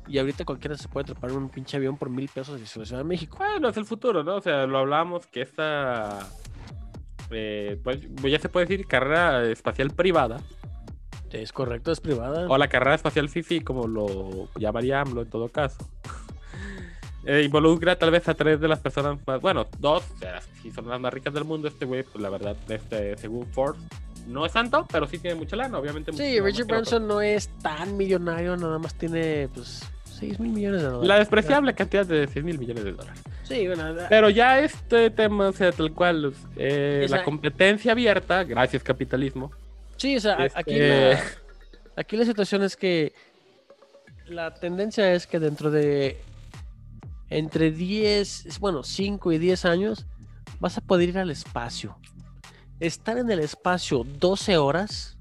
Y 0.08 0.20
ahorita 0.20 0.46
cualquiera 0.46 0.78
se 0.78 0.88
puede 0.88 1.06
trepar 1.08 1.32
en 1.32 1.38
un 1.38 1.50
pinche 1.50 1.76
avión 1.78 1.98
por 1.98 2.10
mil 2.10 2.30
pesos 2.30 2.60
desde 2.60 2.80
la 2.80 2.86
Ciudad 2.86 3.02
de 3.02 3.08
México. 3.08 3.38
Bueno, 3.38 3.68
es 3.70 3.78
el 3.78 3.86
futuro, 3.86 4.24
¿no? 4.24 4.36
O 4.38 4.42
sea, 4.42 4.66
lo 4.66 4.78
hablamos 4.80 5.28
que 5.28 5.42
esta. 5.42 6.28
eh, 7.30 7.80
pues 7.84 8.00
ya 8.24 8.40
se 8.40 8.48
puede 8.50 8.66
decir 8.66 8.88
carrera 8.88 9.44
espacial 9.50 9.92
privada 9.92 10.38
Es 11.30 11.52
correcto, 11.52 11.92
es 11.92 12.00
privada. 12.00 12.48
o 12.48 12.58
la 12.58 12.70
carrera 12.70 12.96
espacial 12.96 13.28
FIFI, 13.28 13.60
como 13.62 13.86
lo 13.86 14.48
llamaría 14.58 15.02
AMLO 15.02 15.24
en 15.24 15.30
todo 15.30 15.50
caso. 15.50 15.78
Eh, 17.26 17.42
involucra 17.44 17.98
tal 17.98 18.12
vez 18.12 18.28
a 18.30 18.34
tres 18.36 18.60
de 18.60 18.68
las 18.68 18.80
personas 18.80 19.18
más, 19.28 19.42
bueno, 19.42 19.68
dos, 19.80 20.04
o 20.16 20.18
sea, 20.20 20.40
si 20.62 20.72
son 20.72 20.88
las 20.88 21.00
más 21.00 21.14
ricas 21.14 21.34
del 21.34 21.44
mundo, 21.44 21.68
este 21.68 21.86
güey, 21.86 22.04
pues 22.04 22.22
la 22.22 22.30
verdad, 22.30 22.56
este, 22.70 23.18
según 23.18 23.46
Forbes, 23.48 23.82
no 24.28 24.46
es 24.46 24.52
santo, 24.54 24.86
pero 24.92 25.08
sí 25.08 25.18
tiene 25.18 25.36
mucha 25.36 25.56
lana, 25.56 25.78
obviamente. 25.78 26.14
Sí, 26.14 26.40
Richard 26.40 26.68
que. 26.68 26.74
Branson 26.74 27.08
no 27.08 27.22
es 27.22 27.50
tan 27.62 27.98
millonario, 27.98 28.56
nada 28.56 28.78
más 28.80 28.94
tiene 28.96 29.50
pues 29.54 29.84
6 30.20 30.40
mil 30.40 30.52
millones 30.52 30.82
de 30.82 30.88
dólares. 30.88 31.08
La 31.08 31.20
despreciable 31.20 31.74
cantidad 31.74 32.06
de 32.06 32.28
6 32.28 32.46
mil 32.46 32.58
millones 32.60 32.84
de 32.86 32.92
dólares. 32.94 33.20
Sí, 33.44 33.68
bueno, 33.68 33.96
Pero 34.10 34.30
ya 34.30 34.60
este 34.60 35.10
tema, 35.10 35.50
o 35.50 35.54
sea, 35.54 35.72
tal 35.72 35.94
cual, 35.94 36.34
eh, 36.56 37.02
Esa- 37.06 37.18
la 37.18 37.24
competencia 37.24 37.92
abierta, 37.94 38.44
gracias 38.44 38.84
capitalismo. 38.84 39.52
sí, 39.98 40.16
o 40.16 40.20
sea, 40.20 40.46
Este- 40.46 40.60
aquí, 40.60 40.78
la, 40.80 41.20
aquí 41.98 42.16
la 42.18 42.26
situación 42.26 42.64
es 42.64 42.76
que 42.78 43.14
la 44.28 44.54
tendencia 44.54 45.14
es 45.14 45.26
que 45.28 45.40
dentro 45.40 45.72
de 45.72 46.18
entre 47.30 47.72
10, 47.72 48.60
bueno, 48.60 48.84
5 48.84 49.32
y 49.32 49.38
10 49.38 49.66
años 49.66 50.06
vas 50.60 50.78
a 50.78 50.82
poder 50.82 51.10
ir 51.10 51.18
al 51.18 51.32
espacio. 51.32 51.98
Estar 52.80 53.18
en 53.18 53.30
el 53.30 53.40
espacio 53.40 54.04
12 54.04 54.58
horas 54.58 55.18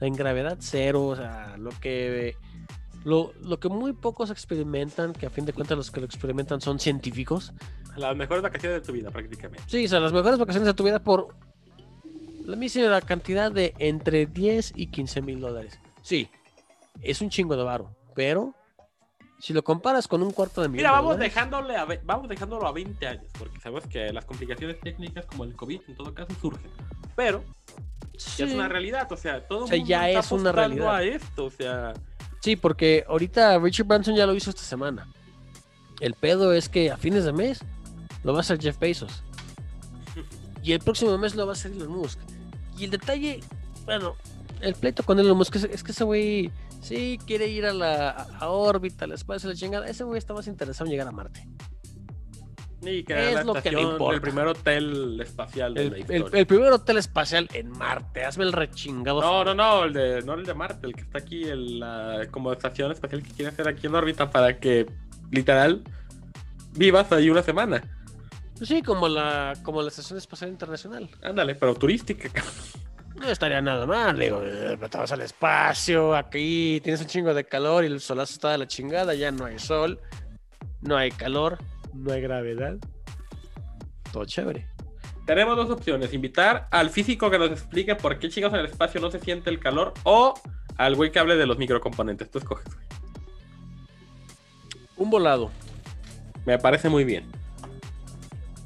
en 0.00 0.14
gravedad 0.14 0.58
cero, 0.60 1.06
o 1.06 1.16
sea, 1.16 1.56
lo 1.58 1.70
que 1.80 2.36
lo, 3.04 3.32
lo 3.42 3.60
que 3.60 3.68
muy 3.68 3.92
pocos 3.92 4.30
experimentan, 4.30 5.12
que 5.12 5.26
a 5.26 5.30
fin 5.30 5.44
de 5.44 5.52
cuentas 5.52 5.76
los 5.76 5.90
que 5.90 6.00
lo 6.00 6.06
experimentan 6.06 6.60
son 6.60 6.78
científicos, 6.78 7.52
Las 7.96 8.16
mejores 8.16 8.42
vacaciones 8.42 8.80
de 8.80 8.86
tu 8.86 8.92
vida, 8.92 9.10
prácticamente. 9.10 9.62
Sí, 9.66 9.84
o 9.84 9.88
sea, 9.88 10.00
las 10.00 10.12
mejores 10.12 10.38
vacaciones 10.38 10.66
de 10.66 10.74
tu 10.74 10.84
vida 10.84 10.98
por 10.98 11.34
la 12.44 12.56
misma 12.56 13.00
cantidad 13.02 13.52
de 13.52 13.74
entre 13.78 14.26
10 14.26 14.72
y 14.76 14.88
15 14.88 15.22
mil 15.22 15.40
dólares. 15.40 15.78
Sí, 16.02 16.28
es 17.02 17.20
un 17.20 17.30
chingo 17.30 17.56
de 17.56 17.62
varo, 17.62 17.94
pero 18.14 18.54
si 19.44 19.52
lo 19.52 19.62
comparas 19.62 20.08
con 20.08 20.22
un 20.22 20.30
cuarto 20.30 20.62
de 20.62 20.68
millón 20.68 20.78
Mira, 20.78 20.90
vamos, 20.90 21.18
dejándole 21.18 21.76
a 21.76 21.86
vamos 22.04 22.30
dejándolo 22.30 22.66
a 22.66 22.72
20 22.72 23.06
años, 23.06 23.26
porque 23.38 23.60
sabemos 23.60 23.86
que 23.86 24.10
las 24.10 24.24
complicaciones 24.24 24.80
técnicas 24.80 25.26
como 25.26 25.44
el 25.44 25.54
COVID 25.54 25.82
en 25.86 25.96
todo 25.96 26.14
caso 26.14 26.32
surgen. 26.40 26.70
Pero 27.14 27.44
ya 28.38 28.46
es 28.46 28.54
una 28.54 28.68
realidad, 28.68 29.12
o 29.12 29.16
sea, 29.18 29.46
todo 29.46 29.64
O 29.64 29.66
sea, 29.66 29.76
mundo 29.76 29.90
ya 29.90 30.08
está 30.08 30.20
es 30.20 30.32
una 30.32 30.50
realidad. 30.50 30.94
a 30.94 31.02
esto, 31.02 31.44
o 31.44 31.50
sea, 31.50 31.92
sí, 32.40 32.56
porque 32.56 33.04
ahorita 33.06 33.58
Richard 33.58 33.86
Branson 33.86 34.14
ya 34.14 34.24
lo 34.24 34.34
hizo 34.34 34.48
esta 34.48 34.62
semana. 34.62 35.12
El 36.00 36.14
pedo 36.14 36.54
es 36.54 36.70
que 36.70 36.90
a 36.90 36.96
fines 36.96 37.26
de 37.26 37.34
mes 37.34 37.60
lo 38.22 38.32
va 38.32 38.38
a 38.38 38.40
hacer 38.40 38.58
Jeff 38.58 38.78
Bezos. 38.78 39.24
Y 40.62 40.72
el 40.72 40.78
próximo 40.78 41.18
mes 41.18 41.34
lo 41.34 41.44
va 41.44 41.52
a 41.52 41.54
hacer 41.54 41.70
Elon 41.72 41.90
Musk. 41.90 42.18
Y 42.78 42.84
el 42.84 42.92
detalle, 42.92 43.40
bueno, 43.84 44.16
el 44.62 44.74
pleito 44.74 45.02
con 45.02 45.18
Elon 45.18 45.36
Musk 45.36 45.56
es, 45.56 45.64
es 45.64 45.84
que 45.84 45.92
ese 45.92 46.04
güey 46.04 46.50
sí 46.84 47.18
quiere 47.26 47.48
ir 47.48 47.66
a 47.66 47.72
la 47.72 48.10
a, 48.10 48.48
órbita, 48.48 49.04
al 49.06 49.12
espacio, 49.12 49.48
la 49.48 49.54
chingada. 49.56 49.86
Ese 49.86 50.04
güey 50.04 50.18
está 50.18 50.34
más 50.34 50.46
interesado 50.46 50.86
en 50.86 50.92
llegar 50.92 51.08
a 51.08 51.12
Marte. 51.12 51.46
y 52.82 53.02
que 53.02 53.28
Es 53.30 53.34
la 53.36 53.44
lo 53.44 53.54
que 53.54 53.72
le 53.72 53.80
importa. 53.80 54.14
el 54.14 54.20
primer 54.20 54.46
hotel 54.46 55.18
espacial 55.22 55.72
de 55.74 55.82
El, 55.82 55.90
la 55.90 55.96
el- 55.96 56.00
historia. 56.02 56.38
el 56.40 56.46
primer 56.46 56.72
hotel 56.72 56.98
espacial 56.98 57.48
en 57.54 57.70
Marte. 57.70 58.24
Hazme 58.24 58.44
el 58.44 58.52
rechingado. 58.52 59.20
No, 59.22 59.26
favor. 59.26 59.46
no, 59.46 59.54
no, 59.54 59.84
el 59.84 59.92
de, 59.94 60.22
no 60.22 60.34
el 60.34 60.44
de 60.44 60.52
Marte, 60.54 60.86
el 60.86 60.94
que 60.94 61.00
está 61.02 61.18
aquí, 61.18 61.44
el, 61.44 61.80
la, 61.80 62.28
como 62.30 62.52
estación 62.52 62.92
espacial 62.92 63.22
que 63.22 63.30
quiere 63.30 63.50
hacer 63.50 63.66
aquí 63.68 63.86
en 63.86 63.94
órbita 63.94 64.30
para 64.30 64.58
que, 64.58 64.86
literal, 65.30 65.82
vivas 66.74 67.10
ahí 67.12 67.30
una 67.30 67.42
semana. 67.42 67.82
Sí, 68.60 68.82
como 68.82 69.08
la, 69.08 69.54
como 69.62 69.82
la 69.82 69.88
Estación 69.88 70.16
Espacial 70.18 70.50
Internacional. 70.50 71.08
Ándale, 71.22 71.54
pero 71.56 71.74
turística. 71.74 72.28
cabrón. 72.28 72.52
No 73.24 73.30
estaría 73.30 73.62
nada 73.62 73.86
mal, 73.86 74.18
digo, 74.18 74.42
eh, 74.44 74.76
te 74.90 74.98
vas 74.98 75.10
al 75.10 75.22
espacio, 75.22 76.14
aquí 76.14 76.78
tienes 76.84 77.00
un 77.00 77.06
chingo 77.06 77.32
de 77.32 77.44
calor 77.44 77.82
y 77.82 77.86
el 77.86 78.00
solazo 78.00 78.34
está 78.34 78.50
de 78.50 78.58
la 78.58 78.66
chingada, 78.66 79.14
ya 79.14 79.30
no 79.30 79.46
hay 79.46 79.58
sol, 79.58 79.98
no 80.82 80.94
hay 80.98 81.10
calor, 81.10 81.56
no 81.94 82.12
hay 82.12 82.20
gravedad. 82.20 82.76
Todo 84.12 84.26
chévere. 84.26 84.68
Tenemos 85.24 85.56
dos 85.56 85.70
opciones: 85.70 86.12
invitar 86.12 86.68
al 86.70 86.90
físico 86.90 87.30
que 87.30 87.38
nos 87.38 87.50
explique 87.50 87.94
por 87.94 88.18
qué 88.18 88.28
chingados 88.28 88.58
en 88.58 88.60
el 88.60 88.70
espacio 88.70 89.00
no 89.00 89.10
se 89.10 89.18
siente 89.20 89.48
el 89.48 89.58
calor, 89.58 89.94
o 90.02 90.34
al 90.76 90.94
güey 90.94 91.10
que 91.10 91.18
hable 91.18 91.36
de 91.36 91.46
los 91.46 91.56
microcomponentes. 91.56 92.30
Tú 92.30 92.38
escoges, 92.38 92.66
güey. 92.74 92.86
Un 94.98 95.08
volado. 95.08 95.50
Me 96.44 96.58
parece 96.58 96.90
muy 96.90 97.04
bien. 97.04 97.32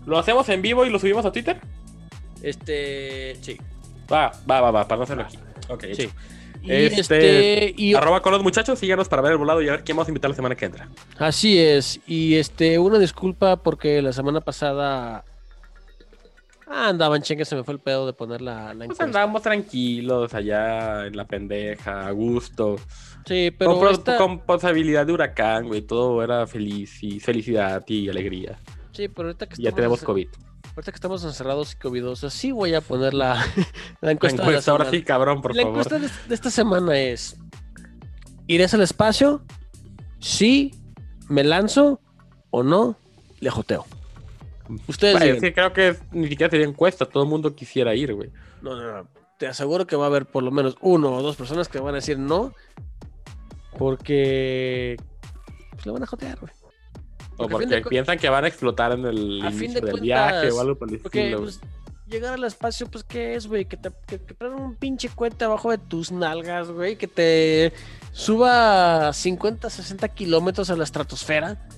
¿Lo 0.04 0.18
hacemos 0.18 0.48
en 0.48 0.62
vivo 0.62 0.84
y 0.84 0.90
lo 0.90 0.98
subimos 0.98 1.24
a 1.24 1.30
Twitter? 1.30 1.60
Este, 2.42 3.36
sí, 3.40 3.56
Va, 4.12 4.32
va, 4.50 4.60
va, 4.60 4.70
va, 4.70 4.88
para 4.88 4.96
no 4.98 5.02
hacerlo 5.04 5.24
aquí. 5.24 5.38
Ok, 5.68 5.84
sí. 5.94 6.02
hecho. 6.02 6.10
Y 6.62 6.72
Este, 6.72 6.98
este, 7.00 7.74
y 7.76 7.94
Arroba 7.94 8.20
con 8.20 8.32
los 8.32 8.42
muchachos, 8.42 8.78
síganos 8.78 9.08
para 9.08 9.22
ver 9.22 9.32
el 9.32 9.38
volado 9.38 9.62
y 9.62 9.68
a 9.68 9.72
ver 9.72 9.84
quién 9.84 9.96
vamos 9.96 10.08
a 10.08 10.10
invitar 10.10 10.28
la 10.30 10.36
semana 10.36 10.54
que 10.56 10.64
entra. 10.66 10.88
así 11.18 11.58
es. 11.58 12.00
Y 12.06 12.34
este, 12.34 12.78
una 12.78 12.98
disculpa 12.98 13.56
porque 13.62 14.02
la 14.02 14.12
semana 14.12 14.40
pasada 14.40 15.24
Ah, 16.70 16.88
andaban 16.88 17.22
chingue, 17.22 17.46
se 17.46 17.56
me 17.56 17.64
fue 17.64 17.72
el 17.74 17.80
pedo 17.80 18.04
de 18.06 18.12
poner 18.12 18.42
la, 18.42 18.74
la 18.74 18.84
Pues 18.86 19.00
andábamos 19.00 19.40
tranquilos 19.40 20.34
allá 20.34 21.06
en 21.06 21.16
la 21.16 21.24
pendeja, 21.26 22.06
a 22.06 22.10
gusto. 22.10 22.76
Sí, 23.24 23.50
pero 23.56 23.70
con, 23.70 23.80
pro- 23.80 23.90
esta- 23.90 24.18
con 24.18 24.40
posibilidad 24.40 25.06
de 25.06 25.12
huracán, 25.14 25.66
güey. 25.66 25.80
Todo 25.80 26.22
era 26.22 26.46
feliz 26.46 27.02
y 27.02 27.20
felicidad 27.20 27.82
y 27.86 28.10
alegría. 28.10 28.58
Sí, 28.92 29.08
pero 29.08 29.28
ahorita 29.28 29.46
que 29.46 29.54
Y 29.58 29.62
ya 29.62 29.70
estamos 29.70 30.00
tenemos 30.00 30.02
COVID. 30.02 30.28
Ahorita 30.78 30.92
que 30.92 30.96
estamos 30.96 31.24
encerrados 31.24 31.72
y 31.72 31.76
covidosos, 31.76 32.32
sí 32.32 32.52
voy 32.52 32.72
a 32.74 32.80
poner 32.80 33.12
la, 33.12 33.34
la 33.34 33.42
La 34.00 34.12
encuesta. 34.12 34.42
de 34.42 34.44
la 34.44 34.50
encuesta, 34.50 34.70
ahora 34.70 34.88
sí, 34.88 35.02
cabrón, 35.02 35.42
por 35.42 35.56
la 35.56 35.62
favor. 35.62 35.76
encuesta 35.76 35.98
de, 35.98 36.08
de 36.28 36.34
esta 36.36 36.52
semana 36.52 36.96
es: 36.96 37.36
¿Irás 38.46 38.74
al 38.74 38.82
espacio? 38.82 39.42
Sí, 40.20 40.72
me 41.28 41.42
lanzo 41.42 42.00
o 42.50 42.62
no, 42.62 42.96
le 43.40 43.50
joteo. 43.50 43.86
Ustedes 44.86 45.40
sí, 45.40 45.52
creo 45.52 45.72
que 45.72 45.96
ni 46.12 46.28
siquiera 46.28 46.48
sería 46.48 46.68
encuesta, 46.68 47.06
todo 47.06 47.24
el 47.24 47.28
mundo 47.28 47.56
quisiera 47.56 47.96
ir, 47.96 48.14
güey. 48.14 48.30
No, 48.62 48.76
no, 48.76 48.98
no. 48.98 49.08
Te 49.36 49.48
aseguro 49.48 49.84
que 49.84 49.96
va 49.96 50.04
a 50.04 50.06
haber 50.06 50.26
por 50.26 50.44
lo 50.44 50.52
menos 50.52 50.76
uno 50.80 51.12
o 51.12 51.22
dos 51.22 51.34
personas 51.34 51.66
que 51.66 51.80
van 51.80 51.94
a 51.94 51.96
decir 51.96 52.20
no. 52.20 52.52
Porque 53.76 54.96
pues, 55.72 55.86
le 55.86 55.90
van 55.90 56.04
a 56.04 56.06
jotear, 56.06 56.38
güey. 56.38 56.52
O 57.38 57.48
Porque 57.48 57.80
piensan 57.88 58.18
que 58.18 58.28
van 58.28 58.44
a 58.44 58.48
explotar 58.48 58.92
en 58.92 59.06
el 59.06 59.40
A 59.42 59.50
fin 59.50 59.64
inicio 59.64 59.80
de 59.80 59.86
del 59.86 59.90
cuentas, 59.98 60.00
viaje 60.02 60.50
o 60.50 60.60
algo 60.60 60.76
por 60.76 60.92
el 60.92 60.98
Porque 60.98 61.20
estilo. 61.20 61.42
pues, 61.42 61.60
llegar 62.08 62.34
al 62.34 62.44
espacio, 62.44 62.86
pues, 62.88 63.04
¿qué 63.04 63.34
es, 63.34 63.46
güey? 63.46 63.64
Que 63.64 63.76
te 63.76 63.90
que, 64.06 64.20
un 64.44 64.74
pinche 64.76 65.08
cohete 65.08 65.44
abajo 65.44 65.70
de 65.70 65.78
tus 65.78 66.10
nalgas, 66.10 66.68
güey. 66.70 66.96
Que 66.96 67.06
te 67.06 67.72
suba 68.12 69.12
50, 69.12 69.70
60 69.70 70.08
kilómetros 70.08 70.68
a 70.70 70.76
la 70.76 70.84
estratosfera. 70.84 71.68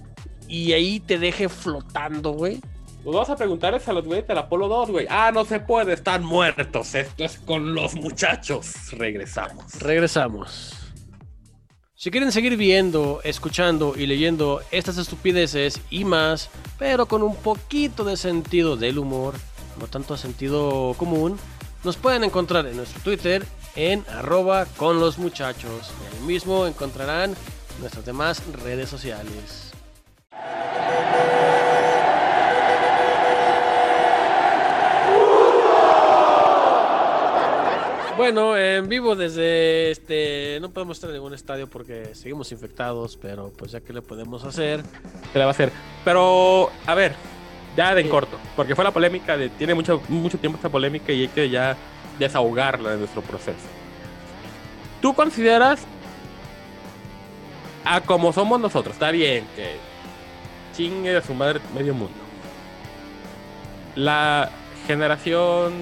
Y 0.49 0.73
ahí 0.73 0.99
te 0.99 1.19
deje 1.19 1.49
flotando, 1.49 2.33
güey. 2.33 2.61
Nos 3.05 3.15
vamos 3.15 3.31
a 3.31 3.37
preguntarles 3.37 3.87
a 3.89 3.93
los 3.93 4.05
güeyes 4.05 4.27
del 4.27 4.39
Apolo 4.39 4.69
2, 4.69 4.91
güey. 4.91 5.07
Ah, 5.09 5.31
no 5.33 5.45
se 5.45 5.61
puede, 5.61 5.93
están 5.95 6.25
muertos. 6.25 6.95
Esto 6.95 7.25
es 7.25 7.39
con 7.39 7.75
los 7.75 7.95
muchachos. 7.95 8.93
Regresamos. 8.93 9.79
Regresamos. 9.81 10.80
Si 12.03 12.11
quieren 12.11 12.33
seguir 12.33 12.57
viendo, 12.57 13.21
escuchando 13.25 13.93
y 13.95 14.07
leyendo 14.07 14.63
estas 14.71 14.97
estupideces 14.97 15.83
y 15.91 16.07
más, 16.07 16.49
pero 16.79 17.05
con 17.05 17.23
un 17.23 17.37
poquito 17.37 18.05
de 18.05 18.17
sentido 18.17 18.79
del 18.79 18.99
humor, 18.99 19.35
no 19.79 19.87
tanto 19.87 20.17
sentido 20.17 20.95
común, 20.97 21.39
nos 21.85 21.99
pueden 21.99 22.25
encontrar 22.25 22.67
en 22.67 22.79
nuestro 22.79 23.03
Twitter 23.03 23.45
en 23.77 24.03
arroba 24.09 24.65
con 24.79 24.99
los 24.99 25.19
muchachos. 25.19 25.91
Y 26.01 26.17
ahí 26.17 26.27
mismo 26.27 26.67
encontrarán 26.67 27.35
nuestras 27.81 28.07
demás 28.07 28.43
redes 28.65 28.89
sociales. 28.89 29.71
Bueno, 38.21 38.55
en 38.55 38.87
vivo 38.87 39.17
desde 39.17 39.91
este. 39.91 40.59
No 40.61 40.69
podemos 40.69 40.99
estar 40.99 41.09
en 41.09 41.17
ningún 41.17 41.33
estadio 41.33 41.71
porque 41.71 42.15
seguimos 42.15 42.53
infectados, 42.53 43.17
pero 43.17 43.51
pues 43.57 43.73
ya 43.73 43.81
que 43.81 43.95
le 43.95 44.03
podemos 44.03 44.45
hacer. 44.45 44.83
¿Qué 45.33 45.39
le 45.39 45.47
va 45.47 45.53
a 45.53 45.53
hacer? 45.53 45.73
Pero, 46.05 46.71
a 46.85 46.95
ver, 46.95 47.15
ya 47.79 47.95
de 47.95 48.03
en 48.03 48.11
corto. 48.11 48.37
Porque 48.57 48.75
fue 48.75 48.85
la 48.85 48.91
polémica, 48.91 49.39
de, 49.39 49.49
tiene 49.49 49.73
mucho, 49.73 50.03
mucho 50.11 50.37
tiempo 50.37 50.57
esta 50.57 50.69
polémica 50.69 51.15
y 51.15 51.23
hay 51.23 51.29
que 51.29 51.49
ya 51.49 51.79
desahogarla 52.19 52.91
de 52.91 52.99
nuestro 52.99 53.23
proceso. 53.23 53.57
¿Tú 55.01 55.15
consideras 55.15 55.81
a 57.87 58.03
como 58.03 58.35
somos 58.35 58.61
nosotros? 58.61 58.97
Está 58.97 59.13
bien 59.13 59.47
que 59.57 59.77
chingue 60.77 61.17
a 61.17 61.23
su 61.23 61.33
madre 61.33 61.59
medio 61.75 61.95
mundo. 61.95 62.13
La 63.97 64.51
generación 64.87 65.73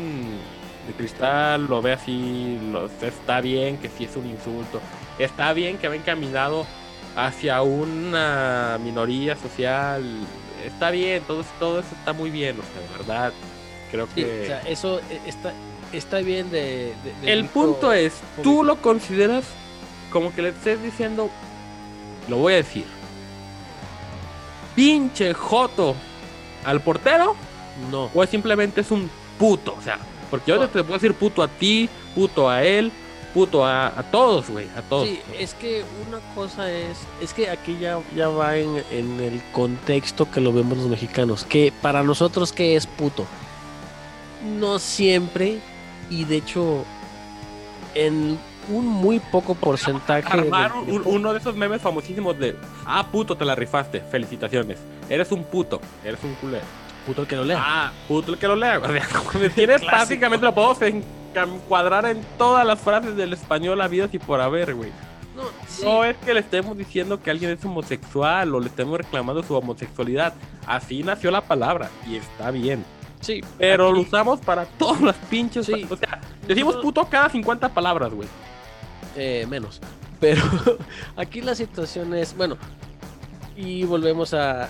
de 0.89 0.95
cristal 0.95 1.67
lo 1.67 1.81
ve 1.83 1.93
así, 1.93 2.59
lo- 2.73 2.87
está 3.03 3.41
bien 3.41 3.77
que 3.79 3.89
sí 3.91 4.05
es 4.05 4.17
un 4.17 4.27
insulto, 4.27 4.81
está 5.19 5.53
bien 5.53 5.79
que 5.79 5.87
va 5.89 5.95
encaminado 5.95 6.67
hacia 7.15 7.63
una 7.63 8.79
minoría 8.83 9.37
social, 9.37 10.03
está 10.67 10.91
bien, 10.91 11.23
todo, 11.27 11.45
todo 11.61 11.81
eso 11.81 11.89
está 11.99 12.13
muy 12.13 12.31
bien, 12.31 12.57
o 12.59 12.63
sea, 12.63 12.81
de 12.91 12.99
verdad, 12.99 13.33
creo 13.91 14.07
Sí, 14.15 14.25
que... 14.25 14.43
o 14.43 14.47
sea, 14.47 14.61
eso 14.63 14.99
eh, 15.11 15.21
está, 15.27 15.53
está 15.93 16.19
bien 16.19 16.51
de. 16.51 16.95
de- 17.05 17.15
de 17.23 17.33
El 17.33 17.45
punto 17.47 17.93
es, 17.93 18.15
tú 18.43 18.65
lo 18.65 18.77
consideras 18.81 19.45
como 20.11 20.35
que 20.35 20.41
le 20.43 20.49
estés 20.51 20.83
diciendo, 20.83 21.29
lo 22.29 22.37
voy 22.39 22.55
a 22.55 22.57
decir, 22.57 22.85
pinche 24.75 25.35
joto 25.35 25.95
al 26.65 26.81
portero 26.81 27.37
No. 27.91 28.11
o 28.15 28.23
es 28.23 28.31
simplemente 28.31 28.81
es 28.81 28.91
un 28.91 29.11
puto, 29.39 29.75
o 29.79 29.83
sea, 29.83 29.99
porque 30.31 30.51
yo 30.53 30.59
No. 30.59 30.69
te 30.69 30.83
puedo 30.83 30.95
decir 30.95 31.15
puto 31.15 31.43
a 31.43 31.49
ti, 31.49 31.89
puto 32.15 32.49
a 32.49 32.63
él, 32.63 32.91
puto 33.35 33.65
a, 33.65 33.89
a 33.89 34.03
todos, 34.11 34.49
güey, 34.49 34.67
a 34.77 34.83
todos. 34.83 35.07
Sí, 35.09 35.21
es 35.39 35.55
que 35.55 35.85
una 36.09 36.19
cosa 36.35 36.71
es, 36.71 36.99
es 37.21 37.33
que 37.35 37.51
aquí 37.51 37.77
ya, 37.81 37.99
ya 38.17 38.29
va 38.29 38.57
en, 38.57 38.83
en 38.91 39.21
el 39.21 39.43
contexto 39.53 40.31
que 40.31 40.41
lo 40.41 40.53
vemos 40.53 40.79
los 40.79 40.87
mexicanos, 40.89 41.45
que 41.45 41.73
para 41.83 42.03
nosotros 42.03 42.53
qué 42.53 42.75
es 42.77 42.87
puto. 42.87 43.27
No 44.59 44.79
siempre, 44.79 45.59
y 46.11 46.25
de 46.25 46.37
hecho, 46.37 46.85
en 47.95 48.39
un 48.71 48.87
muy 48.87 49.19
poco 49.19 49.55
porcentaje. 49.55 50.29
del 50.31 50.41
Armar 50.45 50.73
un- 50.75 50.85
tiempo- 50.87 51.11
uno 51.11 51.33
de 51.33 51.39
esos 51.39 51.55
memes 51.57 51.81
famosísimos 51.83 52.39
de, 52.39 52.57
ah, 52.87 53.07
puto, 53.11 53.37
te 53.37 53.45
la 53.45 53.55
rifaste, 53.55 54.01
felicitaciones, 54.01 54.79
eres 55.09 55.33
un 55.33 55.45
puto, 55.45 55.81
eres 56.05 56.21
un 56.23 56.35
culero. 56.35 56.65
Puto 57.07 57.23
el 57.23 57.29
que 57.29 57.37
lo 57.37 57.45
lea. 57.45 57.59
Ah, 57.61 57.93
puto 58.07 58.33
el 58.33 58.39
que 58.39 58.47
lo 58.49 58.57
lea. 58.57 58.81
Como 59.33 59.49
tienes 59.55 59.85
básicamente 59.85 60.45
lo 60.45 60.55
podemos 60.55 60.79
encuadrar 61.35 62.07
en 62.07 62.21
todas 62.37 62.67
las 62.67 62.79
frases 62.81 63.17
del 63.17 63.33
español 63.33 63.81
habidas 63.81 64.13
y 64.13 64.19
por 64.19 64.41
haber, 64.41 64.75
güey. 64.75 64.91
no, 65.37 65.43
sí, 65.67 65.85
No 65.85 66.05
es 66.05 66.17
que 66.19 66.35
le 66.35 66.41
estemos 66.41 66.77
diciendo 66.77 67.23
que 67.23 67.31
alguien 67.31 67.51
es 67.53 67.65
homosexual 67.65 68.55
o 68.55 68.61
le 68.61 68.67
estemos 68.69 68.99
reclamando 68.99 69.43
su 69.43 69.55
homosexualidad. 69.55 70.35
Así 70.67 71.03
nació 71.03 71.31
la 71.31 71.41
palabra 71.43 71.91
y 72.07 72.17
está 72.17 72.51
bien. 72.51 72.85
sí, 73.21 73.41
Pero 73.59 73.93
lo 73.93 74.01
usamos 74.01 74.41
para 74.41 74.67
todas 74.67 75.01
las 75.01 75.17
pinches. 75.17 75.67
Sí. 75.67 75.87
O 75.89 75.97
sea, 75.97 76.21
decimos 76.47 76.77
puto 76.77 77.05
cada 77.09 77.29
50 77.29 77.69
palabras, 77.71 78.13
güey. 78.13 78.29
eh, 79.17 79.47
menos. 79.49 79.81
Pero 80.21 80.43
aquí 81.17 81.41
la 81.41 81.55
situación 81.55 82.13
es, 82.15 82.37
bueno, 82.37 82.57
y 83.57 83.85
volvemos 83.85 84.35
a, 84.35 84.69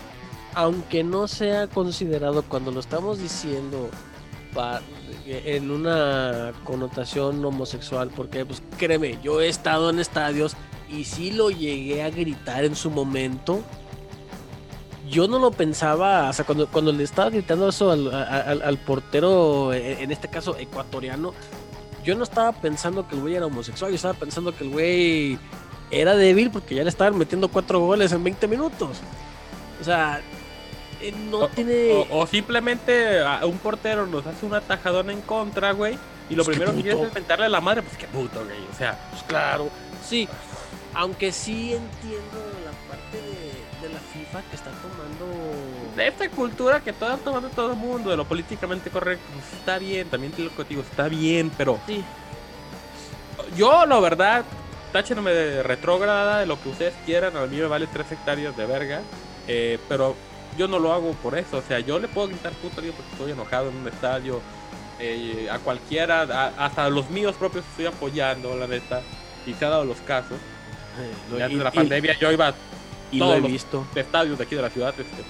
aunque 0.54 1.04
no 1.04 1.28
sea 1.28 1.66
considerado 1.66 2.42
cuando 2.42 2.70
lo 2.70 2.80
estamos 2.80 3.18
diciendo 3.18 3.88
en 5.26 5.70
una 5.70 6.52
connotación 6.64 7.44
homosexual, 7.44 8.10
porque 8.14 8.44
pues 8.44 8.62
créeme, 8.78 9.18
yo 9.22 9.40
he 9.40 9.48
estado 9.48 9.90
en 9.90 9.98
estadios 10.00 10.56
y 10.90 11.04
sí 11.04 11.30
lo 11.30 11.50
llegué 11.50 12.02
a 12.02 12.10
gritar 12.10 12.64
en 12.64 12.74
su 12.74 12.90
momento. 12.90 13.60
Yo 15.10 15.26
no 15.28 15.38
lo 15.38 15.50
pensaba, 15.52 16.28
o 16.28 16.32
sea, 16.32 16.44
cuando, 16.44 16.66
cuando 16.66 16.92
le 16.92 17.04
estaba 17.04 17.30
gritando 17.30 17.68
eso 17.68 17.90
al, 17.90 18.12
al- 18.14 18.78
portero, 18.78 19.72
eh, 19.72 20.02
en 20.02 20.10
este 20.10 20.28
caso 20.28 20.56
ecuatoriano, 20.58 21.32
yo 22.04 22.14
no 22.14 22.24
estaba 22.24 22.52
pensando 22.52 23.06
que 23.08 23.14
el 23.14 23.22
güey 23.22 23.34
era 23.34 23.46
homosexual, 23.46 23.90
yo 23.90 23.96
estaba 23.96 24.14
pensando 24.14 24.54
que 24.54 24.64
el 24.64 24.70
güey 24.70 25.38
era 25.90 26.14
débil 26.14 26.50
porque 26.50 26.74
ya 26.74 26.82
le 26.82 26.90
estaban 26.90 27.16
metiendo 27.16 27.48
cuatro 27.48 27.80
goles 27.80 28.12
en 28.12 28.22
20 28.22 28.48
minutos. 28.48 28.98
O 29.80 29.84
sea, 29.84 30.20
eh, 31.00 31.12
no 31.12 31.38
O- 31.40 31.48
tiene... 31.48 31.92
O, 31.92 32.20
o 32.20 32.26
simplemente 32.26 33.20
a 33.20 33.44
un 33.46 33.58
portero 33.58 34.06
nos 34.06 34.26
hace 34.26 34.44
una 34.46 34.60
tajadona 34.60 35.12
en 35.12 35.20
contra, 35.22 35.72
güey. 35.72 35.98
Y 36.30 36.34
lo 36.34 36.44
Pues 36.44 36.56
primero 36.56 36.76
que 36.76 36.82
quieres 36.82 37.02
es 37.08 37.14
mentarle 37.14 37.46
a 37.46 37.48
la 37.48 37.60
madre, 37.60 37.82
pues 37.82 37.96
qué 37.96 38.06
puto, 38.06 38.44
güey. 38.44 38.58
O 38.72 38.76
sea, 38.76 38.98
Pues 39.10 39.22
claro, 39.22 39.70
sí. 40.06 40.28
Aunque 40.94 41.32
sí 41.32 41.72
entiendo 41.74 42.52
la 42.64 42.72
parte 42.88 43.16
de, 43.16 43.86
de 43.86 43.94
la 43.94 44.00
FIFA 44.00 44.42
que 44.50 44.56
está 44.56 44.70
tomando... 44.72 45.26
de 45.96 46.08
esta 46.08 46.28
cultura 46.28 46.80
que 46.80 46.90
está 46.90 47.16
tomando 47.18 47.48
todo 47.50 47.70
el 47.72 47.76
mundo, 47.78 48.10
de 48.10 48.16
lo 48.16 48.24
políticamente 48.24 48.90
correcto, 48.90 49.24
pues 49.32 49.60
está 49.60 49.78
bien, 49.78 50.08
también 50.08 50.32
te 50.32 50.42
lo 50.42 50.50
digo, 50.68 50.82
está 50.82 51.08
bien, 51.08 51.50
pero 51.56 51.78
Sí, 51.86 52.02
yo, 53.56 53.86
la 53.86 54.00
verdad, 54.00 54.44
táchenme 54.92 55.30
de 55.32 55.62
retrógrada, 55.62 56.40
de 56.40 56.46
lo 56.46 56.60
que 56.60 56.68
ustedes 56.70 56.94
quieran, 57.06 57.36
a 57.36 57.46
mí 57.46 57.56
me 57.56 57.66
vale 57.66 57.86
tres 57.86 58.10
hectáreas 58.12 58.56
de 58.56 58.66
verga, 58.66 59.00
eh, 59.46 59.78
pero 59.88 60.16
yo 60.58 60.66
no 60.68 60.78
lo 60.78 60.92
hago 60.92 61.12
por 61.12 61.38
eso, 61.38 61.58
o 61.58 61.62
sea, 61.62 61.78
yo 61.80 61.98
le 61.98 62.08
puedo 62.08 62.26
gritar 62.28 62.52
puto 62.54 62.74
porque 62.76 62.92
estoy 63.12 63.32
enojado 63.32 63.70
en 63.70 63.76
un 63.76 63.86
estadio, 63.88 64.40
eh, 64.98 65.48
a 65.50 65.58
cualquiera, 65.60 66.22
a- 66.22 66.66
hasta 66.66 66.84
a 66.86 66.90
los 66.90 67.08
míos 67.10 67.36
propios 67.38 67.64
estoy 67.70 67.86
apoyando, 67.86 68.56
la 68.56 68.66
neta, 68.66 69.00
y 69.46 69.54
se 69.54 69.64
ha 69.64 69.68
dado 69.70 69.84
los 69.84 69.98
casos. 69.98 70.36
eh, 71.00 71.42
antes 71.42 71.58
de 71.58 71.64
la 71.64 71.70
y- 71.72 71.76
pandemia 71.76 72.18
yo 72.18 72.32
iba 72.32 72.48
a 72.48 72.54
y 73.12 73.18
lo 73.20 73.34
he 73.34 73.40
los 73.40 73.50
visto. 73.52 73.86
estadios 73.94 74.36
de 74.36 74.44
aquí 74.44 74.56
de 74.56 74.62
la 74.62 74.68
ciudad, 74.70 74.92
este, 74.98 75.22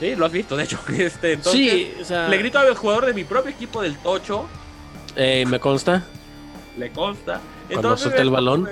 sí, 0.00 0.16
lo 0.16 0.24
has 0.24 0.32
visto, 0.32 0.56
de 0.56 0.64
hecho, 0.64 0.78
este, 0.98 1.34
entonces... 1.34 1.70
sí, 1.70 1.94
o 2.00 2.04
sea, 2.04 2.26
Le 2.28 2.38
grito 2.38 2.58
al 2.58 2.74
jugador 2.74 3.04
de 3.04 3.12
mi 3.12 3.24
propio 3.24 3.50
equipo 3.52 3.82
del 3.82 3.96
Tocho, 3.98 4.46
eh, 5.14 5.44
me 5.46 5.60
consta. 5.60 6.02
le 6.78 6.90
consta. 6.90 7.40
Cuando 7.70 7.96
suelta 7.98 8.22
el 8.22 8.30
balón. 8.30 8.66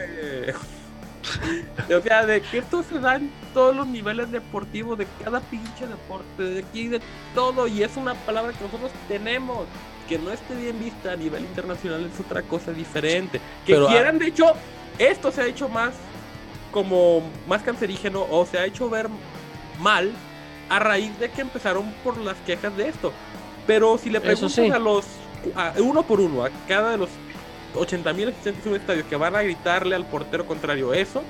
O 1.96 2.00
sea, 2.02 2.26
de 2.26 2.40
que 2.42 2.58
esto 2.58 2.82
se 2.82 2.98
da 2.98 3.16
en 3.16 3.30
todos 3.54 3.74
los 3.74 3.86
niveles 3.86 4.30
deportivos, 4.30 4.98
de 4.98 5.06
cada 5.24 5.40
pinche 5.40 5.86
deporte, 5.86 6.42
de 6.42 6.60
aquí, 6.60 6.88
de 6.88 7.00
todo, 7.34 7.66
y 7.66 7.82
es 7.82 7.96
una 7.96 8.14
palabra 8.14 8.52
que 8.52 8.64
nosotros 8.64 8.90
tenemos. 9.08 9.66
Que 10.08 10.18
no 10.18 10.30
esté 10.30 10.54
bien 10.54 10.78
vista 10.78 11.12
a 11.12 11.16
nivel 11.16 11.42
internacional 11.44 12.08
es 12.12 12.18
otra 12.20 12.42
cosa 12.42 12.72
diferente. 12.72 13.38
Que 13.66 13.74
Pero, 13.74 13.88
ah, 13.88 13.90
quieran, 13.92 14.18
de 14.18 14.26
hecho, 14.28 14.54
esto 14.98 15.30
se 15.30 15.42
ha 15.42 15.46
hecho 15.46 15.68
más 15.68 15.92
como 16.72 17.22
más 17.46 17.62
cancerígeno 17.62 18.26
o 18.30 18.46
se 18.46 18.58
ha 18.58 18.64
hecho 18.64 18.88
ver 18.90 19.08
mal 19.80 20.10
a 20.68 20.78
raíz 20.78 21.18
de 21.18 21.30
que 21.30 21.40
empezaron 21.42 21.92
por 22.04 22.16
las 22.18 22.36
quejas 22.46 22.76
de 22.76 22.88
esto. 22.88 23.12
Pero 23.66 23.98
si 23.98 24.10
le 24.10 24.20
preguntas 24.20 24.52
sí. 24.52 24.70
a 24.70 24.78
los 24.78 25.04
a- 25.54 25.72
uno 25.78 26.02
por 26.02 26.20
uno, 26.20 26.44
a 26.44 26.50
cada 26.66 26.90
de 26.92 26.98
los 26.98 27.10
80 27.78 28.12
mil 28.12 28.28
asistentes 28.28 28.64
de 28.64 28.70
un 28.70 28.76
estadio 28.76 29.08
que 29.08 29.16
van 29.16 29.34
a 29.36 29.42
gritarle 29.42 29.94
al 29.94 30.04
portero 30.06 30.46
contrario 30.46 30.92
eso, 30.94 31.22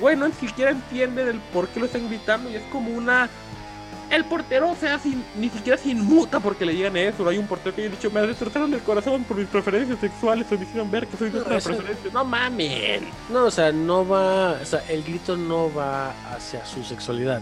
güey, 0.00 0.16
no 0.16 0.26
ni 0.28 0.34
siquiera 0.34 0.70
entienden 0.70 1.28
el 1.28 1.40
por 1.52 1.68
qué 1.68 1.80
lo 1.80 1.86
están 1.86 2.06
gritando 2.08 2.50
y 2.50 2.56
es 2.56 2.62
como 2.72 2.90
una. 2.90 3.28
El 4.08 4.24
portero, 4.24 4.70
o 4.70 4.76
sea, 4.76 5.00
sin- 5.00 5.24
ni 5.36 5.48
siquiera 5.50 5.76
se 5.76 5.88
inmuta 5.88 6.38
porque 6.38 6.64
le 6.64 6.72
digan 6.74 6.96
eso. 6.96 7.24
No 7.24 7.30
hay 7.30 7.38
un 7.38 7.46
portero 7.48 7.74
que 7.74 7.82
haya 7.82 7.90
dicho, 7.90 8.08
me 8.12 8.20
destrozaron 8.24 8.72
el 8.72 8.78
corazón 8.80 9.24
por 9.24 9.36
mis 9.36 9.48
preferencias 9.48 9.98
sexuales 9.98 10.46
o 10.52 10.54
me 10.56 10.62
hicieron 10.62 10.88
ver 10.92 11.08
que 11.08 11.16
soy 11.16 11.30
de 11.30 11.38
No, 11.40 11.44
otra 11.44 11.58
preferencia. 11.58 12.10
No 12.12 12.24
mames. 12.24 13.02
No, 13.28 13.46
o 13.46 13.50
sea, 13.50 13.72
no 13.72 14.06
va, 14.06 14.52
o 14.52 14.64
sea, 14.64 14.84
el 14.88 15.02
grito 15.02 15.36
no 15.36 15.74
va 15.74 16.10
hacia 16.32 16.64
su 16.64 16.84
sexualidad. 16.84 17.40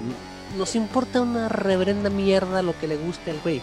Nos 0.57 0.75
importa 0.75 1.21
una 1.21 1.51
reverenda 1.51 2.09
mierda 2.09 2.63
lo 2.63 2.79
que 2.79 2.89
le 2.89 2.97
guste 2.97 3.33
al 3.33 3.41
güey. 3.41 3.61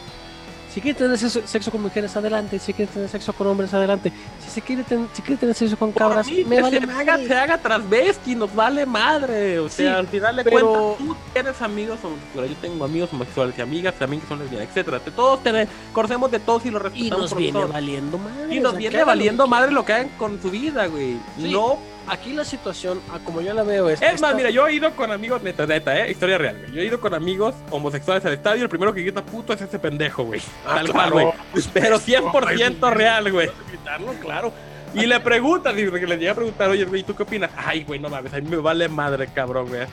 Si 0.74 0.80
quiere 0.80 0.97
tener 0.97 1.17
sexo, 1.17 1.41
sexo 1.45 1.69
con 1.69 1.82
mujeres, 1.82 2.15
adelante. 2.15 2.57
Si 2.57 2.72
quiere 2.74 2.89
tener 2.89 3.09
sexo 3.09 3.34
con 3.34 3.45
hombres, 3.47 3.74
adelante. 3.74 4.11
Si 4.41 4.49
se 4.49 4.61
quiere, 4.61 4.84
ten- 4.84 5.09
si 5.11 5.22
quiere 5.22 5.38
tener 5.38 5.53
sexo 5.53 5.76
con 5.78 5.91
cabras, 5.91 6.26
mí, 6.28 6.45
me 6.45 6.55
que 6.55 6.61
vale 6.61 6.80
se 6.80 6.88
madre. 6.88 7.11
Haga, 7.11 7.17
se 7.28 7.34
haga 7.36 7.57
transvesti, 7.57 8.36
nos 8.36 8.55
vale 8.55 8.86
madre. 8.86 9.59
O 9.59 9.67
sea, 9.67 9.91
Sí, 9.93 9.99
al 9.99 10.07
final 10.07 10.36
de 10.38 10.43
pero- 10.45 10.59
cuentas, 10.95 10.97
tú 10.97 11.15
tienes 11.34 11.61
amigos 11.61 11.99
homosexuales. 12.03 12.51
Yo 12.51 12.57
tengo 12.61 12.86
amigos 12.86 13.09
homosexuales 13.11 13.55
y 13.57 13.61
amigas 13.61 13.95
también 13.99 14.22
que 14.22 14.28
son 14.30 14.39
lesbianas, 14.39 14.69
etcétera. 14.69 14.99
De 14.99 15.11
todos 15.11 15.43
tenemos, 15.43 15.74
conocemos 15.91 16.32
de 16.32 16.39
todos 16.39 16.65
y 16.65 16.69
los 16.72 16.82
Y 16.82 16.86
respetamos 16.86 17.19
nos 17.22 17.30
por 17.32 17.39
viene 17.39 17.59
todos. 17.59 17.74
valiendo 17.74 18.17
madre. 18.17 18.55
Y 18.55 18.59
o 18.59 18.61
nos 18.61 18.72
sea, 18.72 18.80
viene 18.80 19.03
valiendo 19.03 19.43
que 19.43 19.49
madre 19.49 19.72
lo 19.74 19.84
que 19.86 19.91
hagan 19.93 20.09
con 20.17 20.41
su 20.41 20.49
vida, 20.51 20.86
güey. 20.88 21.17
Sí. 21.38 21.51
No. 21.51 21.78
Aquí 22.08 22.34
la 22.34 22.43
situación, 22.43 22.99
ah, 23.12 23.20
como 23.24 23.41
yo 23.41 23.54
la 23.54 23.64
veo, 23.64 23.88
es. 23.89 24.02
Es 24.02 24.14
esta- 24.16 24.28
más, 24.28 24.36
mira, 24.36 24.49
yo 24.49 24.68
he 24.68 24.74
ido 24.74 24.91
con 24.95 25.12
amigos, 25.12 25.41
neta, 25.43 25.66
neta, 25.66 25.97
eh, 26.06 26.12
historia 26.12 26.38
real, 26.38 26.58
güey. 26.60 26.72
Yo 26.74 26.82
he 26.82 26.86
ido 26.86 26.99
con 26.99 27.14
amigos 27.14 27.56
homosexuales 27.70 28.26
al 28.26 28.34
estadio 28.34 28.60
y 28.60 28.64
el 28.64 28.70
primero 28.70 28.93
que 28.93 29.02
grita 29.02 29.24
puto 29.24 29.54
es 29.54 29.62
ese 29.62 29.80
pendejo, 29.80 30.24
güey. 30.24 30.41
Ah, 30.66 30.76
Tal 30.76 30.89
claro. 30.91 31.12
cual, 31.12 31.26
güey. 31.54 31.66
Pero 31.74 31.99
100% 31.99 32.89
real, 32.91 33.32
güey. 33.32 33.49
gritarlo, 33.70 34.14
claro. 34.16 34.52
Y 34.93 35.06
le 35.06 35.22
preguntas, 35.22 35.74
y 35.78 35.89
que 35.89 36.06
le 36.08 36.18
llega 36.18 36.34
a 36.34 36.36
preguntar, 36.36 36.70
oye, 36.70 36.84
güey, 36.84 37.04
¿tú 37.04 37.16
qué 37.16 37.24
opinas? 37.24 37.49
Ay, 37.56 37.86
güey, 37.86 37.97
no 37.97 38.10
mames, 38.10 38.34
a 38.34 38.41
mí 38.41 38.49
me 38.49 38.58
vale 38.58 38.89
madre, 38.89 39.28
cabrón, 39.34 39.70
güey. 39.70 39.88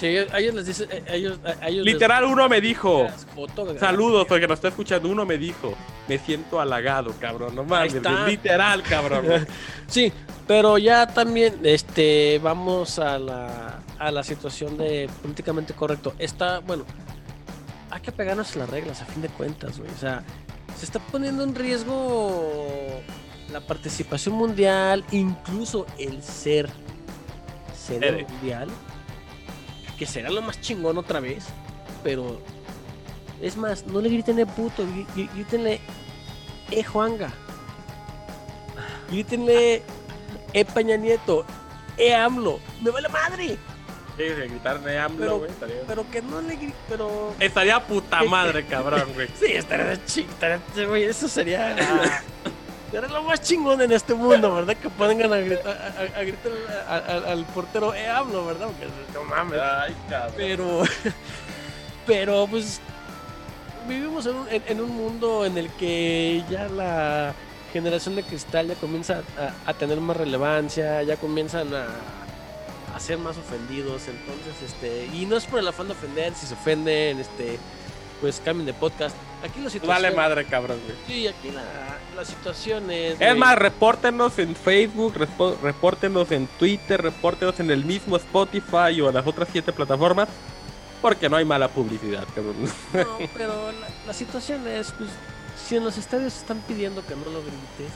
Sí, 0.00 0.06
a 0.16 0.38
ellos 0.38 0.54
les 0.54 0.66
dice, 0.66 0.88
a 1.06 1.12
ellos, 1.14 1.38
a 1.44 1.68
ellos 1.68 1.84
les- 1.84 1.94
Literal, 1.94 2.24
uno 2.24 2.48
me 2.48 2.60
dijo, 2.62 3.02
les 3.10 3.26
foto, 3.26 3.78
saludos, 3.78 4.24
porque 4.26 4.48
nos 4.48 4.56
está 4.58 4.68
escuchando, 4.68 5.08
uno 5.10 5.26
me 5.26 5.36
dijo, 5.36 5.74
me 6.08 6.18
siento 6.18 6.60
halagado, 6.62 7.12
cabrón, 7.20 7.54
no 7.54 7.62
mames, 7.64 7.94
literal, 8.26 8.82
cabrón. 8.84 9.26
güey. 9.26 9.40
Sí, 9.86 10.10
pero 10.52 10.76
ya 10.76 11.06
también 11.06 11.60
este 11.64 12.38
vamos 12.42 12.98
a 12.98 13.18
la, 13.18 13.80
a 13.98 14.10
la 14.10 14.22
situación 14.22 14.76
de 14.76 15.08
políticamente 15.22 15.72
correcto. 15.72 16.12
Está, 16.18 16.58
bueno, 16.58 16.84
hay 17.90 18.02
que 18.02 18.12
pegarnos 18.12 18.54
a 18.54 18.58
las 18.58 18.68
reglas 18.68 19.00
a 19.00 19.06
fin 19.06 19.22
de 19.22 19.28
cuentas, 19.30 19.78
güey. 19.78 19.90
O 19.90 19.96
sea, 19.98 20.22
se 20.78 20.84
está 20.84 20.98
poniendo 20.98 21.42
en 21.42 21.54
riesgo 21.54 23.00
la 23.50 23.62
participación 23.62 24.34
mundial, 24.34 25.06
incluso 25.10 25.86
el 25.98 26.22
ser 26.22 26.68
sede 27.74 28.26
mundial, 28.30 28.68
que 29.98 30.04
será 30.04 30.28
lo 30.28 30.42
más 30.42 30.60
chingón 30.60 30.98
otra 30.98 31.18
vez, 31.20 31.46
pero 32.04 32.42
es 33.40 33.56
más, 33.56 33.86
no 33.86 34.02
le 34.02 34.10
griten 34.10 34.36
de 34.36 34.44
puto, 34.44 34.82
grí- 34.84 35.06
grí- 35.16 35.30
grítenle 35.32 35.80
eh 36.70 36.84
Juanga. 36.84 37.32
Grítenle 39.10 39.82
eh 40.52 40.64
Peña 40.64 40.96
Nieto, 40.96 41.44
eh 41.96 42.14
AMLO, 42.14 42.60
me 42.82 42.90
vale 42.90 43.08
madre, 43.08 43.56
Sí, 44.16 44.24
de 44.24 44.46
gritarme 44.48 44.98
AMLO, 44.98 45.18
Pero- 45.18 45.38
güey, 45.38 45.50
estaría... 45.50 45.76
pero 45.86 46.10
que 46.10 46.20
no 46.20 46.42
le 46.42 46.56
griten, 46.56 46.74
pero 46.88 47.34
Estaría 47.40 47.80
puta 47.86 48.22
madre, 48.28 48.66
cabrón, 48.66 49.10
güey. 49.14 49.26
Sí, 49.40 49.52
estaría 49.52 49.86
de 49.86 50.04
ching, 50.04 50.28
estaría- 50.28 50.60
güey, 50.86 51.04
eso 51.04 51.26
sería. 51.28 51.74
Sería 52.90 53.08
lo 53.08 53.22
más 53.22 53.40
chingón 53.40 53.80
en 53.80 53.90
este 53.90 54.12
mundo, 54.12 54.54
¿verdad? 54.54 54.76
Que 54.76 54.90
pongan 54.90 55.32
a 55.32 55.38
gritar, 55.38 55.94
a, 56.14 56.20
gritar 56.22 56.52
a- 56.86 56.96
a- 56.96 57.32
al 57.32 57.46
portero, 57.46 57.94
eh, 57.94 58.06
hablo, 58.06 58.44
¿verdad? 58.44 58.66
Porque 58.66 58.86
no 59.14 59.24
mames. 59.24 59.58
Ay, 59.58 59.96
cabrón. 60.10 60.34
Pero, 60.36 60.82
pero, 62.06 62.46
pues, 62.50 62.80
vivimos 63.88 64.26
en 64.26 64.36
un, 64.36 64.48
en- 64.50 64.62
en 64.66 64.80
un 64.82 64.90
mundo 64.90 65.46
en 65.46 65.56
el 65.56 65.70
que 65.70 66.44
ya 66.50 66.68
la 66.68 67.32
generación 67.72 68.16
de 68.16 68.22
cristal 68.22 68.68
ya 68.68 68.74
comienza 68.74 69.22
a, 69.38 69.70
a 69.70 69.74
tener 69.74 70.00
más 70.00 70.16
relevancia, 70.16 71.02
ya 71.02 71.16
comienzan 71.16 71.74
a, 71.74 71.86
a 72.94 73.00
ser 73.00 73.18
más 73.18 73.36
ofendidos, 73.36 74.02
entonces, 74.08 74.54
este, 74.64 75.06
y 75.12 75.26
no 75.26 75.36
es 75.36 75.46
por 75.46 75.58
el 75.58 75.68
afán 75.68 75.88
de 75.88 75.94
ofender, 75.94 76.34
si 76.34 76.46
se 76.46 76.54
ofenden, 76.54 77.18
este, 77.18 77.58
pues 78.20 78.40
cambien 78.44 78.66
de 78.66 78.74
podcast. 78.74 79.16
Aquí 79.42 79.60
la 79.60 79.70
situación... 79.70 79.88
Vale 79.88 80.14
madre, 80.14 80.44
cabrón, 80.44 80.78
güey. 80.84 80.96
Sí, 81.06 81.26
aquí 81.26 81.50
la, 81.50 81.64
la 82.14 82.24
situación 82.24 82.90
es... 82.90 83.14
Es 83.14 83.18
güey, 83.18 83.34
más, 83.34 83.58
repórtenos 83.58 84.38
en 84.38 84.54
Facebook, 84.54 85.14
repórtenos 85.62 86.30
en 86.30 86.46
Twitter, 86.58 87.02
repórtenos 87.02 87.58
en 87.58 87.70
el 87.70 87.84
mismo 87.84 88.16
Spotify 88.16 89.00
o 89.00 89.08
en 89.08 89.14
las 89.14 89.26
otras 89.26 89.48
siete 89.50 89.72
plataformas, 89.72 90.28
porque 91.00 91.28
no 91.28 91.36
hay 91.36 91.44
mala 91.44 91.68
publicidad, 91.68 92.24
cabrón. 92.34 92.54
No, 92.92 93.18
pero 93.34 93.72
la, 93.72 93.88
la 94.06 94.12
situación 94.12 94.68
es, 94.68 94.92
pues, 94.92 95.10
si 95.66 95.76
en 95.76 95.84
los 95.84 95.96
estadios 95.98 96.36
están 96.36 96.58
pidiendo 96.68 97.04
que 97.06 97.14
no 97.14 97.24
lo 97.24 97.40
grites, 97.40 97.92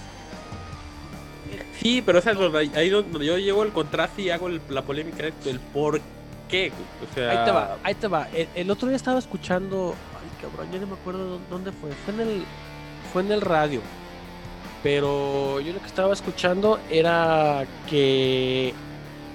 Sí, 1.81 2.03
pero 2.05 2.19
es 2.19 2.25
donde, 2.25 2.71
ahí 2.75 2.89
donde 2.91 3.25
yo 3.25 3.39
llevo 3.39 3.63
el 3.63 3.71
contraste 3.73 4.23
y 4.23 4.31
hago 4.31 4.49
el- 4.49 4.61
la 4.71 4.83
polémica 4.83 5.19
de 5.23 5.29
esto, 5.29 5.51
el 5.51 5.61
por 5.61 6.01
qué. 6.49 6.73
O 7.11 7.15
sea, 7.15 7.31
ahí 7.31 7.45
te 7.45 7.51
va, 7.53 7.77
ahí 7.83 7.95
te 7.95 8.09
va. 8.09 8.29
El, 8.35 8.49
el 8.55 8.71
otro 8.71 8.89
día 8.89 8.97
estaba 8.97 9.19
escuchando, 9.19 9.95
ay 10.15 10.29
cabrón, 10.51 10.73
yo 10.73 10.81
no 10.81 10.87
me 10.89 10.95
acuerdo 10.95 11.37
dó- 11.39 11.41
dónde 11.51 11.73
fue, 11.73 11.91
fue 12.05 12.15
en 12.15 12.21
el, 12.21 12.45
fue 13.13 13.23
en 13.23 13.33
el 13.33 13.41
radio, 13.43 13.81
pero 14.83 15.61
yo 15.61 15.73
lo 15.73 15.81
que 15.81 15.87
estaba 15.87 16.13
escuchando 16.13 16.81
era 16.91 17.65
que, 17.89 18.75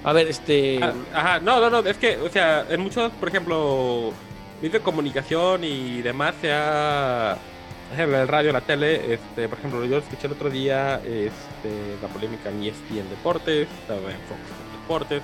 a 0.04 0.12
ver, 0.12 0.26
este, 0.28 0.80
Ah, 0.82 0.92
Ajá, 1.14 1.40
no, 1.40 1.60
no, 1.60 1.70
no, 1.70 1.88
es 1.88 1.96
que, 1.96 2.18
o 2.18 2.28
sea, 2.28 2.66
en 2.68 2.80
muchos, 2.80 3.10
por 3.12 3.28
ejemplo, 3.28 4.12
medios 4.60 4.72
de 4.74 4.80
comunicación 4.80 5.64
y 5.64 6.02
demás 6.02 6.34
se 6.40 6.52
ha, 6.52 7.36
por 7.92 7.98
ejemplo, 7.98 8.22
el 8.22 8.28
radio, 8.28 8.52
la 8.54 8.62
tele, 8.62 9.12
este, 9.12 9.50
por 9.50 9.58
ejemplo, 9.58 9.84
yo 9.84 9.98
escuché 9.98 10.26
el 10.26 10.32
otro 10.32 10.48
día, 10.48 10.94
este, 11.04 11.98
la 12.00 12.08
polémica 12.08 12.48
en 12.48 12.62
ESPN 12.62 13.10
Deportes, 13.10 13.68
estaba 13.68 14.10
en 14.10 14.16
Fox 14.20 14.40
Deportes, 14.80 15.22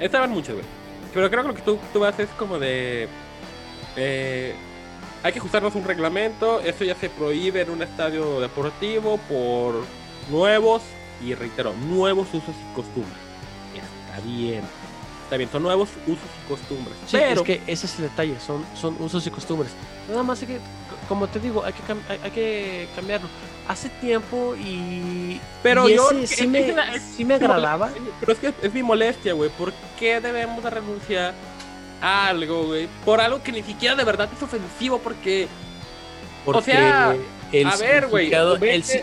estaban 0.00 0.30
muchos, 0.30 0.52
güey. 0.52 0.66
Pero 1.14 1.30
creo 1.30 1.42
que 1.42 1.48
lo 1.48 1.54
que 1.54 1.62
tú, 1.62 1.78
tú 1.94 2.04
haces 2.04 2.28
es 2.28 2.34
como 2.34 2.58
de, 2.58 3.08
eh, 3.96 4.54
hay 5.22 5.32
que 5.32 5.38
ajustarnos 5.38 5.74
a 5.74 5.78
un 5.78 5.84
reglamento, 5.86 6.60
eso 6.60 6.84
ya 6.84 6.94
se 6.94 7.08
prohíbe 7.08 7.62
en 7.62 7.70
un 7.70 7.80
estadio 7.80 8.38
deportivo 8.38 9.16
por 9.26 9.74
nuevos, 10.30 10.82
y 11.24 11.32
reitero, 11.32 11.72
nuevos 11.88 12.28
usos 12.34 12.54
y 12.54 12.74
costumbres. 12.74 13.16
Está 13.74 14.20
bien. 14.26 14.62
Está 15.22 15.38
bien, 15.38 15.48
son 15.50 15.62
nuevos 15.62 15.88
usos 16.06 16.28
y 16.44 16.48
costumbres. 16.48 16.96
sí, 17.06 17.16
pero 17.16 17.40
es 17.40 17.46
que 17.46 17.62
ese 17.66 17.86
es 17.86 17.96
el 17.98 18.02
detalle, 18.02 18.38
son, 18.40 18.62
son 18.74 18.94
usos 19.00 19.26
y 19.26 19.30
costumbres. 19.30 19.72
Nada 20.10 20.22
más 20.22 20.42
hay 20.42 20.48
que, 20.48 20.60
como 21.04 21.26
te 21.28 21.38
digo, 21.40 21.64
hay 21.64 21.72
que, 21.72 21.82
cam- 21.82 22.02
hay, 22.08 22.18
hay 22.24 22.30
que 22.30 22.88
cambiarlo. 22.96 23.28
Hace 23.68 23.88
tiempo 23.88 24.54
y... 24.56 25.40
Pero 25.62 25.88
y 25.88 25.94
yo- 25.96 26.10
ese 26.10 26.36
sí, 26.36 26.46
me, 26.46 26.60
es 26.68 27.02
sí 27.16 27.24
me 27.24 27.34
agradaba. 27.34 27.90
Pero 28.20 28.32
es 28.32 28.38
que 28.38 28.52
es 28.62 28.74
mi 28.74 28.82
molestia, 28.82 29.32
güey. 29.32 29.50
¿Por 29.50 29.72
qué 29.98 30.20
debemos 30.20 30.62
de 30.62 30.70
renunciar 30.70 31.32
a 32.02 32.28
algo, 32.28 32.64
güey? 32.64 32.88
Por 33.04 33.20
algo 33.20 33.42
que 33.42 33.52
ni 33.52 33.62
siquiera 33.62 33.94
de 33.94 34.04
verdad 34.04 34.28
es 34.36 34.42
ofensivo, 34.42 34.98
porque 34.98 35.48
Porque 36.44 36.72
sea, 36.72 37.16
el 37.52 37.66
a 37.66 37.76
ver, 37.76 38.08
güey, 38.08 38.30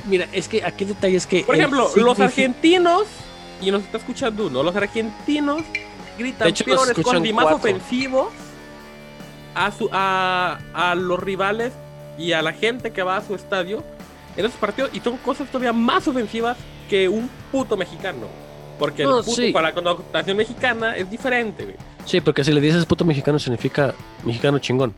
mira, 0.05 0.27
es 0.31 0.47
que 0.47 0.63
aquí 0.63 0.83
el 0.83 0.89
detalle 0.89 1.17
es 1.17 1.25
que. 1.25 1.43
Por 1.43 1.55
ejemplo, 1.55 1.89
los 1.95 2.19
argentinos, 2.19 3.05
y 3.61 3.71
nos 3.71 3.81
está 3.83 3.97
escuchando 3.97 4.47
uno, 4.47 4.61
los 4.61 4.75
argentinos 4.75 5.63
gritan 6.19 6.45
De 6.45 6.49
hecho, 6.51 6.65
peores 6.65 6.93
con 7.01 7.21
más 7.33 7.43
cuatro. 7.45 7.55
ofensivos 7.57 8.27
a, 9.55 9.71
su, 9.71 9.89
a, 9.91 10.59
a 10.73 10.95
los 10.95 11.19
rivales 11.19 11.73
y 12.17 12.33
a 12.33 12.41
la 12.41 12.53
gente 12.53 12.91
que 12.91 13.03
va 13.03 13.17
a 13.17 13.21
su 13.21 13.35
estadio 13.35 13.83
en 14.37 14.45
esos 14.45 14.57
partidos, 14.57 14.91
y 14.93 14.99
son 15.01 15.17
cosas 15.17 15.47
todavía 15.49 15.73
más 15.73 16.07
ofensivas 16.07 16.57
que 16.89 17.07
un 17.09 17.29
puto 17.51 17.75
mexicano. 17.77 18.27
Porque 18.79 19.03
No, 19.03 19.19
el 19.19 19.25
puto 19.25 19.35
sí. 19.41 19.51
para 19.51 19.69
la 19.69 19.73
connotación 19.73 20.37
mexicana 20.37 20.95
es 20.95 21.09
diferente, 21.09 21.63
güey. 21.65 21.75
Sí, 22.05 22.19
porque 22.21 22.43
si 22.43 22.51
le 22.51 22.61
dices 22.61 22.85
puto 22.85 23.05
mexicano 23.05 23.37
significa 23.39 23.93
mexicano 24.23 24.57
chingón. 24.59 24.93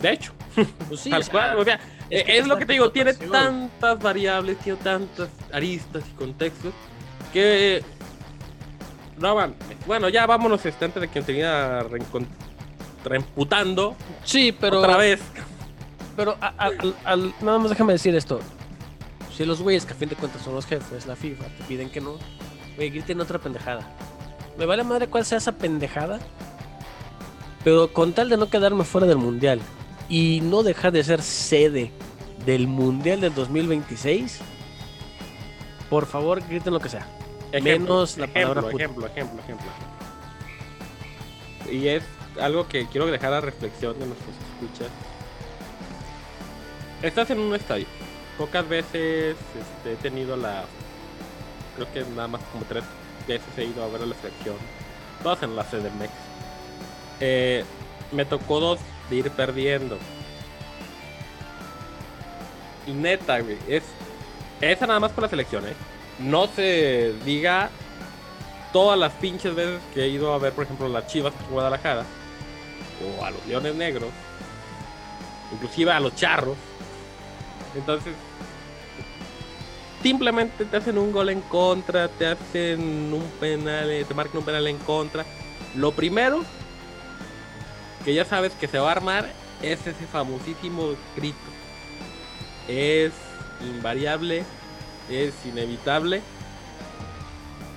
De 0.00 0.12
hecho, 0.12 0.32
Pues 0.88 1.00
sí, 1.00 1.10
tal 1.10 1.20
o 1.20 1.24
sea, 1.24 1.32
cual, 1.32 1.58
o 1.58 1.64
sea, 1.64 1.74
es 2.10 2.22
eh, 2.22 2.24
que 2.24 2.38
es, 2.38 2.46
lo 2.46 2.56
que 2.56 2.66
te 2.66 2.72
digo, 2.72 2.90
tiene 2.90 3.14
tantas 3.14 4.00
variables, 4.00 4.58
tiene 4.58 4.78
tantas 4.82 5.28
aristas 5.52 6.02
y 6.10 6.12
contextos 6.18 6.72
que 7.32 7.82
No, 9.18 9.34
man. 9.36 9.54
Bueno, 9.86 10.08
ya 10.08 10.26
vámonos 10.26 10.64
este, 10.66 10.84
antes 10.84 11.00
de 11.02 11.08
que 11.08 11.20
me 11.20 11.26
reencon- 11.84 12.26
reemputando 13.04 13.94
Sí, 14.24 14.52
pero. 14.58 14.78
otra 14.80 14.96
vez. 14.96 15.20
Pero 16.16 16.36
a- 16.40 16.54
a- 16.58 16.70
al- 17.04 17.34
nada 17.40 17.58
más 17.58 17.70
déjame 17.70 17.92
decir 17.94 18.14
esto. 18.14 18.40
Si 19.36 19.44
los 19.44 19.62
güeyes 19.62 19.86
que 19.86 19.92
a 19.92 19.96
fin 19.96 20.08
de 20.08 20.16
cuentas 20.16 20.42
son 20.42 20.54
los 20.54 20.66
jefes, 20.66 21.06
la 21.06 21.16
FIFA, 21.16 21.44
te 21.44 21.64
piden 21.64 21.88
que 21.90 22.00
no, 22.00 22.16
güey, 22.76 22.90
griten 22.90 23.20
otra 23.20 23.38
pendejada. 23.38 23.88
Me 24.58 24.66
vale 24.66 24.84
madre 24.84 25.06
cuál 25.08 25.24
sea 25.24 25.38
esa 25.38 25.52
pendejada. 25.52 26.20
Pero 27.64 27.92
con 27.92 28.12
tal 28.12 28.28
de 28.28 28.36
no 28.36 28.50
quedarme 28.50 28.84
fuera 28.84 29.06
del 29.06 29.18
mundial 29.18 29.60
y 30.08 30.40
no 30.42 30.62
dejar 30.64 30.92
de 30.92 31.02
ser 31.04 31.22
sede 31.22 31.92
del 32.44 32.66
mundial 32.66 33.20
del 33.20 33.32
2026, 33.34 34.40
por 35.88 36.06
favor 36.06 36.42
griten 36.46 36.72
lo 36.74 36.80
que 36.80 36.88
sea. 36.88 37.06
Menos 37.62 38.18
la 38.18 38.26
palabra 38.26 38.62
puto. 38.62 38.76
ejemplo, 38.76 39.06
ejemplo, 39.06 39.40
ejemplo. 39.40 39.66
Y 41.70 41.86
es 41.88 42.02
algo 42.40 42.66
que 42.66 42.86
quiero 42.88 43.06
dejar 43.06 43.32
a 43.32 43.40
reflexión 43.40 43.98
de 43.98 44.06
nuestros 44.06 44.34
escuchas. 44.60 44.90
Estás 47.02 47.30
en 47.30 47.40
un 47.40 47.52
estadio. 47.54 47.86
Pocas 48.38 48.68
veces 48.68 49.36
este, 49.58 49.92
he 49.92 49.96
tenido 49.96 50.36
la. 50.36 50.64
Creo 51.74 51.92
que 51.92 52.00
nada 52.14 52.28
más 52.28 52.40
como 52.52 52.64
tres 52.64 52.84
veces 53.26 53.46
he 53.56 53.64
ido 53.64 53.82
a 53.82 53.88
ver 53.88 54.02
a 54.02 54.06
la 54.06 54.14
selección. 54.14 54.54
Todas 55.22 55.42
en 55.42 55.56
la 55.56 55.64
CDMX. 55.64 56.12
Eh, 57.18 57.64
me 58.12 58.24
tocó 58.24 58.60
dos 58.60 58.78
de 59.10 59.16
ir 59.16 59.30
perdiendo. 59.30 59.98
Y 62.86 62.92
neta, 62.92 63.40
güey. 63.40 63.58
Es. 63.68 63.82
Esa 64.60 64.86
nada 64.86 65.00
más 65.00 65.10
por 65.10 65.24
la 65.24 65.28
selección, 65.28 65.66
eh. 65.66 65.74
No 66.20 66.46
se 66.46 67.14
diga 67.24 67.68
todas 68.72 68.96
las 68.96 69.12
pinches 69.14 69.56
veces 69.56 69.80
que 69.92 70.04
he 70.04 70.08
ido 70.08 70.32
a 70.32 70.38
ver, 70.38 70.52
por 70.52 70.64
ejemplo, 70.64 70.88
las 70.88 71.08
Chivas 71.08 71.36
de 71.36 71.44
Guadalajara, 71.50 72.04
o 73.04 73.24
a 73.24 73.30
los 73.32 73.44
Leones 73.46 73.74
Negros, 73.74 74.10
inclusive 75.52 75.90
a 75.90 75.98
los 75.98 76.14
Charros. 76.14 76.56
Entonces, 77.74 78.14
simplemente 80.02 80.64
te 80.64 80.76
hacen 80.76 80.98
un 80.98 81.12
gol 81.12 81.28
en 81.30 81.40
contra, 81.42 82.08
te 82.08 82.26
hacen 82.26 83.12
un 83.12 83.30
penal, 83.40 83.90
eh, 83.90 84.04
te 84.04 84.14
marcan 84.14 84.38
un 84.38 84.44
penal 84.44 84.66
en 84.66 84.78
contra. 84.78 85.24
Lo 85.74 85.92
primero 85.92 86.42
que 88.04 88.14
ya 88.14 88.24
sabes 88.24 88.52
que 88.54 88.66
se 88.68 88.78
va 88.78 88.88
a 88.88 88.92
armar 88.92 89.30
es 89.62 89.86
ese 89.86 90.06
famosísimo 90.06 90.94
grito. 91.16 91.38
Es 92.68 93.12
invariable, 93.60 94.44
es 95.08 95.34
inevitable. 95.46 96.20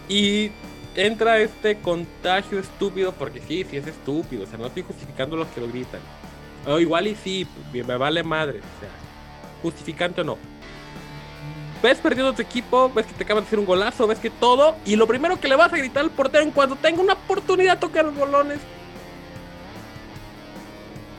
Y 0.09 0.51
entra 0.95 1.39
este 1.39 1.77
contagio 1.77 2.59
estúpido, 2.59 3.11
porque 3.13 3.41
sí, 3.41 3.65
sí 3.69 3.77
es 3.77 3.87
estúpido, 3.87 4.43
o 4.43 4.47
sea, 4.47 4.57
no 4.57 4.67
estoy 4.67 4.83
justificando 4.83 5.35
los 5.35 5.47
que 5.49 5.61
lo 5.61 5.67
gritan. 5.67 5.99
O 6.65 6.79
igual 6.79 7.07
y 7.07 7.15
sí, 7.15 7.47
me 7.71 7.83
vale 7.83 8.23
madre, 8.23 8.59
o 8.59 8.79
sea, 8.79 8.89
justificante 9.71 10.21
o 10.21 10.23
no. 10.23 10.37
Ves 11.83 11.97
perdiendo 11.99 12.33
tu 12.33 12.41
equipo, 12.41 12.91
ves 12.93 13.05
que 13.05 13.13
te 13.13 13.23
acaban 13.23 13.43
de 13.43 13.47
hacer 13.47 13.59
un 13.59 13.65
golazo, 13.65 14.07
ves 14.07 14.19
que 14.19 14.29
todo, 14.29 14.75
y 14.85 14.95
lo 14.95 15.05
primero 15.07 15.39
que 15.39 15.47
le 15.47 15.55
vas 15.55 15.71
a 15.71 15.77
gritar 15.77 16.03
al 16.03 16.09
portero 16.09 16.43
en 16.43 16.51
cuanto 16.51 16.75
tenga 16.75 17.01
una 17.01 17.13
oportunidad 17.13 17.77
tocar 17.79 18.05
los 18.05 18.15
bolones. 18.15 18.59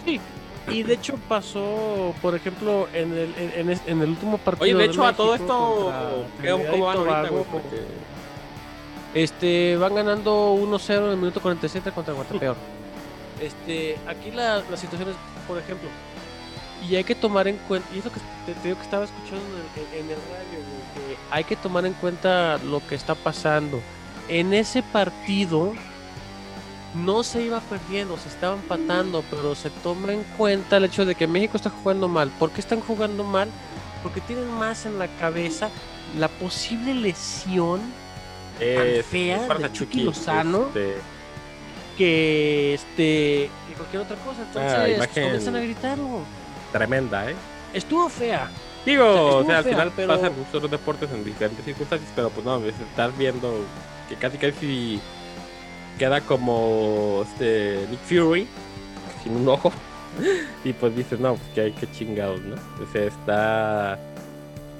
Sí. 0.04 0.20
Y 0.68 0.82
de 0.82 0.94
hecho 0.94 1.14
pasó, 1.28 2.14
por 2.20 2.34
ejemplo, 2.34 2.88
en 2.92 3.12
el, 3.12 3.34
en, 3.38 3.52
en 3.60 3.70
es- 3.70 3.82
en 3.86 4.02
el 4.02 4.08
último 4.10 4.38
partido. 4.38 4.64
Oye, 4.64 4.74
de 4.74 4.84
hecho, 4.86 5.04
a 5.06 5.12
todo 5.12 5.34
esto, 5.34 5.46
contra 5.46 6.42
¿qué- 6.42 6.48
Trinidad 6.48 6.70
¿cómo 6.72 6.84
van 6.86 6.96
ahorita, 6.98 7.28
güey? 7.28 7.44
Porque 7.44 7.76
Este, 9.14 9.76
van 9.76 9.94
ganando 9.94 10.54
1-0 10.54 11.04
en 11.06 11.10
el 11.12 11.16
minuto 11.16 11.40
47 11.40 11.90
contra 11.92 12.14
Guatepeor. 12.14 12.56
Este, 13.40 13.98
aquí 14.08 14.30
la, 14.30 14.62
la 14.70 14.76
situación 14.78 15.10
es, 15.10 15.16
por 15.46 15.58
ejemplo, 15.58 15.90
y 16.88 16.96
hay 16.96 17.04
que 17.04 17.14
tomar 17.14 17.48
en 17.48 17.56
cuenta, 17.68 17.88
y 17.94 17.98
es 17.98 18.04
lo 18.04 18.12
que 18.12 18.20
te, 18.46 18.52
te 18.54 18.62
digo 18.68 18.76
que 18.76 18.82
estaba 18.84 19.04
escuchando 19.04 19.44
en 19.44 19.98
el, 19.98 20.04
en 20.04 20.10
el 20.10 20.16
radio, 20.16 20.58
güey, 20.60 21.08
que 21.08 21.16
hay 21.30 21.44
que 21.44 21.56
tomar 21.56 21.86
en 21.86 21.92
cuenta 21.94 22.58
lo 22.58 22.86
que 22.86 22.94
está 22.94 23.14
pasando. 23.14 23.80
En 24.28 24.52
ese 24.54 24.82
partido 24.82 25.72
no 26.94 27.22
se 27.22 27.42
iba 27.42 27.60
perdiendo, 27.60 28.16
se 28.16 28.28
estaba 28.28 28.54
empatando, 28.54 29.22
pero 29.30 29.54
se 29.54 29.70
toma 29.70 30.12
en 30.12 30.22
cuenta 30.36 30.78
el 30.78 30.84
hecho 30.84 31.04
de 31.04 31.14
que 31.14 31.26
México 31.26 31.56
está 31.56 31.70
jugando 31.70 32.08
mal. 32.08 32.30
¿Por 32.38 32.50
qué 32.50 32.60
están 32.60 32.80
jugando 32.80 33.22
mal? 33.24 33.48
Porque 34.02 34.20
tienen 34.22 34.50
más 34.52 34.86
en 34.86 34.98
la 34.98 35.08
cabeza 35.18 35.70
la 36.18 36.28
posible 36.28 36.94
lesión 36.94 37.80
eh, 38.60 39.04
fea 39.08 39.40
fuerza 39.40 39.68
de 39.68 39.72
Chucky 39.74 40.00
Lozano. 40.04 40.66
este, 40.68 40.94
que 41.98 42.74
este 42.74 43.50
que 43.68 43.74
cualquier 43.76 44.02
otra 44.02 44.16
cosa. 44.16 44.42
Entonces 44.42 44.72
Ah, 44.72 44.88
imagen- 44.88 45.24
comienzan 45.24 45.56
a 45.56 45.60
gritarlo. 45.60 46.20
Tremenda, 46.72 47.30
¿eh? 47.30 47.34
Estuvo 47.74 48.08
fea. 48.08 48.48
Digo, 48.84 49.04
O 49.04 49.08
sea, 49.10 49.26
o 49.26 49.40
estuvo 49.40 49.46
sea, 49.48 49.56
al 49.58 49.64
fea, 49.64 49.72
final 49.72 49.92
pero- 49.96 50.08
pasan 50.08 50.32
muchos 50.38 50.54
otros 50.54 50.70
deportes 50.70 51.10
en 51.10 51.24
diferentes 51.24 51.64
circunstancias, 51.64 52.10
pero 52.14 52.30
pues 52.30 52.44
no, 52.46 52.58
estás 52.64 53.16
viendo 53.18 53.52
que 54.08 54.14
casi 54.16 54.38
casi 54.38 55.00
queda 55.98 56.20
como 56.20 57.24
este 57.28 57.86
Nick 57.90 58.00
Fury 58.00 58.46
sin 59.24 59.36
un 59.36 59.48
ojo 59.48 59.72
y 60.64 60.72
pues 60.72 60.94
dices, 60.96 61.18
no, 61.18 61.34
pues 61.34 61.48
que 61.54 61.60
hay 61.62 61.72
que 61.72 61.90
chingados, 61.90 62.40
¿no? 62.42 62.54
O 62.54 62.92
sea, 62.92 63.02
está 63.04 63.98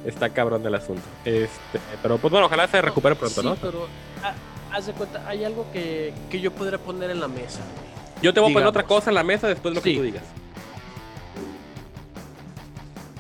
está 0.05 0.29
cabrón 0.31 0.65
el 0.65 0.75
asunto. 0.75 1.03
Este, 1.25 1.81
pero 2.01 2.17
pues 2.19 2.31
bueno, 2.31 2.47
ojalá 2.47 2.69
se 2.69 2.81
recupere 2.81 3.17
pronto, 3.17 3.41
Sí, 3.41 3.47
¿no? 3.47 3.57
pero 3.57 3.89
ah, 4.23 4.35
haz 4.73 4.87
de 4.87 4.93
cuenta, 4.93 5.25
hay 5.27 5.43
algo 5.45 5.67
que, 5.73 6.15
que 6.31 6.41
yo 6.41 6.53
podría 6.53 6.79
poner 6.79 7.11
en 7.11 7.19
la 7.19 7.27
mesa. 7.29 7.61
Yo 8.23 8.33
te 8.33 8.39
voy 8.41 8.51
a 8.51 8.55
poner 8.55 8.69
otra 8.69 8.85
cosa 8.85 9.11
en 9.11 9.15
la 9.17 9.25
mesa 9.25 9.49
después 9.49 9.75
de 9.75 9.81
lo 9.81 9.83
que 9.83 9.95
tú 9.97 10.03
digas. 10.03 10.23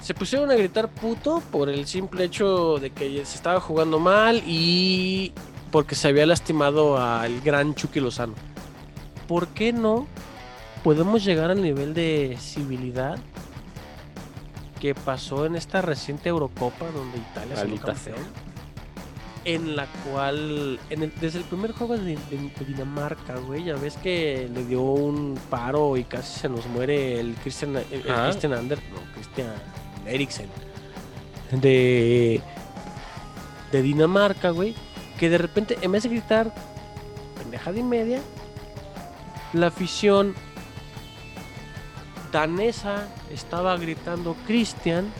Se 0.06 0.14
pusieron 0.14 0.52
a 0.52 0.54
gritar 0.54 0.88
puto 0.88 1.42
por 1.50 1.68
el 1.68 1.84
simple 1.84 2.22
hecho 2.22 2.78
de 2.78 2.90
que 2.90 3.24
se 3.26 3.34
estaba 3.34 3.58
jugando 3.58 3.98
mal 3.98 4.40
y 4.46 5.32
porque 5.72 5.96
se 5.96 6.06
había 6.06 6.24
lastimado 6.26 6.96
al 6.96 7.40
gran 7.40 7.74
Chucky 7.74 7.98
Lozano. 7.98 8.34
¿Por 9.26 9.48
qué 9.48 9.72
no 9.72 10.06
podemos 10.84 11.24
llegar 11.24 11.50
al 11.50 11.60
nivel 11.60 11.92
de 11.92 12.36
civilidad 12.40 13.18
que 14.80 14.94
pasó 14.94 15.44
en 15.44 15.56
esta 15.56 15.82
reciente 15.82 16.28
Eurocopa 16.28 16.86
donde 16.92 17.18
Italia 17.18 17.56
salió 17.56 17.74
Maldita 17.74 17.92
campeón? 17.94 18.26
En 19.44 19.74
la 19.74 19.86
cual, 20.08 20.78
en 20.88 21.02
el- 21.02 21.12
desde 21.20 21.38
el 21.40 21.44
primer 21.46 21.72
juego 21.72 21.96
de, 21.96 22.14
de- 22.14 22.52
de 22.56 22.64
Dinamarca, 22.64 23.38
güey, 23.38 23.64
ya 23.64 23.74
ves 23.74 23.96
que 23.96 24.48
le 24.54 24.64
dio 24.66 24.82
un 24.82 25.36
paro 25.50 25.96
y 25.96 26.04
casi 26.04 26.38
se 26.40 26.48
nos 26.48 26.64
muere 26.66 27.18
el 27.18 27.34
Christian, 27.42 27.74
el. 27.76 28.02
Christian 28.02 28.52
Ander, 28.52 28.78
no, 28.92 29.00
Christian 29.14 29.48
Eriksen, 30.06 30.48
de, 31.50 32.40
de 33.72 33.82
Dinamarca, 33.82 34.50
güey, 34.50 34.74
que 35.18 35.30
de 35.30 35.38
repente, 35.38 35.78
en 35.82 35.92
vez 35.92 36.02
de 36.02 36.08
gritar 36.10 36.52
pendejada 37.38 37.78
y 37.78 37.82
media, 37.82 38.20
la 39.52 39.68
afición 39.68 40.34
danesa 42.32 43.08
estaba 43.32 43.76
gritando 43.76 44.36
Christian 44.46 45.10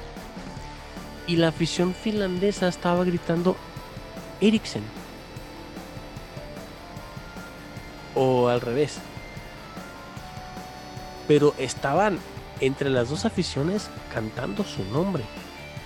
y 1.26 1.37
la 1.37 1.49
afición 1.49 1.95
finlandesa 1.95 2.68
estaba 2.68 3.05
gritando 3.05 3.57
Eriksen. 4.41 4.82
O 8.14 8.49
al 8.49 8.61
revés. 8.61 8.99
Pero 11.28 11.55
estaban 11.59 12.18
entre 12.61 12.91
las 12.91 13.11
dos 13.11 13.25
aficiones 13.25 13.89
cantando 14.13 14.65
su 14.65 14.85
nombre. 14.85 15.25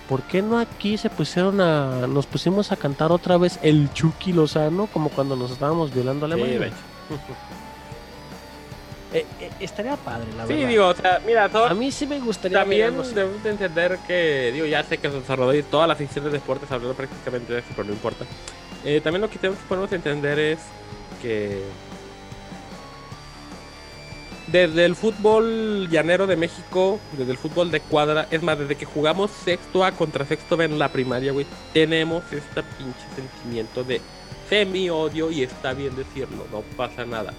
¿Por 0.09 0.23
qué 0.23 0.41
no 0.41 0.59
aquí 0.59 0.97
se 0.97 1.09
pusieron 1.09 1.61
a. 1.61 2.05
nos 2.07 2.25
pusimos 2.25 2.71
a 2.71 2.75
cantar 2.75 3.11
otra 3.11 3.37
vez 3.37 3.59
el 3.61 3.91
Chucky 3.93 4.33
Lozano 4.33 4.87
como 4.87 5.09
cuando 5.09 5.35
nos 5.35 5.51
estábamos 5.51 5.93
violando 5.93 6.25
a 6.25 6.29
Sí, 6.35 6.41
de 6.41 6.67
hecho. 6.67 6.75
Eh, 9.13 9.25
eh, 9.41 9.51
estaría 9.59 9.97
padre, 9.97 10.27
la 10.37 10.47
Sí, 10.47 10.53
verdad. 10.53 10.69
digo, 10.69 10.87
o 10.87 10.95
sea, 10.95 11.21
mira, 11.25 11.49
todo, 11.49 11.65
a 11.65 11.73
mí 11.73 11.91
sí 11.91 12.07
me 12.07 12.17
gustaría 12.21 12.59
También 12.59 12.95
debemos 12.95 13.43
de 13.43 13.49
entender 13.49 13.99
que, 14.07 14.51
digo, 14.53 14.65
ya 14.65 14.83
sé 14.85 14.99
que 14.99 15.09
se 15.11 15.19
desarrolló 15.19 15.53
y 15.53 15.63
todas 15.63 15.85
las 15.89 15.99
instituciones 15.99 16.31
de 16.31 16.39
deportes 16.39 16.71
hablando 16.71 16.95
prácticamente 16.95 17.51
de 17.51 17.59
eso, 17.59 17.67
pero 17.75 17.87
no 17.89 17.93
importa. 17.93 18.23
Eh, 18.85 19.01
también 19.01 19.21
lo 19.21 19.29
que 19.29 19.37
tenemos 19.37 19.61
que 19.61 19.67
ponernos 19.67 19.91
a 19.91 19.95
entender 19.95 20.39
es 20.39 20.59
que 21.21 21.61
desde 24.51 24.85
el 24.85 24.95
fútbol 24.95 25.87
llanero 25.89 26.27
de 26.27 26.35
México, 26.35 26.99
desde 27.17 27.31
el 27.31 27.37
fútbol 27.37 27.71
de 27.71 27.79
cuadra, 27.79 28.27
es 28.31 28.41
más, 28.43 28.57
desde 28.59 28.75
que 28.75 28.85
jugamos 28.85 29.31
sexto 29.31 29.83
A 29.85 29.91
contra 29.91 30.25
sexto 30.25 30.57
B 30.57 30.65
en 30.65 30.79
la 30.79 30.89
primaria, 30.89 31.31
güey, 31.31 31.45
tenemos 31.73 32.23
este 32.31 32.63
pinche 32.77 32.99
sentimiento 33.15 33.83
de 33.83 34.01
semi-odio 34.49 35.31
y 35.31 35.43
está 35.43 35.73
bien 35.73 35.95
decirlo, 35.95 36.45
no 36.51 36.61
pasa 36.75 37.05
nada. 37.05 37.33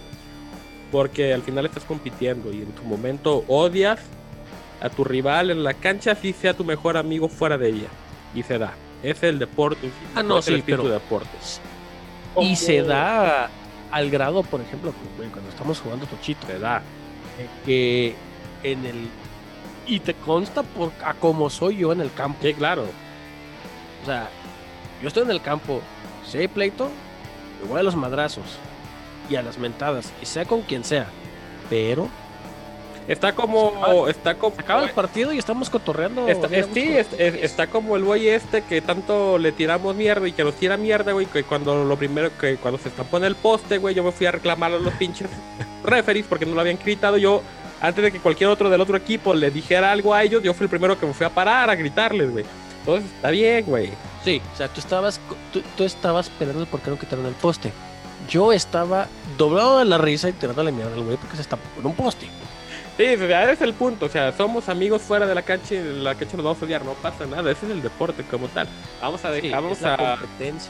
Porque 0.90 1.32
al 1.32 1.42
final 1.42 1.66
estás 1.66 1.84
compitiendo 1.84 2.52
y 2.52 2.58
en 2.62 2.72
tu 2.72 2.82
momento 2.84 3.44
odias 3.48 4.00
a 4.80 4.88
tu 4.90 5.04
rival 5.04 5.50
en 5.50 5.62
la 5.62 5.74
cancha, 5.74 6.12
así 6.12 6.32
sea 6.32 6.54
tu 6.54 6.64
mejor 6.64 6.96
amigo 6.96 7.28
fuera 7.28 7.56
de 7.58 7.68
ella. 7.68 7.88
Y 8.34 8.42
se 8.42 8.58
da. 8.58 8.72
Es 9.02 9.22
el 9.22 9.38
deporte. 9.38 9.90
Ah, 10.14 10.22
no, 10.22 10.38
es 10.38 10.48
el 10.48 10.56
sí, 10.56 10.62
pero- 10.66 10.84
de 10.84 10.90
deporte. 10.90 11.28
Y 12.40 12.56
se 12.56 12.82
da 12.82 13.50
al 13.90 14.10
grado, 14.10 14.42
por 14.42 14.60
ejemplo, 14.62 14.94
güey, 15.18 15.28
cuando 15.28 15.50
estamos 15.50 15.78
jugando 15.80 16.06
Tochito, 16.06 16.46
Te 16.46 16.58
da. 16.58 16.82
Eh, 17.38 17.48
que 17.64 18.14
en 18.62 18.84
el... 18.86 19.08
Y 19.86 20.00
te 20.00 20.14
consta 20.14 20.62
por 20.62 20.92
a 21.04 21.14
cómo 21.14 21.50
soy 21.50 21.78
yo 21.78 21.92
en 21.92 22.00
el 22.00 22.12
campo. 22.12 22.38
Sí, 22.42 22.54
claro. 22.54 22.84
O 24.02 24.06
sea, 24.06 24.28
yo 25.00 25.08
estoy 25.08 25.24
en 25.24 25.30
el 25.30 25.42
campo, 25.42 25.80
si 26.26 26.38
hay 26.38 26.48
pleito, 26.48 26.90
me 27.60 27.68
voy 27.68 27.80
a 27.80 27.82
los 27.82 27.96
madrazos 27.96 28.44
y 29.28 29.36
a 29.36 29.42
las 29.42 29.58
mentadas, 29.58 30.12
y 30.22 30.26
sea 30.26 30.44
con 30.44 30.62
quien 30.62 30.84
sea. 30.84 31.06
Pero 31.68 32.08
Está 33.08 33.34
como. 33.34 34.06
Está 34.08 34.34
como. 34.36 34.54
acaba 34.58 34.84
el 34.84 34.90
partido 34.90 35.32
y 35.32 35.38
estamos 35.38 35.68
cotorreando. 35.70 36.28
Está, 36.28 36.46
es- 36.48 36.66
sí, 36.72 36.94
gusto. 36.96 37.16
es- 37.16 37.34
es- 37.34 37.42
está 37.42 37.66
como 37.66 37.96
el 37.96 38.04
güey 38.04 38.28
este 38.28 38.62
que 38.62 38.80
tanto 38.80 39.38
le 39.38 39.52
tiramos 39.52 39.94
mierda 39.96 40.26
y 40.28 40.32
que 40.32 40.44
nos 40.44 40.54
tira 40.54 40.76
mierda, 40.76 41.12
güey. 41.12 41.26
Que 41.26 41.42
cuando 41.44 41.84
lo 41.84 41.96
primero 41.96 42.30
que 42.38 42.56
cuando 42.56 42.78
se 42.78 42.88
estampó 42.88 43.16
en 43.16 43.24
el 43.24 43.34
poste, 43.34 43.78
güey, 43.78 43.94
yo 43.94 44.04
me 44.04 44.12
fui 44.12 44.26
a 44.26 44.32
reclamar 44.32 44.72
a 44.72 44.78
los 44.78 44.92
pinches 44.94 45.28
referees 45.84 46.26
porque 46.28 46.46
no 46.46 46.54
lo 46.54 46.60
habían 46.60 46.78
gritado. 46.82 47.16
Yo, 47.18 47.42
antes 47.80 48.04
de 48.04 48.12
que 48.12 48.20
cualquier 48.20 48.48
otro 48.50 48.70
del 48.70 48.80
otro 48.80 48.96
equipo 48.96 49.34
le 49.34 49.50
dijera 49.50 49.90
algo 49.90 50.14
a 50.14 50.22
ellos, 50.22 50.42
yo 50.42 50.54
fui 50.54 50.64
el 50.64 50.70
primero 50.70 50.98
que 50.98 51.04
me 51.06 51.12
fui 51.14 51.26
a 51.26 51.30
parar 51.30 51.68
a 51.70 51.74
gritarles, 51.74 52.30
güey. 52.30 52.44
Entonces 52.80 53.10
está 53.14 53.30
bien, 53.30 53.64
güey. 53.66 53.90
Sí, 54.24 54.40
o 54.52 54.56
sea, 54.56 54.68
tú 54.68 54.78
estabas, 54.80 55.20
tú, 55.52 55.60
tú 55.76 55.82
estabas 55.84 56.28
peleando 56.30 56.66
porque 56.66 56.90
no 56.90 56.98
quitaron 56.98 57.26
el 57.26 57.34
poste. 57.34 57.72
Yo 58.28 58.52
estaba 58.52 59.08
doblado 59.36 59.80
de 59.80 59.84
la 59.84 59.98
risa 59.98 60.28
y 60.28 60.32
tirándole 60.32 60.70
mierda 60.70 60.94
al 60.94 61.02
güey 61.02 61.16
porque 61.16 61.34
se 61.34 61.42
estampó 61.42 61.64
en 61.80 61.86
un 61.86 61.94
poste. 61.94 62.26
Sí, 62.96 63.04
ese 63.04 63.52
es 63.52 63.60
el 63.62 63.72
punto. 63.74 64.06
O 64.06 64.08
sea, 64.08 64.32
somos 64.32 64.68
amigos 64.68 65.02
fuera 65.02 65.26
de 65.26 65.34
la 65.34 65.42
cancha 65.42 65.74
y 65.74 65.78
en 65.78 66.04
la 66.04 66.14
cancha 66.14 66.36
nos 66.36 66.44
vamos 66.44 66.62
a 66.62 66.64
odiar. 66.66 66.84
No 66.84 66.92
pasa 66.94 67.26
nada. 67.26 67.50
Ese 67.50 67.66
es 67.66 67.72
el 67.72 67.82
deporte 67.82 68.22
como 68.24 68.48
tal. 68.48 68.68
Vamos 69.00 69.24
a 69.24 69.34
Sí, 69.34 69.40
dejar, 69.40 69.62
vamos 69.62 69.82
a. 69.82 70.18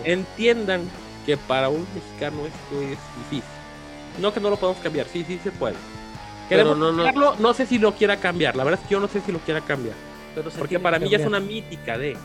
entiendan 0.04 0.82
que 1.26 1.36
para 1.36 1.68
un 1.68 1.86
mexicano 1.94 2.46
esto 2.46 2.82
es 2.82 2.98
difícil. 3.18 3.42
No 4.18 4.32
que 4.32 4.40
no 4.40 4.50
lo 4.50 4.56
podemos 4.56 4.80
cambiar, 4.82 5.06
sí, 5.06 5.24
sí 5.26 5.40
se 5.42 5.50
puede. 5.50 5.74
Queremos 6.48 6.76
no, 6.76 6.92
no. 6.92 7.04
cambiarlo, 7.04 7.36
no 7.38 7.54
sé 7.54 7.66
si 7.66 7.78
lo 7.78 7.92
quiera 7.94 8.18
cambiar. 8.18 8.56
La 8.56 8.64
verdad 8.64 8.80
es 8.80 8.86
que 8.86 8.92
yo 8.92 9.00
no 9.00 9.08
sé 9.08 9.20
si 9.20 9.32
lo 9.32 9.38
quiera 9.38 9.60
cambiar. 9.60 9.96
Pero 10.34 10.50
Porque 10.50 10.78
para 10.78 10.98
mí 10.98 11.08
ya 11.08 11.18
es 11.18 11.26
una 11.26 11.40
mítica 11.40 11.98
de. 11.98 12.16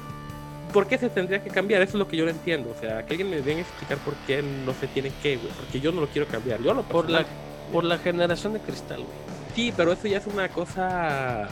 ¿Por 0.73 0.87
qué 0.87 0.97
se 0.97 1.09
tendría 1.09 1.41
que 1.41 1.49
cambiar? 1.49 1.81
Eso 1.81 1.91
es 1.91 1.99
lo 1.99 2.07
que 2.07 2.17
yo 2.17 2.25
no 2.25 2.31
entiendo. 2.31 2.73
O 2.75 2.79
sea, 2.79 3.05
que 3.05 3.13
alguien 3.13 3.29
me 3.29 3.39
venga 3.39 3.59
a 3.59 3.61
explicar 3.61 3.97
por 3.99 4.15
qué 4.27 4.41
no 4.41 4.73
se 4.73 4.87
tiene 4.87 5.11
que, 5.23 5.37
güey. 5.37 5.49
Porque 5.53 5.79
yo 5.79 5.91
no 5.91 6.01
lo 6.01 6.07
quiero 6.07 6.27
cambiar. 6.27 6.61
Yo 6.61 6.73
lo 6.73 6.83
Por 6.83 7.09
la, 7.09 7.25
por 7.71 7.83
la 7.85 7.97
generación 7.97 8.53
de 8.53 8.59
cristal, 8.59 8.97
güey. 8.97 9.36
Sí, 9.57 9.73
pero 9.75 9.91
eso 9.91 10.07
ya 10.07 10.19
es 10.19 10.27
una 10.27 10.49
cosa. 10.49 11.47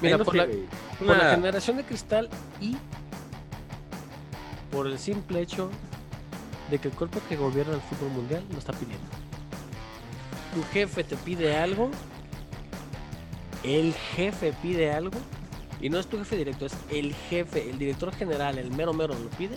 Mira, 0.00 0.16
no 0.16 0.24
por 0.24 0.34
la-. 0.34 0.48
Por 0.98 1.08
la 1.08 1.32
generación 1.32 1.76
de 1.76 1.84
cristal 1.84 2.30
y 2.58 2.74
por 4.72 4.86
el 4.86 4.98
simple 4.98 5.42
hecho 5.42 5.70
de 6.70 6.78
que 6.78 6.88
el 6.88 6.94
cuerpo 6.94 7.20
que 7.28 7.36
gobierna 7.36 7.74
el 7.74 7.82
fútbol 7.82 8.12
mundial 8.12 8.42
lo 8.50 8.58
está 8.58 8.72
pidiendo. 8.72 9.04
Tu 10.54 10.62
jefe 10.72 11.04
te 11.04 11.16
pide 11.18 11.58
algo, 11.58 11.90
el 13.62 13.92
jefe 13.92 14.54
pide 14.62 14.90
algo, 14.90 15.18
y 15.82 15.90
no 15.90 15.98
es 15.98 16.06
tu 16.06 16.16
jefe 16.16 16.36
directo, 16.38 16.64
es 16.64 16.72
el 16.88 17.14
jefe, 17.14 17.68
el 17.68 17.78
director 17.78 18.14
general, 18.14 18.56
el 18.56 18.70
mero 18.70 18.94
mero 18.94 19.12
lo 19.12 19.28
pide. 19.36 19.56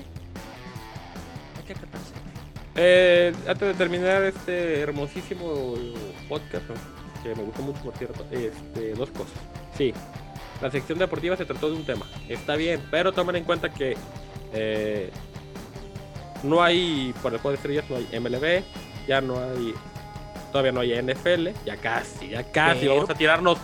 Hay 1.57 1.63
que 1.65 1.71
acatarse. 1.71 2.11
Eh, 2.75 3.33
antes 3.47 3.65
de 3.69 3.73
terminar 3.75 4.23
este 4.23 4.81
hermosísimo 4.81 5.75
podcast, 6.27 6.67
¿no? 6.67 7.02
Que 7.23 7.33
me 7.35 7.43
gustó 7.43 7.61
mucho 7.63 7.79
por 7.81 7.93
cierto, 7.95 8.25
este, 8.31 8.93
dos 8.93 9.09
cosas. 9.11 9.33
Sí, 9.77 9.93
la 10.61 10.69
sección 10.69 10.99
deportiva 10.99 11.35
se 11.37 11.45
trató 11.45 11.69
de 11.71 11.77
un 11.77 11.85
tema, 11.85 12.05
está 12.29 12.55
bien, 12.55 12.81
pero 12.91 13.11
tomen 13.11 13.37
en 13.37 13.43
cuenta 13.43 13.69
que 13.69 13.95
eh, 14.53 15.09
no 16.43 16.61
hay, 16.61 17.13
por 17.21 17.33
el 17.33 17.39
juego 17.39 17.51
de 17.51 17.55
estrellas, 17.55 17.85
no 17.89 17.95
hay 17.95 18.19
MLB, 18.19 18.63
ya 19.07 19.21
no 19.21 19.39
hay, 19.39 19.73
todavía 20.51 20.71
no 20.71 20.81
hay 20.81 20.93
NFL, 21.01 21.49
ya 21.65 21.77
casi, 21.77 22.29
ya 22.29 22.43
casi, 22.43 22.81
Pero- 22.81 22.95
vamos 22.95 23.09
a 23.09 23.15
tirarnos 23.15 23.57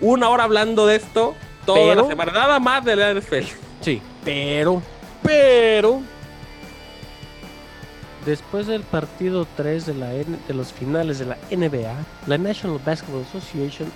una 0.00 0.28
hora 0.30 0.44
hablando 0.44 0.86
de 0.86 0.96
esto 0.96 1.34
toda 1.66 1.78
Pero- 1.78 2.02
la 2.02 2.08
semana, 2.08 2.32
nada 2.32 2.58
más 2.60 2.84
de 2.84 2.96
la 2.96 3.10
NFL. 3.10 3.46
Sí, 3.80 4.00
pero, 4.24 4.82
pero, 5.22 6.00
después 8.24 8.66
del 8.66 8.82
partido 8.82 9.46
3 9.56 9.86
de, 9.86 9.94
la 9.94 10.14
N- 10.14 10.38
de 10.46 10.54
los 10.54 10.72
finales 10.72 11.18
de 11.18 11.26
la 11.26 11.38
NBA, 11.50 11.94
la 12.26 12.38
National 12.38 12.78
Basketball 12.84 13.22
Association 13.22 13.90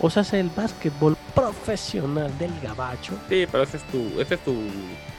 os 0.00 0.16
hace 0.16 0.40
el 0.40 0.50
básquetbol 0.50 1.16
profesional 1.34 2.36
del 2.38 2.58
gabacho. 2.60 3.14
Sí, 3.28 3.46
pero 3.50 3.64
ese 3.64 3.78
es 3.78 3.82
tu, 3.84 4.20
ese 4.20 4.34
es 4.34 4.40
tu, 4.44 4.52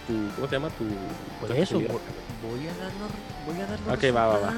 tu 0.05 0.13
¿cómo 0.35 0.47
se 0.47 0.55
llama? 0.55 0.69
Tu, 0.69 0.85
Por 1.39 1.51
eso 1.55 1.79
voy, 1.79 1.87
voy 1.87 2.67
a 2.67 2.73
dar 2.83 2.91
los, 2.93 3.11
voy 3.45 3.61
a 3.61 3.67
dar 3.67 3.79
los 3.79 3.93
Ok, 3.97 4.15
va, 4.15 4.27
va, 4.27 4.37
va. 4.39 4.53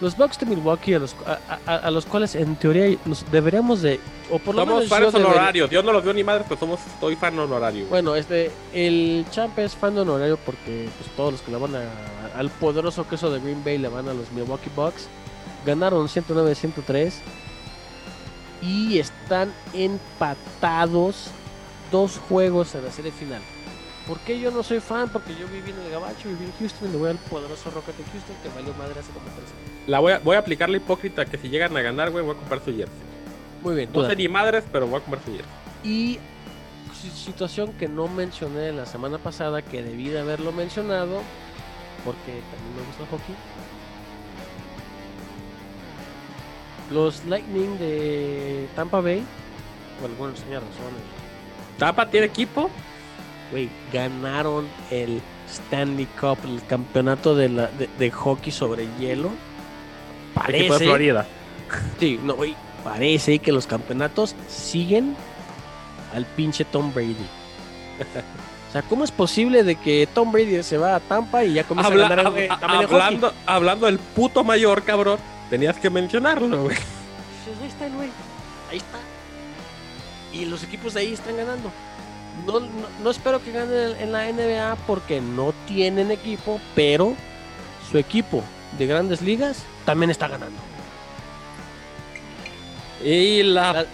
Los 0.00 0.16
Bucks 0.16 0.38
de 0.40 0.46
Milwaukee, 0.46 0.94
a 0.94 0.98
los, 0.98 1.14
a, 1.26 1.38
a- 1.66 1.76
a 1.76 1.90
los 1.90 2.04
cuales 2.04 2.34
en 2.34 2.56
teoría 2.56 2.96
nos 3.04 3.24
deberíamos 3.30 3.80
de, 3.80 4.00
o 4.30 4.38
por 4.38 4.54
lo 4.54 4.62
Somos 4.62 4.74
menos 4.84 4.90
yo 4.90 4.96
fans 5.10 5.14
honorarios. 5.14 5.70
Yo 5.70 5.82
no 5.82 5.92
los 5.92 6.04
veo 6.04 6.12
ni 6.12 6.24
madres, 6.24 6.44
pero 6.48 6.58
somos, 6.60 6.80
soy 7.00 7.14
fan 7.16 7.38
honorario. 7.38 7.86
Bueno, 7.86 8.14
este, 8.16 8.50
el 8.72 9.24
champ 9.30 9.56
es 9.60 9.74
fan 9.74 9.96
honorario 9.96 10.36
porque 10.44 10.88
pues, 10.98 11.10
todos 11.16 11.32
los 11.32 11.40
que 11.42 11.52
le 11.52 11.58
van 11.58 11.76
a- 11.76 12.38
al 12.38 12.50
poderoso 12.50 13.06
queso 13.08 13.30
de 13.30 13.38
Green 13.40 13.62
Bay 13.64 13.78
le 13.78 13.88
van 13.88 14.08
a 14.08 14.14
los 14.14 14.30
Milwaukee 14.32 14.70
Bucks. 14.74 15.06
Ganaron 15.64 16.08
109-103 16.08 17.12
y 18.60 18.98
están 18.98 19.52
empatados 19.72 21.28
dos 21.92 22.18
juegos 22.28 22.74
en 22.74 22.84
la 22.84 22.90
serie 22.90 23.12
final. 23.12 23.40
¿Por 24.06 24.18
qué 24.20 24.38
yo 24.38 24.50
no 24.50 24.62
soy 24.62 24.80
fan? 24.80 25.08
Porque 25.08 25.34
yo 25.34 25.46
viví 25.48 25.70
en 25.70 25.80
el 25.80 25.90
Gabacho, 25.90 26.28
viví 26.28 26.44
en 26.44 26.52
Houston 26.58 26.88
y 26.88 26.92
le 26.92 26.98
voy 26.98 27.10
al 27.10 27.16
poderoso 27.16 27.70
Rocket 27.70 27.96
de 27.96 28.04
Houston 28.12 28.36
que 28.42 28.48
valió 28.50 28.74
madre 28.74 29.00
hace 29.00 29.10
como 29.12 29.24
tres 29.26 29.48
años. 29.48 29.70
La 29.86 29.98
voy 30.00 30.12
a, 30.12 30.18
voy 30.18 30.36
a 30.36 30.40
aplicar 30.40 30.68
la 30.68 30.76
hipócrita 30.76 31.24
que 31.24 31.38
si 31.38 31.48
llegan 31.48 31.74
a 31.76 31.80
ganar, 31.80 32.10
güey, 32.10 32.22
voy 32.24 32.34
a 32.34 32.38
comprar 32.38 32.60
su 32.60 32.66
jersey. 32.76 32.94
Muy 33.62 33.74
bien, 33.74 33.88
No 33.94 34.06
sé 34.06 34.14
ni 34.16 34.28
madres, 34.28 34.64
pero 34.70 34.86
voy 34.86 34.98
a 34.98 35.00
comprar 35.00 35.22
su 35.24 35.30
jersey. 35.30 35.50
Y 35.84 36.18
si- 37.00 37.10
situación 37.10 37.72
que 37.72 37.88
no 37.88 38.06
mencioné 38.08 38.72
la 38.72 38.84
semana 38.84 39.16
pasada, 39.16 39.62
que 39.62 39.82
debí 39.82 40.08
de 40.10 40.20
haberlo 40.20 40.52
mencionado, 40.52 41.22
porque 42.04 42.42
también 42.50 42.76
me 42.76 42.82
gusta 42.86 43.02
el 43.04 43.08
hockey. 43.08 43.34
Los 46.90 47.24
Lightning 47.24 47.78
de 47.78 48.68
Tampa 48.76 49.00
Bay, 49.00 49.24
por 49.98 50.10
alguna 50.10 50.30
extraña 50.32 50.60
razón, 50.60 50.92
¿Tapa 51.78 52.08
tiene 52.08 52.26
equipo? 52.26 52.70
Güey, 53.50 53.68
ganaron 53.92 54.66
el 54.90 55.20
Stanley 55.50 56.06
Cup, 56.20 56.38
el 56.44 56.64
campeonato 56.66 57.34
de, 57.34 57.48
la, 57.48 57.66
de, 57.68 57.88
de 57.98 58.10
hockey 58.10 58.52
sobre 58.52 58.86
hielo. 58.98 59.28
Equipo 59.28 60.46
de 60.46 60.68
Parece, 60.68 60.84
Florida. 60.84 61.26
sí, 62.00 62.18
no, 62.22 62.34
güey, 62.34 62.56
parece 62.82 63.38
que 63.38 63.52
los 63.52 63.66
campeonatos 63.66 64.34
siguen 64.48 65.16
al 66.14 66.24
pinche 66.26 66.64
Tom 66.64 66.92
Brady. 66.92 67.16
O 68.68 68.72
sea, 68.72 68.82
¿cómo 68.82 69.04
es 69.04 69.12
posible 69.12 69.62
de 69.62 69.76
que 69.76 70.08
Tom 70.12 70.32
Brady 70.32 70.60
se 70.64 70.76
va 70.78 70.96
a 70.96 71.00
Tampa 71.00 71.44
y 71.44 71.52
ya 71.54 71.62
comienza 71.64 71.92
Habla- 71.92 72.06
a 72.06 72.08
ganar 72.08 72.26
hab- 72.26 72.36
eh, 72.38 72.48
también 72.60 72.82
en 72.82 72.88
hablando, 72.90 73.32
hablando 73.46 73.86
del 73.86 73.98
puto 74.00 74.42
mayor, 74.42 74.82
cabrón. 74.82 75.18
Tenías 75.48 75.76
que 75.78 75.90
mencionarlo, 75.90 76.64
güey. 76.64 76.76
Pues 76.76 77.58
ahí 77.62 77.68
está 77.68 77.86
el 77.86 77.92
güey. 77.92 78.08
Ahí 78.70 78.78
está. 78.78 78.98
Y 80.32 80.46
los 80.46 80.64
equipos 80.64 80.94
de 80.94 81.00
ahí 81.00 81.12
están 81.12 81.36
ganando. 81.36 81.70
No, 82.46 82.60
no, 82.60 82.68
no 83.02 83.10
espero 83.10 83.42
que 83.42 83.52
ganen 83.52 83.96
en 83.98 84.12
la 84.12 84.30
NBA 84.30 84.76
porque 84.86 85.20
no 85.20 85.52
tienen 85.66 86.10
equipo, 86.10 86.60
pero 86.74 87.14
su 87.90 87.96
equipo 87.98 88.42
de 88.78 88.86
grandes 88.86 89.22
ligas 89.22 89.62
también 89.84 90.10
está 90.10 90.28
ganando. 90.28 90.58
Y 93.02 93.42
la. 93.42 93.72
La, 93.72 93.86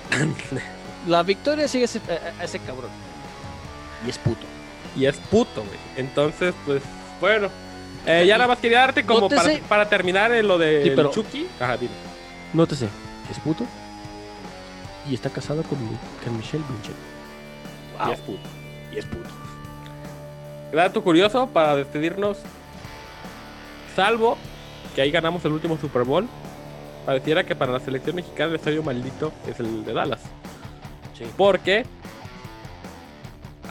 la 1.09 1.23
victoria 1.23 1.67
sigue 1.69 1.85
ese, 1.85 2.01
a- 2.39 2.45
ese 2.45 2.59
cabrón. 2.61 2.91
Y 4.07 4.11
es 4.11 4.19
puto. 4.19 4.47
y 4.97 5.07
es 5.07 5.17
puto, 5.17 5.63
güey. 5.65 5.79
Entonces, 5.97 6.55
pues, 6.67 6.83
bueno. 7.21 7.49
Eh, 8.07 8.25
ya 8.27 8.37
nada 8.39 8.49
más 8.49 8.59
quería 8.59 8.79
darte 8.81 9.05
como 9.05 9.29
para, 9.69 9.89
terminar 9.89 10.33
en 10.33 10.49
lo 10.49 10.57
de 10.59 10.85
Sí, 10.85 10.93
pero- 10.97 11.11
Chucky. 11.11 11.47
Ajá, 11.61 11.77
dime. 11.77 11.93
Nótese, 12.55 12.89
es 13.31 13.39
puto. 13.41 13.65
Y 15.09 15.15
está 15.15 15.29
casado 15.31 15.63
con, 15.65 15.79
con 16.25 16.37
Michelle 16.37 16.65
Blanchett. 16.69 16.95
Y 18.09 18.13
es 18.13 18.21
puto. 18.21 18.49
Y 18.93 18.99
es 18.99 19.05
puto. 19.07 19.29
Dato 20.73 21.03
curioso 21.03 21.49
para 21.49 21.77
despedirnos. 21.77 22.39
Salvo 23.95 24.39
que 24.95 25.03
ahí 25.03 25.11
ganamos 25.11 25.45
el 25.45 25.53
último 25.53 25.77
Super 25.77 26.05
Bowl. 26.05 26.29
Pareciera 27.07 27.45
que 27.45 27.57
para 27.57 27.73
la 27.73 27.81
selección 27.81 28.17
mexicana 28.17 28.51
el 28.51 28.57
estadio 28.57 28.83
maldito 28.83 29.33
es 29.47 29.59
el 29.59 29.85
de 29.85 29.93
Dallas. 29.93 30.21
Sí. 31.17 31.25
Porque 31.37 31.85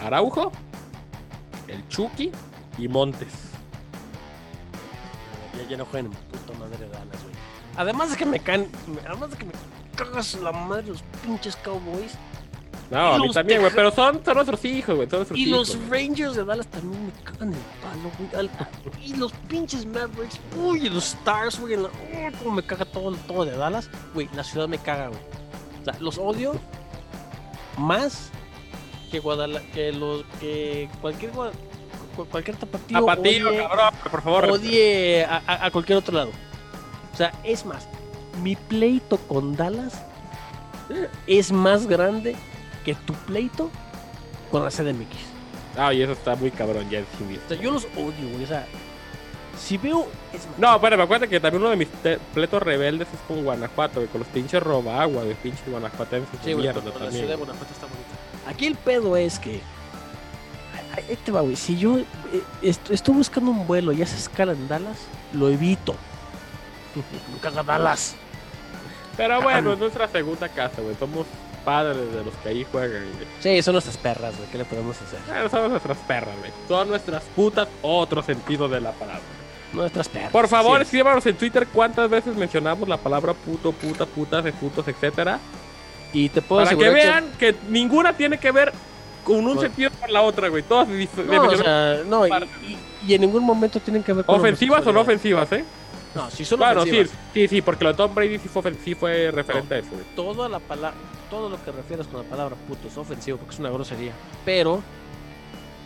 Araujo, 0.03 0.51
el 1.67 1.87
Chucky 1.87 2.31
y 2.77 2.87
Montes. 2.87 3.33
Ya, 5.57 5.69
ya 5.69 5.77
no 5.77 5.85
juegan 5.85 6.11
en 6.11 6.11
puta 6.11 6.57
madre 6.59 6.77
de 6.77 6.89
Dallas, 6.89 7.23
güey. 7.23 7.35
Además 7.77 8.11
de 8.11 8.17
que 8.17 8.25
me 8.25 8.39
caen. 8.39 8.69
Además 9.07 9.31
de 9.31 9.37
que 9.37 9.45
me 9.45 9.51
cagas 9.95 10.35
la 10.35 10.51
madre 10.51 10.87
los 10.87 11.01
pinches 11.23 11.55
Cowboys. 11.57 12.17
No, 12.91 13.13
a 13.13 13.19
mí 13.19 13.29
también, 13.31 13.61
güey, 13.61 13.71
pero 13.75 13.91
son, 13.91 14.23
son 14.25 14.33
nuestros 14.33 14.65
hijos, 14.65 14.95
güey, 14.95 15.07
Y 15.35 15.47
hijos. 15.49 15.75
los 15.75 15.89
Rangers 15.89 16.35
de 16.35 16.43
Dallas 16.43 16.65
también 16.67 17.05
me 17.05 17.11
cagan 17.23 17.53
el 17.53 17.59
palo, 17.81 18.11
güey. 18.17 18.49
Y 19.05 19.15
los 19.15 19.31
pinches 19.47 19.85
Mavericks, 19.85 20.39
uy, 20.57 20.87
y 20.87 20.89
los 20.89 21.09
Stars, 21.13 21.59
güey. 21.59 21.75
uy, 21.77 21.87
cómo 22.41 22.55
me 22.55 22.63
caga 22.63 22.85
todo, 22.85 23.11
todo 23.27 23.45
de 23.45 23.55
Dallas. 23.55 23.89
Güey, 24.13 24.27
la 24.35 24.43
ciudad 24.43 24.67
me 24.67 24.77
caga, 24.79 25.09
güey. 25.09 25.19
O 25.81 25.85
sea, 25.85 25.95
los 25.99 26.17
odio 26.17 26.53
más 27.77 28.29
que 29.11 29.19
Guadalajara, 29.19 29.71
que 29.71 29.91
los, 29.91 30.23
que 30.39 30.89
cualquier, 31.01 31.31
cualquier 32.31 32.57
tapatío. 32.57 32.99
Tapatío, 32.99 33.49
odie- 33.51 33.67
cabrón, 33.67 33.99
por 34.11 34.21
favor. 34.21 34.45
odie 34.45 35.25
a, 35.25 35.41
a- 35.47 35.65
a 35.65 35.71
cualquier 35.71 35.97
otro 35.99 36.15
lado. 36.15 36.31
O 37.13 37.17
sea, 37.17 37.31
es 37.43 37.65
más, 37.65 37.87
mi 38.43 38.55
pleito 38.55 39.17
con 39.17 39.55
Dallas 39.55 39.93
es 41.27 41.51
más 41.51 41.85
grande 41.87 42.35
que 42.95 43.01
tu 43.05 43.13
pleito 43.13 43.69
con 44.51 44.63
la 44.63 44.69
CDMX. 44.69 45.15
Ah, 45.77 45.93
y 45.93 46.01
eso 46.01 46.11
está 46.13 46.35
muy 46.35 46.51
cabrón 46.51 46.89
ya 46.89 46.99
sí. 47.17 47.39
O 47.45 47.47
sea, 47.49 47.57
yo 47.57 47.71
los 47.71 47.85
odio, 47.95 48.29
güey. 48.31 48.43
O 48.43 48.47
sea, 48.47 48.65
si 49.57 49.77
veo. 49.77 50.07
Es 50.33 50.47
No, 50.57 50.79
pero 50.81 50.97
me 50.97 51.03
acuerdo 51.03 51.27
que 51.27 51.39
también 51.39 51.61
uno 51.61 51.69
de 51.71 51.75
mis 51.77 51.87
pletos 52.33 52.61
rebeldes 52.63 53.07
es 53.13 53.19
con 53.27 53.43
Guanajuato, 53.43 53.99
güey, 53.99 54.07
con 54.07 54.19
los 54.19 54.27
pinches 54.29 54.61
roba 54.63 55.01
agua, 55.01 55.23
de 55.23 55.35
pinches 55.35 55.65
guanajuatenses 55.69 56.29
sí, 56.43 56.53
güey, 56.53 56.63
mierda 56.63 56.81
con 56.81 56.85
la 56.89 56.93
también. 56.93 57.11
ciudad 57.13 57.29
de 57.29 57.35
Guanajuato 57.35 57.73
está 57.73 57.85
bonita. 57.85 58.09
Aquí 58.49 58.65
el 58.67 58.75
pedo 58.75 59.15
es 59.17 59.37
que. 59.39 59.61
Ahí 60.95 61.17
te 61.23 61.31
va, 61.31 61.41
güey. 61.41 61.55
Si 61.55 61.77
yo 61.77 61.99
eh, 61.99 62.05
est- 62.63 62.89
estoy 62.89 63.13
buscando 63.15 63.51
un 63.51 63.67
vuelo 63.67 63.91
y 63.91 64.01
hace 64.01 64.15
escala 64.17 64.53
en 64.53 64.67
Dallas, 64.67 64.97
lo 65.33 65.47
evito. 65.49 65.95
Caga 67.41 67.63
Dallas. 67.63 68.15
Pero 69.15 69.41
bueno, 69.41 69.73
es 69.73 69.79
nuestra 69.79 70.07
segunda 70.07 70.49
casa, 70.49 70.81
güey. 70.81 70.95
Somos 70.97 71.27
padres 71.69 72.11
de 72.11 72.23
los 72.23 72.33
que 72.41 72.49
ahí 72.49 72.65
juegan, 72.71 73.03
güey. 73.13 73.27
Sí, 73.41 73.61
son 73.61 73.73
nuestras 73.73 73.95
perras, 73.97 74.35
güey. 74.35 74.49
¿Qué 74.49 74.57
le 74.57 74.65
podemos 74.65 74.99
hacer? 74.99 75.19
Bueno, 75.27 75.49
son 75.49 75.69
nuestras 75.69 75.97
perras, 75.99 76.35
güey. 76.39 76.51
Son 76.67 76.89
nuestras 76.89 77.23
putas, 77.35 77.67
otro 77.83 78.23
sentido 78.23 78.67
de 78.67 78.81
la 78.81 78.91
palabra. 78.93 79.21
Nuestras 79.71 80.09
perras. 80.09 80.31
Por 80.31 80.47
favor, 80.47 80.77
sí. 80.79 80.83
escríbanos 80.85 81.23
en 81.27 81.35
Twitter 81.35 81.67
cuántas 81.71 82.09
veces 82.09 82.35
mencionamos 82.35 82.89
la 82.89 82.97
palabra 82.97 83.35
puto, 83.35 83.71
puta, 83.71 84.07
putas, 84.07 84.43
de 84.43 84.51
putos, 84.51 84.87
etcétera. 84.87 85.39
Y 86.11 86.29
te 86.29 86.41
puedo 86.41 86.63
Para 86.63 86.75
que 86.75 86.89
vean 86.89 87.25
que 87.37 87.55
ninguna 87.69 88.13
tiene 88.13 88.39
que 88.39 88.51
ver 88.51 88.73
con 89.23 89.35
un 89.45 89.53
Con- 89.53 89.59
sentido 89.59 89.91
con 89.99 90.11
la 90.11 90.23
otra, 90.23 90.47
güey. 90.47 90.63
Todas 90.63 90.87
No, 90.87 90.95
o 90.95 90.97
definitivamente 90.97 91.57
sea, 91.63 91.99
no, 92.07 92.25
y, 92.27 93.13
en 93.13 93.21
ningún 93.21 93.43
momento 93.43 93.79
tienen 93.79 94.01
que 94.01 94.11
ver 94.11 94.25
con 94.25 94.39
ofensivas 94.39 94.87
o 94.87 94.91
no 94.91 95.01
ofensivas, 95.01 95.51
¿eh? 95.51 95.63
No, 96.15 96.29
si 96.31 96.43
son 96.43 96.57
Claro, 96.57 96.83
sí, 96.83 96.89
ofensivas. 96.89 97.23
sí, 97.33 97.47
sí, 97.47 97.61
porque 97.61 97.83
lo 97.83 97.91
de 97.91 97.97
Tom 97.97 98.15
Brady 98.15 98.39
sí 98.39 98.49
fue, 98.49 98.73
sí 98.83 98.95
fue 98.95 99.31
referente 99.31 99.75
a 99.75 99.77
eso, 99.79 99.89
güey. 99.91 100.03
Toda 100.15 100.49
la 100.49 100.59
palabra, 100.59 100.97
todo 101.29 101.49
lo 101.49 101.63
que 101.63 101.71
refieres 101.71 102.07
con 102.07 102.23
la 102.23 102.27
palabra 102.27 102.55
puto 102.67 102.87
es 102.87 102.97
ofensivo 102.97 103.37
porque 103.37 103.53
es 103.53 103.59
una 103.59 103.69
grosería. 103.69 104.11
Pero 104.43 104.81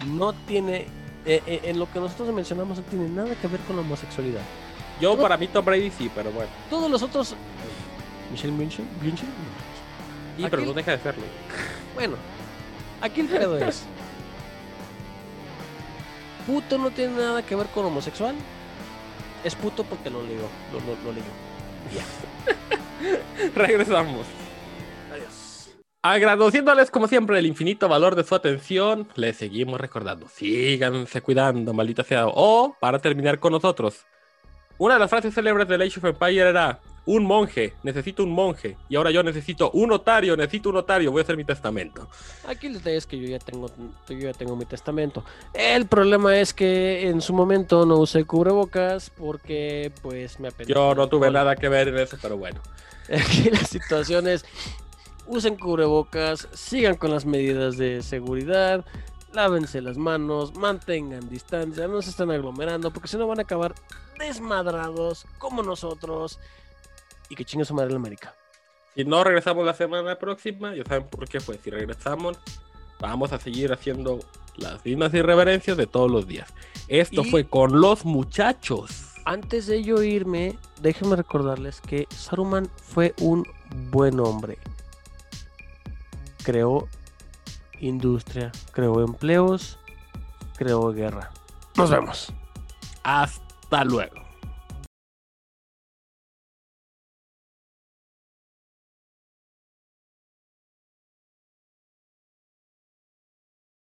no 0.08 0.34
tiene, 0.34 0.88
eh, 1.26 1.42
eh, 1.46 1.60
en 1.64 1.80
lo 1.80 1.92
que 1.92 2.00
nosotros 2.00 2.34
mencionamos 2.34 2.78
no 2.78 2.84
tiene 2.86 3.10
nada 3.10 3.36
que 3.36 3.48
ver 3.48 3.60
con 3.62 3.76
la 3.76 3.82
homosexualidad. 3.82 4.42
Yo, 5.02 5.16
No. 5.16 5.22
para 5.22 5.38
mí, 5.38 5.48
Tom 5.48 5.66
Brady 5.66 5.92
sí, 5.92 6.10
pero 6.14 6.32
bueno. 6.32 6.50
Todos 6.70 6.90
los 6.90 7.02
otros, 7.02 7.36
Michelle 8.32 8.54
München, 8.54 8.88
München, 9.02 9.28
Sí, 10.38 10.46
pero 10.50 10.64
no 10.66 10.74
deja 10.74 10.92
de 10.92 11.00
serlo. 11.00 11.24
bueno, 11.96 12.16
aquí 13.02 13.22
el 13.22 13.28
pedo 13.28 13.58
es, 13.58 13.84
puto 16.48 16.78
no 16.78 16.92
tiene 16.92 17.14
nada 17.16 17.42
que 17.44 17.56
ver 17.56 17.68
con 17.68 17.86
homosexual. 17.86 18.36
Es 19.44 19.56
puto 19.56 19.84
porque 19.84 20.10
lo 20.10 20.22
leyó, 20.22 20.48
lo, 20.72 20.80
lo, 20.80 21.12
leyó. 21.12 21.26
Regresamos. 23.56 24.26
Adiós. 25.12 25.70
Agradeciéndoles 26.02 26.90
como 26.90 27.08
siempre 27.08 27.38
el 27.40 27.46
infinito 27.46 27.90
valor 27.90 28.16
de 28.16 28.24
su 28.24 28.36
atención, 28.36 29.08
les 29.16 29.38
seguimos 29.38 29.80
recordando, 29.80 30.28
síganse 30.30 31.22
cuidando, 31.22 31.74
maldita 31.74 32.04
sea. 32.04 32.28
O, 32.28 32.76
para 32.80 33.00
terminar 33.00 33.40
con 33.40 33.52
nosotros, 33.52 34.06
una 34.78 34.96
de 34.96 35.00
las 35.02 35.10
frases 35.10 35.34
célebres 35.34 35.68
de 35.68 35.76
Age 35.76 36.00
of 36.00 36.06
Empire 36.06 36.50
era, 36.50 36.80
un 37.06 37.26
monje, 37.26 37.74
necesito 37.84 38.24
un 38.24 38.32
monje, 38.32 38.78
y 38.88 38.96
ahora 38.96 39.12
yo 39.12 39.24
necesito 39.24 39.72
un 39.72 39.90
notario, 39.90 40.38
necesito 40.38 40.70
un 40.70 40.76
notario, 40.76 41.12
voy 41.12 41.20
a 41.20 41.24
hacer 41.24 41.36
mi 41.36 41.44
testamento. 41.44 42.08
Aquí 42.48 42.68
el 42.68 42.74
detalle 42.76 42.98
es 42.98 43.06
que 43.06 43.20
yo 43.20 43.28
ya 43.28 43.40
tengo, 43.40 43.70
yo 44.08 44.18
ya 44.18 44.34
tengo 44.34 44.56
mi 44.56 44.66
testamento. 44.66 45.24
El 45.54 45.88
problema 45.88 46.38
es 46.38 46.54
que 46.54 47.10
en 47.10 47.22
su 47.22 47.34
momento 47.34 47.86
no 47.86 47.98
usé 47.98 48.24
cubrebocas 48.26 49.10
porque 49.10 49.92
pues 50.02 50.40
me 50.40 50.48
apetecía. 50.48 50.76
Yo 50.76 50.96
no 50.96 51.08
tuve 51.08 51.30
nada 51.30 51.56
que 51.56 51.68
ver 51.68 51.90
en 51.90 51.98
eso, 51.98 52.18
pero 52.22 52.38
bueno. 52.38 52.62
Aquí 53.10 53.50
la 53.50 53.60
situación 53.60 54.28
es, 54.28 54.46
usen 55.28 55.58
cubrebocas, 55.58 56.48
sigan 56.54 56.96
con 56.96 57.12
las 57.12 57.26
medidas 57.26 57.78
de 57.78 58.02
seguridad, 58.02 58.86
lávense 59.34 59.82
las 59.82 59.98
manos, 59.98 60.56
mantengan 60.56 61.28
distancia, 61.28 61.88
no 61.88 62.02
se 62.02 62.12
están 62.12 62.32
aglomerando 62.32 62.92
porque 62.92 63.10
si 63.10 63.18
no 63.18 63.28
van 63.28 63.40
a 63.40 63.44
acabar 63.44 63.76
desmadrados 64.18 65.26
como 65.40 65.64
nosotros 65.64 66.40
y 67.34 67.36
que 67.36 67.46
chingue 67.46 67.66
su 67.66 67.74
madre 67.74 67.90
la 67.90 67.96
América. 67.98 68.36
Si 68.96 69.04
no 69.04 69.24
regresamos 69.24 69.66
la 69.66 69.74
semana 69.74 70.20
próxima, 70.20 70.76
ya 70.76 70.84
saben 70.86 71.08
por 71.10 71.28
qué 71.28 71.40
fue. 71.40 71.58
Si 71.58 71.72
regresamos, 71.72 72.38
vamos 73.00 73.32
a 73.34 73.40
seguir 73.40 73.74
haciendo 73.74 74.20
las 74.56 74.86
mismas 74.86 75.12
irreverencias 75.16 75.76
de 75.78 75.88
todos 75.88 76.12
los 76.12 76.28
días. 76.28 76.54
Esto 76.88 77.24
Y- 77.24 77.32
fue 77.32 77.46
con 77.46 77.82
los 77.82 78.06
muchachos. 78.06 79.10
Antes 79.26 79.66
de 79.66 79.84
yo 79.84 80.04
irme, 80.04 80.60
déjenme 80.82 81.16
recordarles 81.16 81.82
que 81.82 82.06
Saruman 82.12 82.70
fue 82.76 83.16
un 83.20 83.48
buen 83.90 84.20
hombre. 84.20 84.60
Creó 86.44 86.88
industria, 87.80 88.52
creó 88.74 89.02
empleos, 89.04 89.80
creó 90.58 90.92
guerra. 90.94 91.32
Nos 91.78 91.90
vemos. 91.90 92.32
Hasta 93.04 93.84
luego. 93.86 94.23